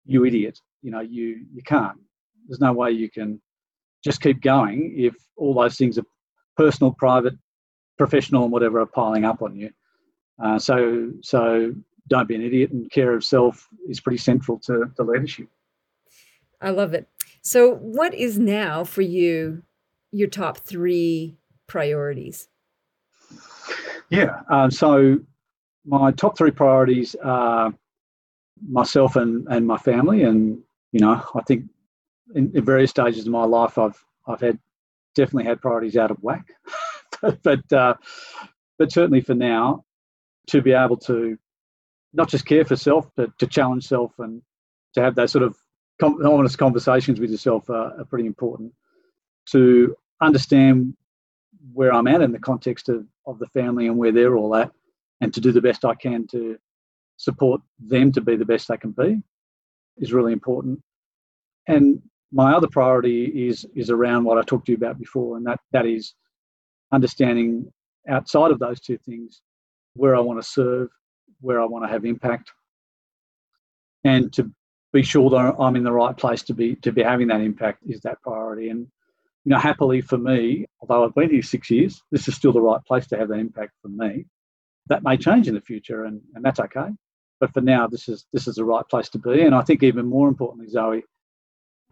you 0.06 0.26
idiot. 0.26 0.60
You 0.82 0.92
know, 0.92 1.02
you 1.02 1.46
you 1.54 1.64
can't. 1.64 1.98
There's 2.48 2.60
no 2.60 2.74
way 2.74 2.92
you 2.92 3.10
can 3.10 3.42
just 4.04 4.22
keep 4.22 4.42
going 4.42 4.94
if 4.98 5.16
all 5.38 5.54
those 5.54 5.78
things 5.78 5.98
are 5.98 6.06
personal, 6.58 6.92
private, 6.92 7.34
professional, 7.98 8.44
and 8.44 8.52
whatever 8.52 8.82
are 8.82 8.86
piling 8.86 9.26
up 9.26 9.42
on 9.42 9.56
you. 9.56 9.72
Uh, 10.44 10.60
so 10.60 11.12
so 11.22 11.74
don't 12.10 12.28
be 12.28 12.36
an 12.36 12.44
idiot, 12.44 12.72
and 12.72 12.90
care 12.92 13.14
of 13.14 13.24
self 13.24 13.68
is 13.88 14.00
pretty 14.00 14.18
central 14.18 14.60
to, 14.60 14.92
to 14.96 15.04
leadership. 15.04 15.48
I 16.62 16.72
love 16.72 16.94
it. 16.94 17.08
So, 17.42 17.76
what 17.76 18.14
is 18.14 18.40
now 18.40 18.84
for 18.84 19.02
you 19.02 19.64
your 20.12 20.30
top 20.30 20.60
three 20.60 21.38
priorities? 21.68 22.48
Yeah. 24.10 24.42
Um, 24.50 24.72
so, 24.72 25.20
my 25.86 26.12
top 26.12 26.38
three 26.38 26.52
priorities 26.52 27.16
are 27.24 27.74
myself 28.62 29.16
and, 29.16 29.48
and 29.50 29.66
my 29.66 29.78
family. 29.78 30.24
And, 30.24 30.60
you 30.92 31.00
know, 31.00 31.24
I 31.36 31.42
think 31.42 31.66
in, 32.36 32.52
in 32.56 32.64
various 32.64 32.92
stages 32.92 33.26
of 33.26 33.32
my 33.32 33.46
life, 33.46 33.78
I've, 33.78 34.04
I've 34.28 34.42
had 34.42 34.60
definitely 35.16 35.46
had 35.46 35.62
priorities 35.62 35.98
out 35.98 36.12
of 36.12 36.18
whack. 36.22 36.46
but, 37.44 37.72
uh, 37.74 37.96
but 38.78 38.92
certainly 38.92 39.22
for 39.22 39.36
now, 39.36 39.86
to 40.48 40.62
be 40.62 40.74
able 40.74 40.98
to 40.98 41.38
not 42.14 42.30
just 42.30 42.46
care 42.46 42.66
for 42.66 42.76
self, 42.76 43.10
but 43.16 43.38
to 43.40 43.48
challenge 43.48 43.88
self 43.88 44.12
and 44.20 44.42
to 44.94 45.02
have 45.02 45.16
those 45.16 45.32
sort 45.32 45.44
of 45.44 45.56
honest 46.02 46.58
conversations 46.58 47.20
with 47.20 47.32
yourself 47.32 47.70
are, 47.70 48.00
are 48.00 48.06
pretty 48.06 48.26
important 48.26 48.74
to 49.46 49.96
understand 50.22 50.96
where 51.74 51.94
I'm 51.94 52.08
at 52.08 52.22
in 52.22 52.32
the 52.32 52.40
context 52.40 52.90
of, 52.90 53.06
of 53.26 53.40
the 53.40 53.48
family 53.48 53.88
and 53.88 53.98
where 53.98 54.12
they're 54.12 54.36
all 54.36 54.56
at, 54.56 54.72
and 55.22 55.34
to 55.34 55.42
do 55.42 55.52
the 55.52 55.62
best 55.62 55.86
I 55.86 55.96
can 55.96 56.28
to 56.28 56.58
support 57.18 57.62
them 57.80 58.12
to 58.12 58.22
be 58.22 58.36
the 58.36 58.46
best 58.46 58.68
they 58.68 58.78
can 58.78 58.92
be 58.92 59.22
is 59.98 60.14
really 60.14 60.34
important. 60.34 60.82
And 61.68 62.02
my 62.32 62.54
other 62.54 62.68
priority 62.68 63.48
is 63.48 63.66
is 63.76 63.90
around 63.90 64.24
what 64.24 64.38
I 64.38 64.42
talked 64.42 64.66
to 64.66 64.72
you 64.72 64.78
about 64.78 65.00
before, 65.00 65.38
and 65.38 65.46
that 65.46 65.60
that 65.72 65.86
is 65.86 66.14
understanding 66.92 67.72
outside 68.10 68.52
of 68.52 68.60
those 68.60 68.80
two 68.80 68.98
things 68.98 69.42
where 69.96 70.16
I 70.16 70.20
want 70.20 70.42
to 70.42 70.48
serve, 70.48 70.90
where 71.42 71.62
I 71.62 71.66
want 71.66 71.86
to 71.86 71.92
have 71.92 72.06
impact, 72.06 72.52
and 74.04 74.34
to 74.34 74.52
be 74.92 75.04
sure 75.04 75.30
that 75.30 75.56
I'm 75.60 75.76
in 75.76 75.84
the 75.84 75.92
right 75.92 76.16
place 76.16 76.44
to 76.44 76.54
be 76.54 76.76
to 76.78 76.92
be 76.92 77.04
having 77.04 77.28
that 77.28 77.42
impact 77.42 77.84
is 77.86 78.02
that 78.02 78.22
priority. 78.22 78.70
And 78.70 78.88
you 79.46 79.50
know, 79.50 79.60
happily 79.60 80.02
for 80.02 80.18
me, 80.18 80.66
although 80.80 81.06
I've 81.06 81.16
been 81.16 81.30
here 81.30 81.42
six 81.42 81.70
years, 81.70 82.02
this 82.12 82.28
is 82.28 82.36
still 82.36 82.54
the 82.54 82.62
right 82.62 82.84
place 82.86 83.08
to 83.08 83.18
have 83.18 83.28
that 83.30 83.40
impact 83.40 83.74
for 83.82 83.90
me. 83.90 84.26
That 84.88 85.04
may 85.04 85.18
change 85.18 85.48
in 85.48 85.54
the 85.54 85.62
future, 85.62 86.06
and, 86.06 86.22
and 86.36 86.44
that's 86.44 86.60
okay. 86.60 86.90
But 87.44 87.54
for 87.54 87.60
now, 87.60 87.88
this 87.88 88.08
is 88.08 88.26
this 88.32 88.48
is 88.48 88.56
the 88.56 88.64
right 88.64 88.88
place 88.88 89.10
to 89.10 89.20
be. 89.20 89.42
And 89.42 89.54
I 89.54 89.64
think 89.64 89.84
even 89.84 90.06
more 90.06 90.30
importantly, 90.30 90.70
Zoe, 90.70 91.04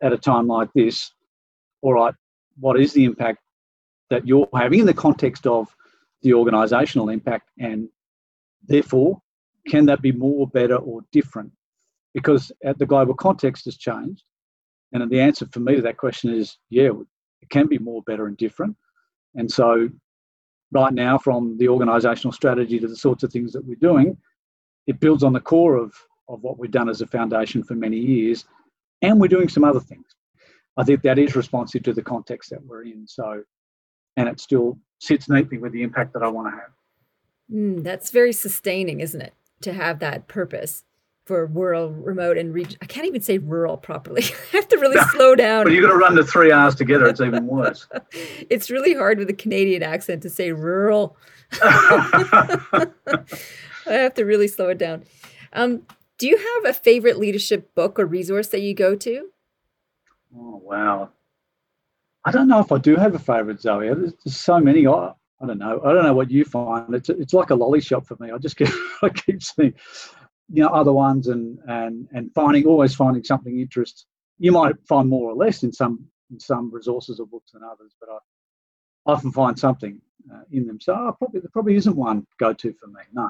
at 0.02 0.14
a 0.14 0.18
time 0.18 0.48
like 0.48 0.70
this, 0.74 1.12
all 1.82 1.92
right, 1.92 2.14
what 2.58 2.80
is 2.80 2.94
the 2.94 3.04
impact 3.04 3.40
that 4.10 4.26
you're 4.26 4.48
having 4.56 4.80
in 4.80 4.86
the 4.86 4.94
context 4.94 5.46
of 5.46 5.68
the 6.22 6.30
organisational 6.30 7.12
impact, 7.12 7.50
and 7.60 7.90
therefore, 8.66 9.22
can 9.68 9.86
that 9.88 10.02
be 10.02 10.14
more, 10.14 10.48
better, 10.48 10.78
or 10.78 11.02
different 11.12 11.52
because 12.14 12.50
the 12.78 12.86
global 12.86 13.14
context 13.14 13.66
has 13.66 13.76
changed. 13.76 14.24
And 14.94 15.12
the 15.12 15.20
answer 15.20 15.46
for 15.52 15.60
me 15.60 15.76
to 15.76 15.82
that 15.82 15.98
question 15.98 16.34
is 16.34 16.56
yeah, 16.70 16.92
it 17.42 17.50
can 17.50 17.68
be 17.68 17.78
more, 17.78 18.04
better, 18.04 18.28
and 18.28 18.38
different. 18.38 18.78
And 19.36 19.52
so, 19.52 19.90
right 20.72 20.94
now, 20.94 21.18
from 21.18 21.58
the 21.58 21.66
organisational 21.66 22.34
strategy 22.34 22.80
to 22.80 22.88
the 22.88 22.96
sorts 22.96 23.24
of 23.24 23.34
things 23.34 23.52
that 23.52 23.66
we're 23.66 23.76
doing, 23.76 24.16
it 24.88 25.00
builds 25.00 25.24
on 25.24 25.34
the 25.34 25.40
core 25.40 25.76
of, 25.76 25.94
of 26.28 26.42
what 26.42 26.58
we've 26.58 26.72
done 26.72 26.90
as 26.90 27.02
a 27.02 27.08
foundation 27.08 27.64
for 27.64 27.76
many 27.76 27.98
years. 27.98 28.46
And 29.02 29.20
we're 29.20 29.28
doing 29.28 29.50
some 29.50 29.64
other 29.64 29.80
things. 29.80 30.06
I 30.78 30.84
think 30.84 31.02
that 31.04 31.20
is 31.20 31.36
responsive 31.36 31.84
to 31.84 31.94
the 31.94 32.02
context 32.02 32.50
that 32.52 32.64
we're 32.64 32.84
in. 32.84 33.08
So, 33.08 33.44
and 34.18 34.30
it 34.30 34.40
still 34.40 34.78
sits 35.00 35.30
neatly 35.30 35.58
with 35.58 35.74
the 35.74 35.84
impact 35.84 36.14
that 36.14 36.24
I 36.24 36.28
want 36.28 36.48
to 36.48 36.52
have. 36.52 36.72
Mm, 37.52 37.84
that's 37.84 38.12
very 38.12 38.34
sustaining, 38.34 39.02
isn't 39.02 39.22
it? 39.22 39.34
To 39.62 39.74
have 39.74 40.00
that 40.00 40.28
purpose 40.28 40.84
for 41.26 41.46
rural, 41.46 41.92
remote, 41.92 42.38
and 42.38 42.54
region. 42.54 42.78
I 42.82 42.86
can't 42.86 43.06
even 43.06 43.22
say 43.22 43.38
rural 43.38 43.78
properly. 43.78 44.24
I 44.54 44.58
have 44.58 44.68
to 44.70 44.78
really 44.78 45.00
slow 45.12 45.36
down. 45.36 45.66
But 45.66 45.74
you're 45.74 45.82
going 45.82 45.94
to 45.94 46.00
run 46.00 46.16
the 46.16 46.24
three 46.24 46.52
R's 46.52 46.76
together. 46.76 47.06
It's 47.08 47.22
even 47.22 47.48
worse. 47.48 47.88
it's 48.50 48.72
really 48.72 48.94
hard 48.94 49.18
with 49.18 49.30
a 49.30 49.34
Canadian 49.34 49.84
accent 49.84 50.24
to 50.24 50.30
say 50.30 50.52
rural. 50.52 51.18
I 53.92 54.00
have 54.00 54.14
to 54.16 54.26
really 54.26 54.48
slow 54.48 54.70
it 54.70 54.78
down. 54.78 55.04
Um, 55.54 55.84
do 56.18 56.28
you 56.28 56.38
have 56.38 56.66
a 56.66 56.74
favorite 56.74 57.18
leadership 57.18 57.74
book 57.76 58.00
or 58.00 58.06
resource 58.06 58.48
that 58.50 58.62
you 58.62 58.74
go 58.74 58.96
to? 58.96 59.30
Oh 60.36 60.62
wow! 60.64 61.10
I 62.26 62.32
don't 62.32 62.48
know 62.48 62.60
if 62.60 62.72
I 62.72 62.78
do 62.78 62.96
have 62.96 63.16
a 63.16 63.20
favorite, 63.20 63.62
Zoe. 63.62 63.94
There's, 63.94 64.14
so 64.26 64.60
many. 64.60 64.88
I, 64.88 65.14
I 65.42 65.46
don't 65.48 65.58
know. 65.58 65.82
I 65.84 65.94
don't 65.94 66.04
know 66.04 66.14
what 66.14 66.32
you 66.32 66.46
find. 66.46 66.94
It's 66.94 67.10
it's 67.10 67.34
like 67.34 67.50
a 67.50 67.56
lolly 67.56 67.82
shop 67.82 68.06
for 68.06 68.16
me. 68.20 68.32
I 68.32 68.38
just 68.38 68.58
keep 68.58 68.70
I 69.02 69.10
keep 69.10 69.44
seeing 69.44 69.74
you 70.52 70.62
know 70.64 70.70
other 70.70 70.92
ones 70.92 71.28
and 71.28 71.58
and 71.68 72.08
and 72.12 72.34
finding 72.34 72.66
always 72.66 72.94
finding 72.94 73.24
something 73.24 73.60
interest 73.60 74.06
you 74.38 74.52
might 74.52 74.76
find 74.88 75.08
more 75.08 75.32
or 75.32 75.36
less 75.36 75.64
in 75.64 75.72
some 75.72 76.06
in 76.32 76.40
some 76.40 76.72
resources 76.72 77.20
or 77.20 77.26
books 77.26 77.52
than 77.52 77.64
others 77.64 77.94
but 78.00 78.10
i 78.10 78.18
often 79.06 79.32
find 79.32 79.58
something 79.58 80.00
uh, 80.34 80.42
in 80.52 80.68
them 80.68 80.80
so 80.80 80.94
oh, 80.94 81.16
probably 81.18 81.40
there 81.40 81.50
probably 81.54 81.76
isn't 81.76 81.96
one 81.96 82.26
go 82.38 82.54
to 82.54 82.74
for 82.74 82.88
me 82.88 83.02
no 83.14 83.30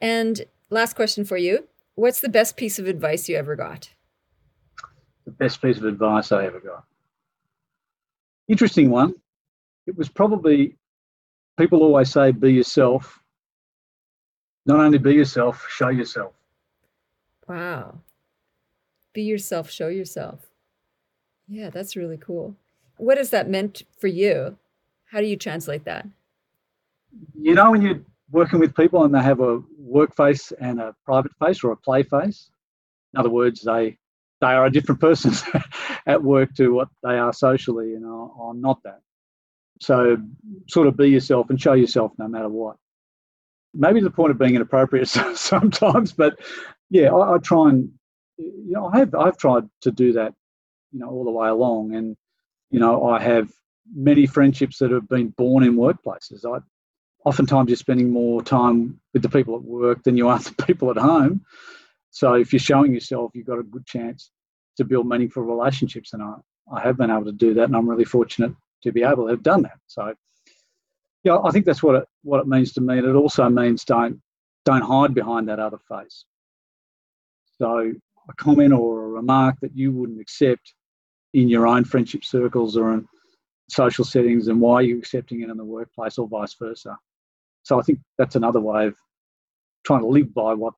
and 0.00 0.44
last 0.70 0.94
question 0.94 1.24
for 1.24 1.36
you 1.36 1.66
what's 1.94 2.20
the 2.20 2.28
best 2.28 2.56
piece 2.56 2.78
of 2.78 2.86
advice 2.86 3.28
you 3.28 3.36
ever 3.36 3.56
got 3.56 3.90
the 5.24 5.30
best 5.30 5.60
piece 5.60 5.78
of 5.78 5.84
advice 5.84 6.32
i 6.32 6.44
ever 6.44 6.60
got 6.60 6.84
interesting 8.48 8.90
one 8.90 9.14
it 9.86 9.96
was 9.96 10.08
probably 10.08 10.76
people 11.58 11.82
always 11.82 12.10
say 12.10 12.32
be 12.32 12.52
yourself 12.52 13.20
not 14.66 14.80
only 14.80 14.98
be 14.98 15.14
yourself, 15.14 15.64
show 15.70 15.88
yourself. 15.88 16.32
Wow. 17.48 18.00
Be 19.12 19.22
yourself, 19.22 19.70
show 19.70 19.86
yourself. 19.86 20.50
Yeah, 21.46 21.70
that's 21.70 21.94
really 21.94 22.16
cool. 22.16 22.56
What 22.96 23.16
has 23.16 23.30
that 23.30 23.48
meant 23.48 23.84
for 23.96 24.08
you? 24.08 24.58
How 25.12 25.20
do 25.20 25.26
you 25.26 25.36
translate 25.36 25.84
that? 25.84 26.06
You 27.40 27.54
know, 27.54 27.70
when 27.70 27.82
you're 27.82 28.00
working 28.30 28.58
with 28.58 28.74
people 28.74 29.04
and 29.04 29.14
they 29.14 29.22
have 29.22 29.40
a 29.40 29.60
work 29.78 30.14
face 30.16 30.52
and 30.60 30.80
a 30.80 30.94
private 31.04 31.32
face 31.44 31.62
or 31.62 31.72
a 31.72 31.76
play 31.76 32.02
face, 32.02 32.50
in 33.14 33.20
other 33.20 33.30
words, 33.30 33.62
they 33.62 33.98
they 34.40 34.48
are 34.48 34.66
a 34.66 34.70
different 34.70 35.00
person 35.00 35.32
at 36.06 36.22
work 36.22 36.54
to 36.56 36.68
what 36.68 36.88
they 37.02 37.18
are 37.18 37.32
socially, 37.32 37.94
and 37.94 38.04
I'm 38.04 38.60
not 38.60 38.82
that. 38.84 39.00
So, 39.80 40.18
sort 40.68 40.86
of 40.88 40.96
be 40.96 41.08
yourself 41.08 41.48
and 41.50 41.60
show 41.60 41.72
yourself 41.72 42.12
no 42.18 42.28
matter 42.28 42.48
what 42.48 42.76
maybe 43.76 44.00
the 44.00 44.10
point 44.10 44.30
of 44.30 44.38
being 44.38 44.54
inappropriate 44.54 45.08
sometimes, 45.34 46.12
but 46.12 46.38
yeah, 46.90 47.12
I, 47.12 47.34
I, 47.34 47.38
try 47.38 47.70
and 47.70 47.90
you 48.38 48.72
know 48.72 48.86
I 48.92 48.98
have 48.98 49.14
I've 49.14 49.36
tried 49.36 49.68
to 49.82 49.90
do 49.90 50.12
that, 50.14 50.34
you 50.92 51.00
know, 51.00 51.08
all 51.08 51.24
the 51.24 51.30
way 51.30 51.48
along, 51.48 51.94
and 51.94 52.16
you 52.70 52.80
know 52.80 53.08
I 53.08 53.20
have 53.20 53.50
many 53.94 54.26
friendships 54.26 54.78
that 54.78 54.90
have 54.90 55.08
been 55.08 55.28
born 55.28 55.62
in 55.62 55.76
workplaces. 55.76 56.44
I 56.44 56.60
oftentimes 57.26 57.68
you're 57.68 57.76
spending 57.76 58.10
more 58.10 58.40
time 58.40 59.00
with 59.12 59.20
the 59.20 59.28
people 59.28 59.56
at 59.56 59.62
work 59.62 60.04
than 60.04 60.16
you 60.16 60.28
are 60.28 60.38
the 60.56 60.64
people 60.64 60.90
at 60.90 60.96
home. 60.96 61.44
So 62.10 62.34
if 62.34 62.52
you're 62.52 62.60
showing 62.60 62.94
yourself, 62.94 63.32
you've 63.34 63.48
got 63.48 63.58
a 63.58 63.64
good 63.64 63.84
chance 63.84 64.30
to 64.76 64.84
build 64.84 65.08
meaningful 65.08 65.42
relationships, 65.42 66.12
and 66.12 66.22
I 66.22 66.34
I 66.72 66.80
have 66.80 66.96
been 66.96 67.10
able 67.10 67.24
to 67.24 67.32
do 67.32 67.52
that, 67.54 67.64
and 67.64 67.76
I'm 67.76 67.88
really 67.88 68.04
fortunate 68.04 68.52
to 68.82 68.92
be 68.92 69.02
able 69.02 69.24
to 69.24 69.30
have 69.30 69.42
done 69.42 69.62
that. 69.62 69.78
So 69.86 70.14
yeah, 71.24 71.38
I 71.44 71.50
think 71.50 71.64
that's 71.66 71.82
what 71.82 71.96
it 71.96 72.04
what 72.22 72.40
it 72.40 72.46
means 72.46 72.72
to 72.74 72.80
me, 72.80 72.98
and 72.98 73.06
it 73.06 73.14
also 73.14 73.48
means 73.48 73.84
don't 73.84 74.20
don't 74.64 74.82
hide 74.82 75.14
behind 75.14 75.48
that 75.48 75.58
other 75.58 75.78
face. 75.88 76.24
So 77.58 77.92
a 78.28 78.34
comment 78.34 78.72
or 78.72 79.04
a 79.04 79.08
remark 79.08 79.56
that 79.60 79.76
you 79.76 79.92
wouldn't 79.92 80.20
accept 80.20 80.74
in 81.34 81.48
your 81.48 81.66
own 81.66 81.84
friendship 81.84 82.24
circles 82.24 82.76
or 82.76 82.92
in 82.94 83.06
social 83.68 84.04
settings, 84.04 84.48
and 84.48 84.60
why 84.60 84.74
are 84.74 84.82
you 84.82 84.98
accepting 84.98 85.42
it 85.42 85.50
in 85.50 85.56
the 85.56 85.64
workplace, 85.64 86.18
or 86.18 86.28
vice 86.28 86.54
versa. 86.54 86.96
So 87.66 87.80
I 87.80 87.82
think 87.82 87.98
that's 88.16 88.36
another 88.36 88.60
way 88.60 88.86
of 88.86 88.94
trying 89.84 90.02
to 90.02 90.06
live 90.06 90.32
by 90.32 90.54
what 90.54 90.74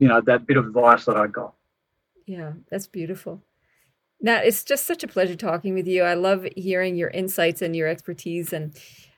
you 0.00 0.08
know 0.08 0.20
that 0.22 0.44
bit 0.44 0.56
of 0.56 0.66
advice 0.66 1.04
that 1.04 1.16
I 1.16 1.28
got. 1.28 1.54
Yeah, 2.26 2.54
that's 2.68 2.88
beautiful. 2.88 3.40
Now, 4.20 4.38
it's 4.38 4.64
just 4.64 4.84
such 4.84 5.04
a 5.04 5.08
pleasure 5.08 5.36
talking 5.36 5.72
with 5.72 5.86
you. 5.86 6.02
I 6.02 6.14
love 6.14 6.44
hearing 6.56 6.96
your 6.96 7.10
insights 7.10 7.62
and 7.62 7.76
your 7.76 7.86
expertise 7.86 8.52
and 8.52 8.76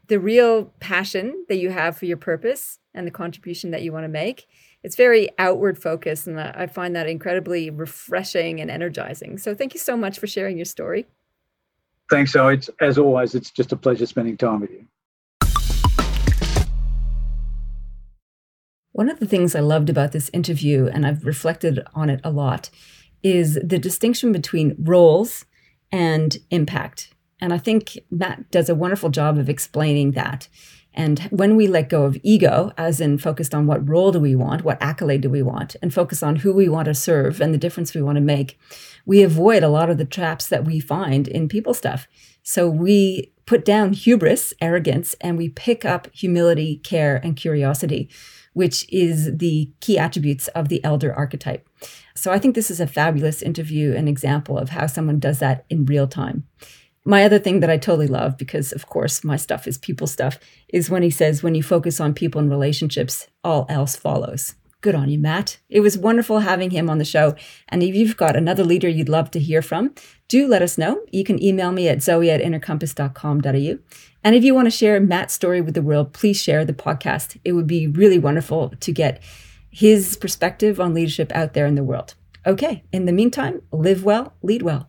the 0.09 0.21
real 0.21 0.67
passion 0.81 1.47
that 1.49 1.57
you 1.57 1.71
have 1.71 1.97
for 1.97 2.05
your 2.05 2.19
purpose 2.19 2.79
and 2.93 3.07
the 3.07 3.11
contribution 3.11 3.71
that 3.71 3.81
you 3.81 3.91
want 3.91 4.05
to 4.05 4.09
make. 4.09 4.47
It's 4.83 4.97
very 4.97 5.31
outward 5.39 5.83
focused, 5.83 6.27
and 6.27 6.39
I 6.39 6.67
find 6.67 6.95
that 6.95 7.09
incredibly 7.09 7.71
refreshing 7.71 8.61
and 8.61 8.71
energizing. 8.71 9.39
So, 9.39 9.55
thank 9.55 9.73
you 9.73 9.81
so 9.81 9.97
much 9.97 10.19
for 10.19 10.27
sharing 10.27 10.59
your 10.59 10.67
story. 10.67 11.07
Thanks, 12.11 12.33
Zoe. 12.33 12.53
It's, 12.53 12.69
as 12.83 12.99
always, 12.99 13.35
it's 13.35 13.51
just 13.51 13.73
a 13.73 13.77
pleasure 13.77 14.05
spending 14.05 14.37
time 14.37 14.61
with 14.61 14.73
you. 14.73 14.85
One 18.95 19.11
of 19.11 19.19
the 19.19 19.27
things 19.27 19.57
I 19.57 19.61
loved 19.61 19.91
about 19.91 20.13
this 20.13 20.31
interview, 20.33 20.87
and 20.87 21.05
I've 21.05 21.25
reflected 21.25 21.85
on 21.97 22.09
it 22.09 22.21
a 22.23 22.31
lot, 22.31 22.71
is 23.25 23.59
the 23.61 23.77
distinction 23.77 24.31
between 24.31 24.77
roles 24.79 25.47
and 25.91 26.39
impact. 26.53 27.13
And 27.41 27.53
I 27.53 27.59
think 27.59 27.99
Matt 28.13 28.53
does 28.53 28.69
a 28.69 28.75
wonderful 28.77 29.11
job 29.11 29.37
of 29.37 29.49
explaining 29.49 30.13
that. 30.13 30.47
And 30.95 31.19
when 31.33 31.57
we 31.57 31.67
let 31.67 31.89
go 31.89 32.05
of 32.05 32.17
ego, 32.23 32.71
as 32.79 33.01
in 33.01 33.19
focused 33.19 33.53
on 33.53 33.67
what 33.67 33.89
role 33.89 34.13
do 34.13 34.21
we 34.21 34.37
want, 34.37 34.63
what 34.63 34.81
accolade 34.81 35.23
do 35.23 35.29
we 35.29 35.43
want, 35.43 35.75
and 35.83 35.93
focus 35.93 36.23
on 36.23 36.37
who 36.37 36.53
we 36.53 36.69
want 36.69 36.87
to 36.87 36.95
serve 36.95 37.41
and 37.41 37.53
the 37.53 37.59
difference 37.59 37.95
we 37.95 38.03
want 38.03 38.15
to 38.15 38.23
make, 38.23 38.57
we 39.05 39.25
avoid 39.25 39.65
a 39.65 39.69
lot 39.69 39.91
of 39.91 39.99
the 39.99 40.05
traps 40.05 40.47
that 40.47 40.65
we 40.65 40.79
find 40.79 41.27
in 41.27 41.49
people 41.49 41.75
stuff. 41.75 42.07
So 42.45 42.69
we 42.69 43.33
put 43.45 43.65
down 43.65 43.93
hubris, 43.93 44.55
arrogance, 44.61 45.17
and 45.21 45.37
we 45.37 45.49
pick 45.49 45.85
up 45.85 46.07
humility, 46.15 46.77
care, 46.77 47.17
and 47.17 47.35
curiosity 47.35 48.09
which 48.55 48.87
is 48.91 49.37
the 49.37 49.71
key 49.81 49.99
attributes 49.99 50.49
of 50.49 50.69
the 50.69 50.83
elder 50.83 51.15
archetype. 51.15 51.69
So 52.17 52.33
I 52.33 52.39
think 52.39 52.55
this 52.55 52.71
is 52.71 52.81
a 52.81 52.87
fabulous 52.87 53.43
interview, 53.43 53.95
an 53.95 54.09
example 54.09 54.57
of 54.57 54.71
how 54.71 54.87
someone 54.87 55.19
does 55.19 55.41
that 55.41 55.67
in 55.69 55.85
real 55.85 56.09
time. 56.09 56.45
My 57.05 57.25
other 57.25 57.39
thing 57.39 57.61
that 57.61 57.69
I 57.69 57.77
totally 57.77 58.07
love, 58.07 58.39
because 58.39 58.73
of 58.73 58.87
course 58.87 59.23
my 59.23 59.37
stuff 59.37 59.69
is 59.69 59.77
people 59.77 60.07
stuff, 60.07 60.39
is 60.69 60.89
when 60.89 61.03
he 61.03 61.11
says, 61.11 61.43
when 61.43 61.55
you 61.55 61.63
focus 61.63 62.01
on 62.01 62.15
people 62.15 62.41
and 62.41 62.49
relationships, 62.49 63.27
all 63.43 63.67
else 63.69 63.95
follows. 63.95 64.55
Good 64.81 64.95
on 64.95 65.11
you, 65.11 65.19
Matt. 65.19 65.59
It 65.69 65.81
was 65.81 65.99
wonderful 65.99 66.41
having 66.41 66.71
him 66.71 66.89
on 66.89 66.99
the 66.99 67.05
show. 67.05 67.35
And 67.69 67.83
if 67.83 67.95
you've 67.95 68.17
got 68.17 68.37
another 68.37 68.65
leader 68.65 68.89
you'd 68.89 69.09
love 69.09 69.31
to 69.33 69.41
hear 69.41 69.63
from, 69.63 69.95
do 70.29 70.47
let 70.47 70.63
us 70.63 70.79
know. 70.79 71.03
You 71.13 71.25
can 71.25 71.43
email 71.43 71.73
me 71.73 71.89
at 71.89 72.03
zoe 72.03 72.31
at 72.31 72.41
innercompass.com.au. 72.41 73.79
And 74.25 74.35
if 74.35 74.43
you 74.43 74.55
want 74.55 74.67
to 74.67 74.71
share 74.71 74.99
Matt's 75.01 75.35
story 75.35 75.61
with 75.61 75.75
the 75.75 75.83
world, 75.83 76.13
please 76.13 76.41
share 76.41 76.65
the 76.65 76.73
podcast. 76.73 77.39
It 77.45 77.53
would 77.53 77.67
be 77.67 77.87
really 77.87 78.19
wonderful 78.19 78.71
to 78.81 78.93
get 78.93 79.23
his 79.71 80.17
perspective 80.17 80.81
on 80.81 80.95
leadership 80.95 81.31
out 81.33 81.53
there 81.53 81.67
in 81.67 81.75
the 81.75 81.85
world. 81.85 82.15
Okay, 82.47 82.85
in 82.93 83.07
the 83.07 83.13
meantime, 83.13 83.63
live 83.73 84.05
well, 84.05 84.35
lead 84.43 84.63
well. 84.63 84.89